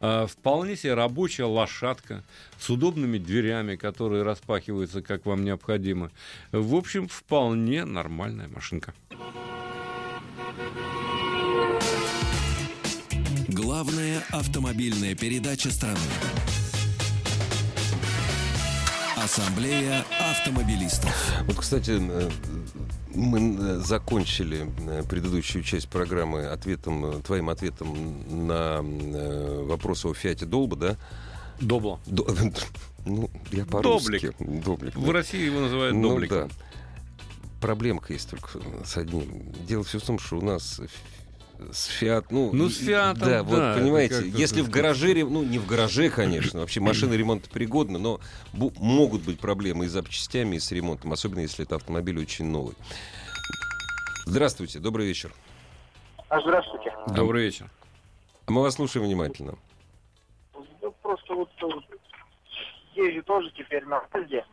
А, 0.00 0.26
Вполне 0.26 0.76
себе 0.76 0.94
рабочая 0.94 1.44
лошадка 1.44 2.24
с 2.58 2.70
удобными 2.70 3.18
дверями, 3.18 3.76
которые 3.76 4.22
распахиваются, 4.22 5.02
как 5.02 5.26
вам 5.26 5.44
необходимо. 5.44 6.10
В 6.52 6.74
общем, 6.74 7.06
вполне 7.06 7.84
нормальная 7.84 8.48
машинка. 8.48 8.94
Главная 13.48 14.22
автомобильная 14.30 15.14
передача 15.14 15.70
страны. 15.70 15.98
Ассамблея 19.16 20.04
автомобилистов. 20.18 21.12
Вот, 21.46 21.56
кстати, 21.56 21.98
э, 22.00 22.30
мы 23.14 23.56
э, 23.58 23.76
закончили 23.78 24.68
э, 24.88 25.02
предыдущую 25.08 25.62
часть 25.64 25.88
программы 25.88 26.46
ответом, 26.46 27.04
э, 27.06 27.20
твоим 27.22 27.48
ответом 27.50 28.46
на 28.46 28.80
вопрос 29.64 30.04
о 30.04 30.14
Фиате 30.14 30.46
Долба, 30.46 30.76
да? 30.76 30.96
Добло. 31.60 32.00
До- 32.06 32.26
ну, 33.04 33.30
я 33.52 33.64
по-русски. 33.66 34.32
Доблик. 34.38 34.94
В 34.96 35.06
да. 35.06 35.12
России 35.12 35.44
его 35.44 35.60
называют 35.60 35.94
Ну, 35.94 36.10
добликом. 36.10 36.48
да. 36.48 36.54
Проблемка 37.60 38.12
есть 38.14 38.30
только 38.30 38.58
с 38.84 38.96
одним. 38.96 39.52
Дело 39.66 39.84
все 39.84 39.98
в 39.98 40.02
том, 40.02 40.18
что 40.18 40.38
у 40.38 40.42
нас 40.42 40.80
с 41.72 41.86
Фиат, 41.86 42.30
ну, 42.30 42.50
Ну, 42.52 42.68
с 42.68 42.78
«Фиатом», 42.78 43.28
да, 43.28 43.42
вот 43.42 43.56
да, 43.58 43.72
это 43.72 43.80
понимаете, 43.80 44.28
если 44.28 44.60
в 44.62 44.70
гараже, 44.70 45.14
ну 45.24 45.42
не 45.42 45.58
в 45.58 45.66
гараже, 45.66 46.10
конечно, 46.10 46.60
вообще 46.60 46.80
машина 46.80 47.14
ремонтопригодна, 47.14 47.98
но 47.98 48.20
бу- 48.52 48.72
могут 48.78 49.22
быть 49.22 49.38
проблемы 49.40 49.84
и 49.84 49.88
с 49.88 49.92
запчастями, 49.92 50.56
и 50.56 50.60
с 50.60 50.70
ремонтом, 50.72 51.12
особенно 51.12 51.40
если 51.40 51.64
это 51.64 51.76
автомобиль 51.76 52.18
очень 52.18 52.46
новый. 52.46 52.74
Здравствуйте, 54.26 54.78
добрый 54.78 55.06
вечер. 55.06 55.32
А, 56.28 56.40
здравствуйте. 56.40 56.92
Добрый 57.08 57.44
вечер. 57.44 57.68
Мы 58.46 58.62
вас 58.62 58.74
слушаем 58.74 59.06
внимательно. 59.06 59.54
Ну, 60.54 60.94
просто 61.02 61.34
вот 61.34 61.50
э, 61.62 63.00
езжу 63.00 63.22
тоже 63.22 63.50
теперь 63.56 63.84
на 63.84 64.02
Мазде. 64.12 64.44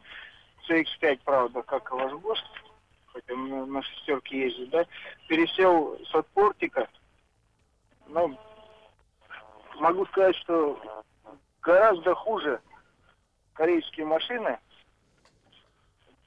CX-5, 0.70 1.20
правда, 1.24 1.62
как 1.62 1.90
и 1.92 1.96
ваш 1.96 2.12
гость, 2.22 2.44
хотя 3.18 3.36
на, 3.36 3.82
шестерке 3.82 4.46
ездит, 4.48 4.70
да, 4.70 4.86
пересел 5.28 5.98
с 6.06 6.16
отпортика. 6.16 6.88
Ну, 8.08 8.38
могу 9.80 10.06
сказать, 10.08 10.36
что 10.38 10.80
гораздо 11.62 12.16
хуже 12.16 12.62
корейские 13.54 14.06
машины. 14.06 14.58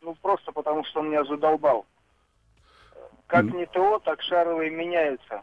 Ну, 0.03 0.15
просто 0.17 0.53
потому 0.53 0.85
что 0.85 1.01
он 1.01 1.11
меня 1.11 1.25
задолбал. 1.25 1.87
Как 3.27 3.45
не 3.45 3.67
ТО, 3.67 4.01
так 4.01 4.21
шаровые 4.23 4.71
меняются. 4.71 5.43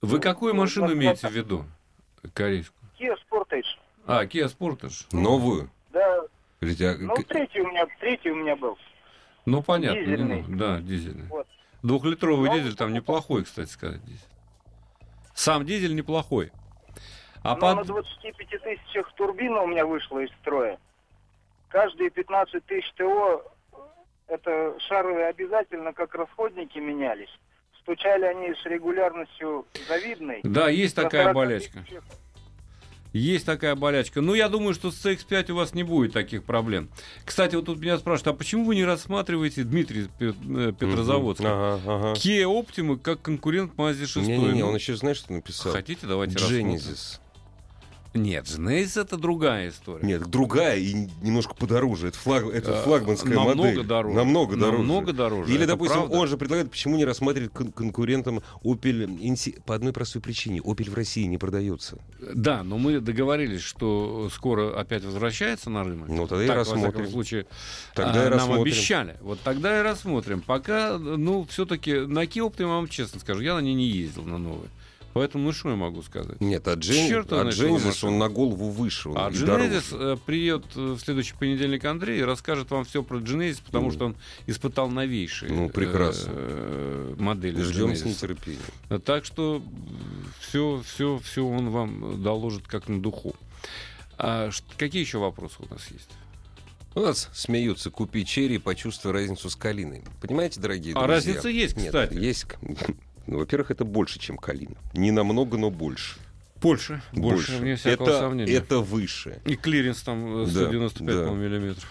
Вы 0.00 0.18
какую 0.18 0.54
Ну, 0.54 0.62
машину 0.62 0.86
вот 0.86 0.94
имеете 0.94 1.28
в 1.28 1.32
виду? 1.32 1.64
Корейскую. 2.34 2.80
Kia 2.98 3.14
Sportage. 3.30 3.78
А, 4.06 4.24
Kia 4.24 4.46
Sportage. 4.46 5.06
Новую? 5.12 5.70
Да, 5.90 6.22
Говорите, 6.60 6.88
а 6.88 6.96
ну, 6.98 7.14
третий 7.16 7.60
у 7.60 7.68
меня, 7.68 7.86
третий 8.00 8.30
у 8.30 8.36
меня 8.36 8.56
был. 8.56 8.76
Ну, 9.46 9.62
понятно. 9.62 9.98
не 9.98 10.04
Дизельный. 10.04 10.36
нужно. 10.38 10.56
Да, 10.58 10.80
дизельный. 10.80 11.26
Вот. 11.28 11.46
Двухлитровый 11.82 12.48
Ну, 12.50 12.56
дизель 12.56 12.76
там 12.76 12.92
неплохой, 12.92 13.44
кстати 13.44 13.68
сказать. 13.70 14.04
Дизель. 14.04 14.28
Сам 15.34 15.64
дизель 15.66 15.94
неплохой. 15.94 16.52
А 17.42 17.54
Но 17.54 17.60
под... 17.60 17.76
на 17.78 17.84
25 17.84 18.62
тысячах 18.62 19.12
турбина 19.14 19.62
у 19.62 19.66
меня 19.66 19.84
вышла 19.84 20.20
из 20.20 20.30
строя. 20.40 20.78
Каждые 21.68 22.10
15 22.10 22.64
тысяч 22.66 22.92
ТО, 22.92 23.42
это 24.28 24.76
шаровые 24.88 25.26
обязательно 25.26 25.92
как 25.92 26.14
расходники 26.14 26.78
менялись. 26.78 27.30
Стучали 27.80 28.26
они 28.26 28.54
с 28.54 28.64
регулярностью 28.64 29.66
завидной. 29.88 30.40
Да, 30.44 30.68
есть 30.68 30.94
такая 30.94 31.24
40 31.24 31.34
болячка. 31.34 31.78
тысячах. 31.80 32.04
Есть 33.12 33.44
такая 33.44 33.74
болячка. 33.74 34.20
Ну, 34.20 34.34
я 34.34 34.48
думаю, 34.48 34.74
что 34.74 34.90
с 34.90 35.04
CX-5 35.04 35.52
у 35.52 35.56
вас 35.56 35.74
не 35.74 35.82
будет 35.82 36.12
таких 36.12 36.44
проблем. 36.44 36.88
Кстати, 37.24 37.56
вот 37.56 37.66
тут 37.66 37.80
меня 37.80 37.98
спрашивают, 37.98 38.34
а 38.34 38.38
почему 38.38 38.64
вы 38.64 38.74
не 38.74 38.84
рассматриваете, 38.84 39.64
Дмитрий 39.64 40.08
э, 40.18 40.72
Петрозаводский, 40.78 41.46
Ага, 41.46 41.80
ага. 41.86 42.12
Kia 42.14 42.44
Optima 42.44 42.96
как 42.98 43.20
конкурент 43.22 43.74
Mazda 43.76 44.06
6? 44.06 44.26
Не-не-не, 44.26 44.60
Ну, 44.62 44.68
он 44.68 44.74
еще 44.76 44.96
знаешь, 44.96 45.18
что 45.18 45.32
написал? 45.32 45.72
Хотите, 45.72 46.06
давайте 46.06 46.36
рассмотрим. 46.36 46.80
Нет, 48.14 48.44
Genesis 48.44 49.00
это 49.00 49.16
другая 49.16 49.70
история. 49.70 50.06
Нет, 50.06 50.26
другая 50.28 50.76
и 50.78 51.08
немножко 51.22 51.54
подороже. 51.54 52.08
Это, 52.08 52.18
флаг, 52.18 52.44
это 52.46 52.72
Э, 52.72 52.82
флагманская 52.82 53.34
намного 53.34 53.56
модель. 53.56 53.82
дороже. 53.84 54.14
Намного 54.16 54.56
дороже. 54.56 54.78
Намного 54.78 55.12
дороже. 55.12 55.50
Или, 55.50 55.62
это 55.64 55.72
допустим, 55.72 55.96
правда. 56.00 56.16
он 56.16 56.28
же 56.28 56.36
предлагает, 56.36 56.70
почему 56.70 56.96
не 56.96 57.04
рассматривать 57.06 57.52
кон- 57.52 57.72
конкурентом 57.72 58.42
Opel 58.64 59.06
Insi- 59.18 59.62
по 59.64 59.74
одной 59.74 59.92
простой 59.94 60.20
причине. 60.20 60.58
Opel 60.60 60.90
в 60.90 60.94
России 60.94 61.24
не 61.24 61.38
продается. 61.38 61.98
Да, 62.34 62.62
но 62.62 62.76
мы 62.76 63.00
договорились, 63.00 63.62
что 63.62 64.28
скоро 64.32 64.78
опять 64.78 65.04
возвращается 65.04 65.70
на 65.70 65.82
рынок. 65.82 66.08
Ну, 66.08 66.26
тогда 66.26 66.44
и 66.44 66.48
так, 66.48 66.58
во 66.58 66.64
всяком 66.64 66.82
рассмотрим. 66.84 67.10
случае, 67.10 67.46
Тогда 67.94 68.12
а, 68.24 68.26
и 68.26 68.28
нам 68.28 68.32
рассмотрим. 68.38 68.62
обещали. 68.62 69.16
Вот 69.22 69.40
тогда 69.40 69.78
и 69.80 69.82
рассмотрим. 69.82 70.42
Пока, 70.42 70.98
ну, 70.98 71.46
все-таки 71.48 71.94
на 72.00 72.24
Kia 72.24 72.46
Optima, 72.50 72.60
я 72.62 72.66
вам 72.68 72.88
честно 72.88 73.20
скажу, 73.20 73.40
я 73.40 73.54
на 73.54 73.60
ней 73.60 73.74
не 73.74 73.86
ездил, 73.86 74.24
на 74.24 74.36
новой. 74.38 74.68
Поэтому, 75.14 75.44
ну, 75.44 75.52
что 75.52 75.68
я 75.70 75.76
могу 75.76 76.02
сказать? 76.02 76.40
Нет, 76.40 76.66
а 76.68 76.74
Джен... 76.74 77.06
Его 77.06 77.22
а 77.30 77.44
машина. 77.44 78.12
он 78.12 78.18
на 78.18 78.28
голову 78.28 78.70
выше. 78.70 79.10
Он 79.10 79.18
А 79.18 79.30
дороже. 79.30 79.82
э, 79.92 80.16
придет 80.24 80.64
э, 80.74 80.92
в 80.92 81.00
следующий 81.00 81.34
понедельник 81.34 81.84
Андрей 81.84 82.20
и 82.20 82.22
расскажет 82.22 82.70
вам 82.70 82.84
все 82.84 83.02
про 83.02 83.18
Genesis, 83.18 83.60
потому 83.64 83.86
Ну. 83.86 83.92
что 83.92 84.06
он 84.06 84.16
испытал 84.46 84.88
новейшие 84.88 85.52
Ну, 85.52 85.68
прекрасно. 85.68 86.30
э, 86.34 87.14
модели 87.18 87.60
Ждем 87.62 87.94
с 87.94 88.04
нетерпением. 88.04 88.62
Так 89.04 89.24
что 89.26 89.62
все, 90.40 90.82
все, 90.86 91.20
все 91.22 91.46
он 91.46 91.70
вам 91.70 92.22
доложит 92.22 92.66
как 92.66 92.88
на 92.88 93.00
духу. 93.00 93.34
А 94.18 94.50
какие 94.78 95.02
еще 95.02 95.18
вопросы 95.18 95.56
у 95.58 95.72
нас 95.72 95.86
есть? 95.90 96.08
У 96.94 97.00
нас 97.00 97.28
смеются, 97.32 97.90
купи 97.90 98.24
Chery, 98.24 98.58
почувствуй 98.58 99.12
разницу 99.12 99.48
с 99.50 99.56
калиной. 99.56 100.02
Понимаете, 100.20 100.60
дорогие 100.60 100.94
А 100.94 101.06
друзья? 101.06 101.14
разница 101.14 101.48
есть, 101.48 101.76
Нет, 101.76 101.86
кстати. 101.86 102.14
есть. 102.14 102.46
Ну, 103.26 103.38
во-первых, 103.38 103.70
это 103.70 103.84
больше, 103.84 104.18
чем 104.18 104.36
калина. 104.36 104.74
Не 104.94 105.10
намного, 105.10 105.56
но 105.58 105.70
больше. 105.70 106.18
Больше, 106.60 107.02
больше, 107.12 107.56
вне 107.58 107.74
всякого 107.74 108.08
это, 108.08 108.18
сомнения. 108.20 108.52
это 108.52 108.78
выше. 108.78 109.40
И 109.44 109.56
клиренс 109.56 110.00
там 110.02 110.42
э, 110.42 110.44
Да, 110.46 110.50
195 110.66 111.14
да. 111.16 111.30
миллиметров. 111.30 111.90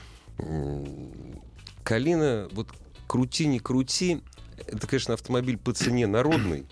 Калина, 1.83 2.47
вот 2.53 2.67
крути, 3.07 3.47
не 3.47 3.59
крути, 3.59 4.21
это, 4.67 4.87
конечно, 4.87 5.13
автомобиль 5.13 5.57
по 5.57 5.73
цене 5.73 6.07
народный, 6.07 6.65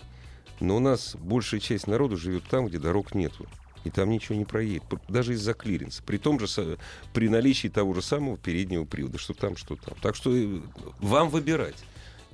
но 0.60 0.76
у 0.76 0.80
нас 0.80 1.14
большая 1.16 1.60
часть 1.60 1.86
народу 1.86 2.16
живет 2.16 2.44
там, 2.44 2.66
где 2.66 2.78
дорог 2.78 3.14
нету. 3.14 3.46
И 3.84 3.90
там 3.90 4.10
ничего 4.10 4.36
не 4.36 4.44
проедет, 4.44 4.82
пр- 4.84 5.00
даже 5.08 5.32
из-за 5.32 5.54
клиренса. 5.54 6.02
При 6.02 6.18
том 6.18 6.38
же, 6.38 6.76
при 7.14 7.28
наличии 7.30 7.68
того 7.68 7.94
же 7.94 8.02
самого 8.02 8.36
переднего 8.36 8.84
привода, 8.84 9.16
что 9.18 9.32
там, 9.32 9.56
что 9.56 9.76
там. 9.76 9.94
Так 10.02 10.14
что 10.16 10.34
э, 10.36 10.60
вам 11.00 11.30
выбирать. 11.30 11.76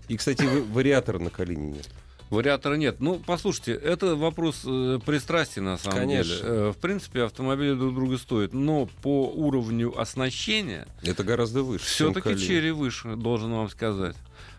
И, 0.09 0.17
кстати, 0.17 0.43
ва- 0.43 0.65
вариатора 0.73 1.21
на 1.21 1.31
Калине 1.31 1.71
нет. 1.71 1.89
Вариатора 2.31 2.75
нет. 2.75 2.97
Ну, 2.99 3.21
послушайте, 3.25 3.73
это 3.75 4.17
вопрос 4.17 4.63
э, 4.67 4.99
пристрастия, 5.05 5.61
на 5.61 5.79
самом 5.79 5.99
Конечно. 5.99 6.35
деле. 6.35 6.45
Э, 6.45 6.73
в 6.73 6.77
принципе, 6.79 7.23
автомобили 7.23 7.75
друг 7.75 7.95
друга 7.95 8.19
стоят. 8.19 8.53
Но 8.53 8.89
по 9.03 9.29
уровню 9.29 9.99
оснащения 9.99 10.89
Это 11.03 11.23
гораздо 11.23 11.63
выше. 11.63 11.85
все-таки 11.85 12.37
черри 12.37 12.73
выше, 12.73 13.15
должен 13.17 13.53
вам 13.53 13.69
сказать. 13.71 14.17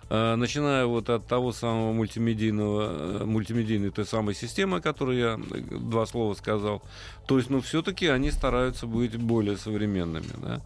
Э, 0.10 0.36
Начиная 0.36 0.86
вот 0.86 1.10
от 1.10 1.28
того 1.28 1.52
самого 1.52 1.92
мультимедийного, 1.92 3.22
э, 3.22 3.26
мультимедийной 3.26 3.90
той 3.90 4.06
самой 4.06 4.34
системы, 4.36 4.78
о 4.78 4.82
которой 4.82 5.18
я 5.20 5.38
э, 5.52 5.60
два 5.78 6.06
слова 6.06 6.34
сказал. 6.36 6.82
То 7.28 7.38
есть, 7.38 7.50
ну, 7.50 7.60
все-таки 7.60 8.08
они 8.08 8.32
стараются 8.32 8.88
быть 8.88 9.18
более 9.18 9.58
современными, 9.58 10.30
да. 10.42 10.62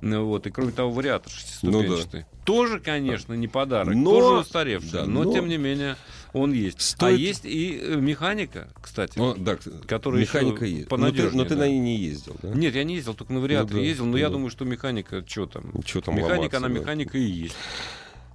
Ну, 0.00 0.24
вот, 0.26 0.46
и 0.46 0.50
кроме 0.50 0.70
того, 0.72 0.90
вариатор 0.92 1.30
шестиступенчатый. 1.30 2.24
Тоже, 2.44 2.80
конечно, 2.80 3.34
не 3.34 3.48
подарок, 3.48 3.94
Но- 3.94 4.10
тоже 4.10 4.40
устаревший, 4.40 4.92
да, 4.92 5.04
но, 5.04 5.24
но- 5.24 5.32
тем 5.34 5.48
не 5.48 5.58
менее 5.58 5.96
он 6.32 6.52
есть. 6.52 6.80
Стоит- 6.80 7.16
А 7.16 7.18
есть 7.18 7.44
и 7.44 7.78
э, 7.80 7.96
механика, 7.96 8.68
кстати. 8.80 9.18
О, 9.18 9.34
да, 9.36 9.56
Который 9.86 10.20
механика 10.22 10.64
еще 10.64 10.76
есть. 10.78 10.90
Но 10.90 10.96
ты, 10.96 11.02
но 11.02 11.08
понадежнее, 11.10 11.44
ты 11.46 11.54
да. 11.54 11.60
на 11.62 11.68
ней 11.68 11.78
не 11.78 11.96
ездил, 11.96 12.36
да? 12.42 12.48
Нет, 12.50 12.74
я 12.74 12.84
не 12.84 12.96
ездил, 12.96 13.14
только 13.14 13.32
на 13.32 13.40
вариаторе 13.40 13.76
Ну 13.76 13.80
да, 13.82 13.86
ездил, 13.88 14.06
но 14.06 14.16
я 14.18 14.26
да. 14.26 14.32
думаю, 14.34 14.50
что 14.50 14.64
механика, 14.64 15.24
что 15.26 15.46
там? 15.46 15.82
Чё 15.84 16.00
там 16.00 16.16
Механика, 16.16 16.36
ломаться, 16.36 16.56
она 16.58 16.68
да. 16.68 16.74
механика 16.74 17.18
и 17.18 17.22
есть. 17.22 17.54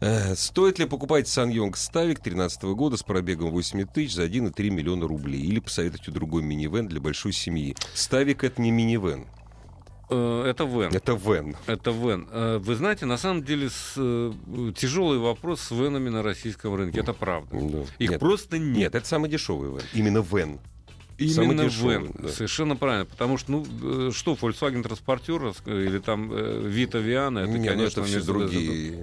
Э, 0.01 0.35
Стоит 0.35 0.79
ли 0.79 0.85
покупать 0.85 1.27
Сан-Йонг 1.27 1.77
Ставик 1.77 2.17
2013 2.17 2.63
года 2.75 2.97
с 2.97 3.03
пробегом 3.03 3.51
8 3.51 3.85
тысяч 3.85 4.15
за 4.15 4.23
1,3 4.25 4.69
миллиона 4.69 5.07
рублей? 5.07 5.41
Или 5.41 5.59
посоветуйте 5.59 6.11
другой 6.11 6.41
минивэн 6.43 6.87
для 6.87 6.99
большой 6.99 7.31
семьи? 7.31 7.75
Ставик— 7.93 8.43
это 8.45 8.61
не 8.61 8.71
минивэн, 8.71 9.27
Это 10.09 10.65
Вен. 10.65 10.91
это 10.93 11.15
вэн. 11.15 11.55
Это 11.65 11.91
Вен. 11.91 12.27
Э, 12.31 12.57
Вы 12.57 12.75
знаете, 12.75 13.05
на 13.05 13.17
самом 13.17 13.43
деле 13.43 13.69
с, 13.69 13.93
э, 13.97 14.31
тяжелый 14.75 15.17
вопрос 15.19 15.61
с 15.61 15.71
Венами 15.71 16.09
на 16.09 16.21
российском 16.23 16.75
рынке. 16.75 16.99
Это 16.99 17.13
правда. 17.13 17.57
Да. 17.59 17.79
Их 17.99 18.11
нет, 18.11 18.19
просто 18.19 18.57
нет. 18.57 18.77
нет, 18.77 18.95
это 18.95 19.07
самый 19.07 19.29
дешевый 19.29 19.69
вэн. 19.69 19.83
Именно 19.93 20.21
вэн. 20.21 20.59
Именно 21.17 21.65
дешевый, 21.65 21.97
вен, 21.99 22.11
да. 22.17 22.29
совершенно 22.29 22.75
правильно, 22.75 23.05
потому 23.05 23.37
что, 23.37 23.51
ну, 23.51 23.65
э, 23.83 24.11
что, 24.13 24.33
Volkswagen 24.33 24.81
транспортер 24.83 25.53
э, 25.65 25.85
или 25.85 25.99
там 25.99 26.31
э, 26.31 26.61
Vita 26.67 27.03
Viana, 27.03 27.41
это, 27.41 27.51
Не, 27.51 27.59
ну, 27.59 27.65
конечно, 27.65 28.01
это 28.01 28.03
все 28.03 28.21
другие, 28.21 28.93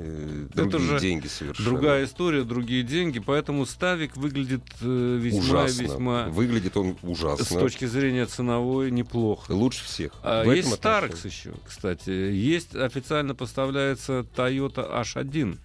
Это 0.53 0.65
другие 0.65 0.81
же 0.91 1.01
деньги 1.01 1.27
совершенно. 1.29 1.69
Другая 1.69 2.05
история, 2.05 2.43
другие 2.43 2.83
деньги, 2.83 3.21
поэтому 3.21 3.65
Ставик 3.65 4.17
выглядит 4.17 4.63
весьма, 4.81 5.41
Ужасно. 5.41 5.83
весьма 5.83 6.25
Выглядит 6.29 6.77
он 6.77 6.97
ужасно. 7.03 7.45
с 7.45 7.49
точки 7.49 7.85
зрения 7.85 8.27
ценовой 8.27 8.91
неплохо. 8.91 9.53
Лучше 9.53 9.85
всех. 9.85 10.13
А, 10.23 10.45
В 10.45 10.53
есть 10.53 10.69
Starex 10.73 11.27
еще, 11.27 11.53
кстати. 11.67 12.11
Есть 12.11 12.75
официально 12.75 13.35
поставляется 13.35 14.27
Toyota 14.37 15.03
H1 15.03 15.59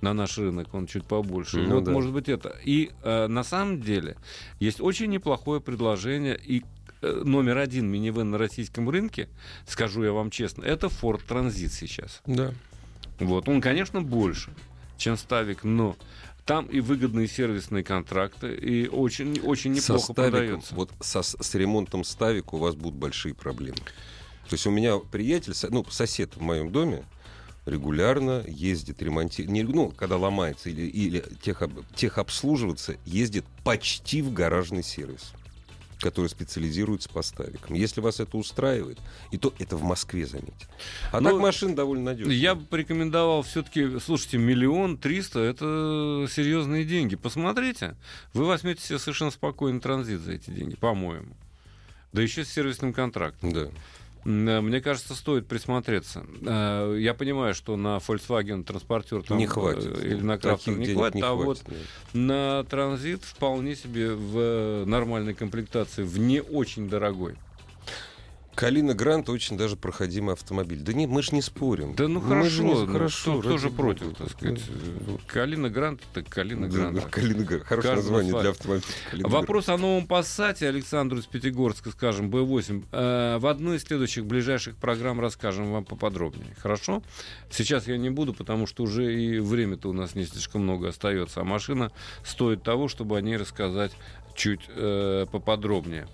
на 0.00 0.12
наш 0.14 0.38
рынок, 0.38 0.72
он 0.74 0.86
чуть 0.86 1.04
побольше. 1.04 1.58
Ну 1.58 1.76
вот, 1.76 1.84
да. 1.84 1.92
может 1.92 2.12
быть, 2.12 2.28
это. 2.28 2.56
И 2.64 2.90
э, 3.02 3.26
на 3.26 3.42
самом 3.44 3.80
деле 3.80 4.16
есть 4.60 4.80
очень 4.80 5.10
неплохое 5.10 5.60
предложение 5.60 6.38
и 6.42 6.62
э, 7.02 7.22
номер 7.24 7.58
один 7.58 7.86
минивэн 7.90 8.30
на 8.30 8.38
российском 8.38 8.88
рынке, 8.90 9.28
скажу 9.66 10.02
я 10.04 10.12
вам 10.12 10.30
честно, 10.30 10.62
это 10.62 10.88
Ford 10.88 11.22
Transit 11.26 11.68
сейчас. 11.70 12.20
Да. 12.26 12.52
Вот. 13.18 13.48
Он, 13.48 13.60
конечно, 13.60 14.02
больше, 14.02 14.50
чем 14.98 15.16
Ставик, 15.16 15.64
но 15.64 15.96
там 16.44 16.66
и 16.66 16.80
выгодные 16.80 17.26
сервисные 17.26 17.82
контракты, 17.84 18.54
и 18.54 18.86
очень, 18.88 19.40
очень 19.40 19.74
Со 19.80 19.94
неплохо 19.94 20.12
ставиком, 20.12 20.30
продается. 20.40 20.74
вот 20.74 20.90
со- 21.00 21.22
с 21.22 21.54
ремонтом 21.54 22.04
ставика 22.04 22.56
у 22.56 22.58
вас 22.58 22.74
будут 22.74 22.96
большие 22.98 23.34
проблемы. 23.34 23.78
То 23.78 24.52
есть 24.52 24.66
у 24.66 24.70
меня 24.70 24.98
приятель, 24.98 25.54
со- 25.54 25.72
ну, 25.72 25.86
сосед 25.88 26.36
в 26.36 26.42
моем 26.42 26.70
доме, 26.70 27.04
регулярно 27.66 28.44
ездит 28.46 29.02
ремонтировать, 29.02 29.68
ну, 29.68 29.90
когда 29.90 30.16
ломается 30.16 30.70
или, 30.70 30.82
или 30.82 31.24
техоб, 31.42 31.72
техобслуживаться, 31.94 32.96
ездит 33.04 33.44
почти 33.64 34.22
в 34.22 34.32
гаражный 34.32 34.82
сервис, 34.82 35.32
который 36.00 36.28
специализируется 36.28 37.08
по 37.08 37.22
ставикам. 37.22 37.74
Если 37.74 38.00
вас 38.00 38.20
это 38.20 38.36
устраивает, 38.36 38.98
и 39.30 39.38
то 39.38 39.54
это 39.58 39.76
в 39.76 39.82
Москве, 39.82 40.26
заметьте. 40.26 40.66
А 41.10 41.20
Ну, 41.20 41.30
так 41.30 41.40
машина 41.40 41.74
довольно 41.74 42.04
надежная. 42.04 42.34
Я 42.34 42.54
бы 42.54 42.64
порекомендовал 42.66 43.42
все-таки, 43.42 43.98
слушайте, 43.98 44.36
миллион 44.36 44.98
триста 44.98 45.40
это 45.40 46.26
серьезные 46.30 46.84
деньги. 46.84 47.16
Посмотрите, 47.16 47.96
вы 48.34 48.44
возьмете 48.44 48.82
себе 48.82 48.98
совершенно 48.98 49.30
спокойный 49.30 49.80
транзит 49.80 50.20
за 50.20 50.32
эти 50.32 50.50
деньги, 50.50 50.76
по-моему. 50.76 51.34
Да 52.12 52.22
еще 52.22 52.44
с 52.44 52.48
сервисным 52.52 52.92
контрактом. 52.92 53.52
Да. 53.52 53.68
Э, 54.24 54.60
Мне 54.60 54.80
кажется, 54.80 55.14
стоит 55.14 55.46
присмотреться. 55.46 56.24
Э, 56.42 56.96
Я 56.98 57.14
понимаю, 57.14 57.54
что 57.54 57.76
на 57.76 57.98
Volkswagen 57.98 58.64
транспортер 58.64 59.22
там, 59.22 59.38
не 59.38 59.44
э, 59.44 59.48
хватит. 59.48 59.98
или 60.02 60.20
на 60.20 60.38
Крафтер 60.38 60.76
не 60.76 60.94
хватит, 60.94 61.16
не 61.16 61.22
а 61.22 61.34
хватит, 61.34 61.44
вот 61.44 61.62
да. 61.66 62.18
на 62.18 62.64
транзит 62.64 63.22
вполне 63.24 63.76
себе 63.76 64.14
в 64.14 64.38
э, 64.38 64.84
нормальной 64.86 65.34
комплектации, 65.34 66.02
в 66.02 66.18
не 66.18 66.40
очень 66.40 66.88
дорогой. 66.88 67.36
Калина 68.54 68.94
Грант 68.94 69.28
очень 69.28 69.56
даже 69.56 69.76
проходимый 69.76 70.34
автомобиль. 70.34 70.80
Да 70.80 70.92
нет, 70.92 71.10
мы 71.10 71.22
же 71.22 71.34
не 71.34 71.42
спорим. 71.42 71.94
Да 71.94 72.06
ну 72.08 72.20
Мы 72.20 72.44
же 72.48 72.58
хорошо, 72.58 72.62
не- 72.62 72.74
ну, 72.86 72.92
хорошо. 72.92 73.38
кто, 73.40 73.48
ради 73.50 73.58
же 73.60 73.70
против, 73.70 74.16
так 74.16 74.30
сказать. 74.30 74.60
Ну, 75.06 75.18
Калина 75.26 75.70
Грант, 75.70 76.02
так 76.12 76.28
Калина 76.28 76.68
Грант. 76.68 76.96
да, 76.96 77.08
Калина 77.08 77.44
Грант. 77.44 77.64
Хорошее 77.64 77.94
Каждому 77.96 78.16
название 78.18 78.40
для 78.42 78.50
автомобиля. 78.50 78.86
Калина 79.10 79.28
Грант. 79.28 79.40
Вопрос 79.40 79.68
о 79.68 79.76
новом 79.78 80.06
Пассате 80.06 80.68
Александру 80.68 81.18
из 81.18 81.26
Пятигорска, 81.26 81.90
скажем, 81.90 82.30
Б8. 82.30 82.84
Э, 82.92 83.38
В 83.38 83.46
одной 83.46 83.76
из 83.78 83.82
следующих 83.84 84.24
ближайших 84.24 84.76
программ 84.76 85.20
расскажем 85.20 85.72
вам 85.72 85.84
поподробнее. 85.84 86.54
Хорошо? 86.60 87.02
Сейчас 87.50 87.86
я 87.88 87.96
не 87.98 88.10
буду, 88.10 88.34
потому 88.34 88.66
что 88.66 88.84
уже 88.84 89.14
и 89.14 89.38
время-то 89.40 89.88
у 89.90 89.92
нас 89.92 90.14
не 90.14 90.24
слишком 90.24 90.62
много 90.62 90.88
остается. 90.88 91.40
А 91.40 91.44
машина 91.44 91.90
стоит 92.24 92.62
того, 92.62 92.88
чтобы 92.88 93.16
о 93.16 93.20
ней 93.20 93.36
рассказать 93.36 93.92
чуть 94.36 94.60
э, 94.68 95.26
поподробнее. 95.30 96.06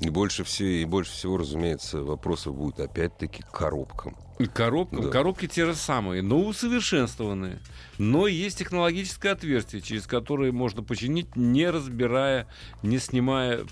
И 0.00 0.10
больше, 0.10 0.44
всего, 0.44 0.68
и 0.68 0.84
больше 0.84 1.10
всего, 1.12 1.38
разумеется, 1.38 2.02
вопросов 2.02 2.54
будет 2.54 2.78
опять-таки 2.78 3.42
к 3.42 3.50
коробкам. 3.50 4.16
И 4.38 4.46
Коробка, 4.46 5.02
Да. 5.02 5.08
Коробки 5.08 5.48
те 5.48 5.66
же 5.66 5.74
самые, 5.74 6.22
но 6.22 6.40
усовершенствованные. 6.40 7.58
Но 7.98 8.28
есть 8.28 8.58
технологическое 8.58 9.32
отверстие, 9.32 9.82
через 9.82 10.06
которое 10.06 10.52
можно 10.52 10.84
починить, 10.84 11.34
не 11.34 11.68
разбирая, 11.68 12.46
не 12.84 12.98
снимая 12.98 13.64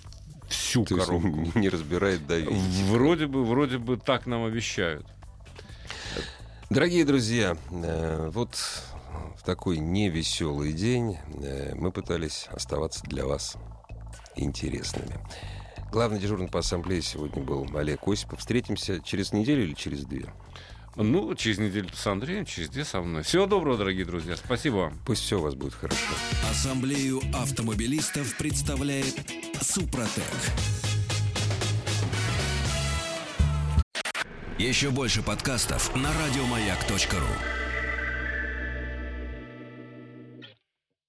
всю 0.48 0.84
То 0.84 0.96
есть 0.96 1.06
коробку. 1.06 1.52
не 1.58 1.68
разбирает 1.68 2.26
давить. 2.26 2.50
Вроде 2.90 3.26
бы, 3.28 3.44
вроде 3.44 3.78
бы 3.78 3.96
так 3.96 4.26
нам 4.26 4.44
обещают. 4.44 5.06
Дорогие 6.68 7.04
друзья, 7.04 7.56
э, 7.70 8.30
вот 8.32 8.56
в 9.36 9.44
такой 9.44 9.78
невеселый 9.78 10.72
день 10.72 11.16
э, 11.40 11.76
мы 11.76 11.92
пытались 11.92 12.48
оставаться 12.50 13.04
для 13.04 13.24
вас 13.24 13.56
интересными. 14.34 15.20
Главный 15.96 16.20
дежурный 16.20 16.46
по 16.46 16.58
ассамблее 16.58 17.00
сегодня 17.00 17.42
был 17.42 17.66
Олег 17.74 18.06
Осипов. 18.06 18.40
Встретимся 18.40 19.00
через 19.00 19.32
неделю 19.32 19.62
или 19.62 19.72
через 19.72 20.04
две? 20.04 20.26
Ну, 20.94 21.34
через 21.34 21.56
неделю 21.56 21.88
с 21.94 22.06
Андреем, 22.06 22.44
через 22.44 22.68
две 22.68 22.84
со 22.84 23.00
мной. 23.00 23.22
Всего 23.22 23.46
доброго, 23.46 23.78
дорогие 23.78 24.04
друзья. 24.04 24.36
Спасибо 24.36 24.74
вам. 24.74 25.00
Пусть 25.06 25.22
все 25.22 25.38
у 25.38 25.42
вас 25.42 25.54
будет 25.54 25.72
хорошо. 25.72 26.04
Ассамблею 26.50 27.22
автомобилистов 27.32 28.36
представляет 28.36 29.14
Супротек. 29.62 30.22
Еще 34.58 34.90
больше 34.90 35.22
подкастов 35.22 35.96
на 35.96 36.10
радиомаяк.ру. 36.12 37.65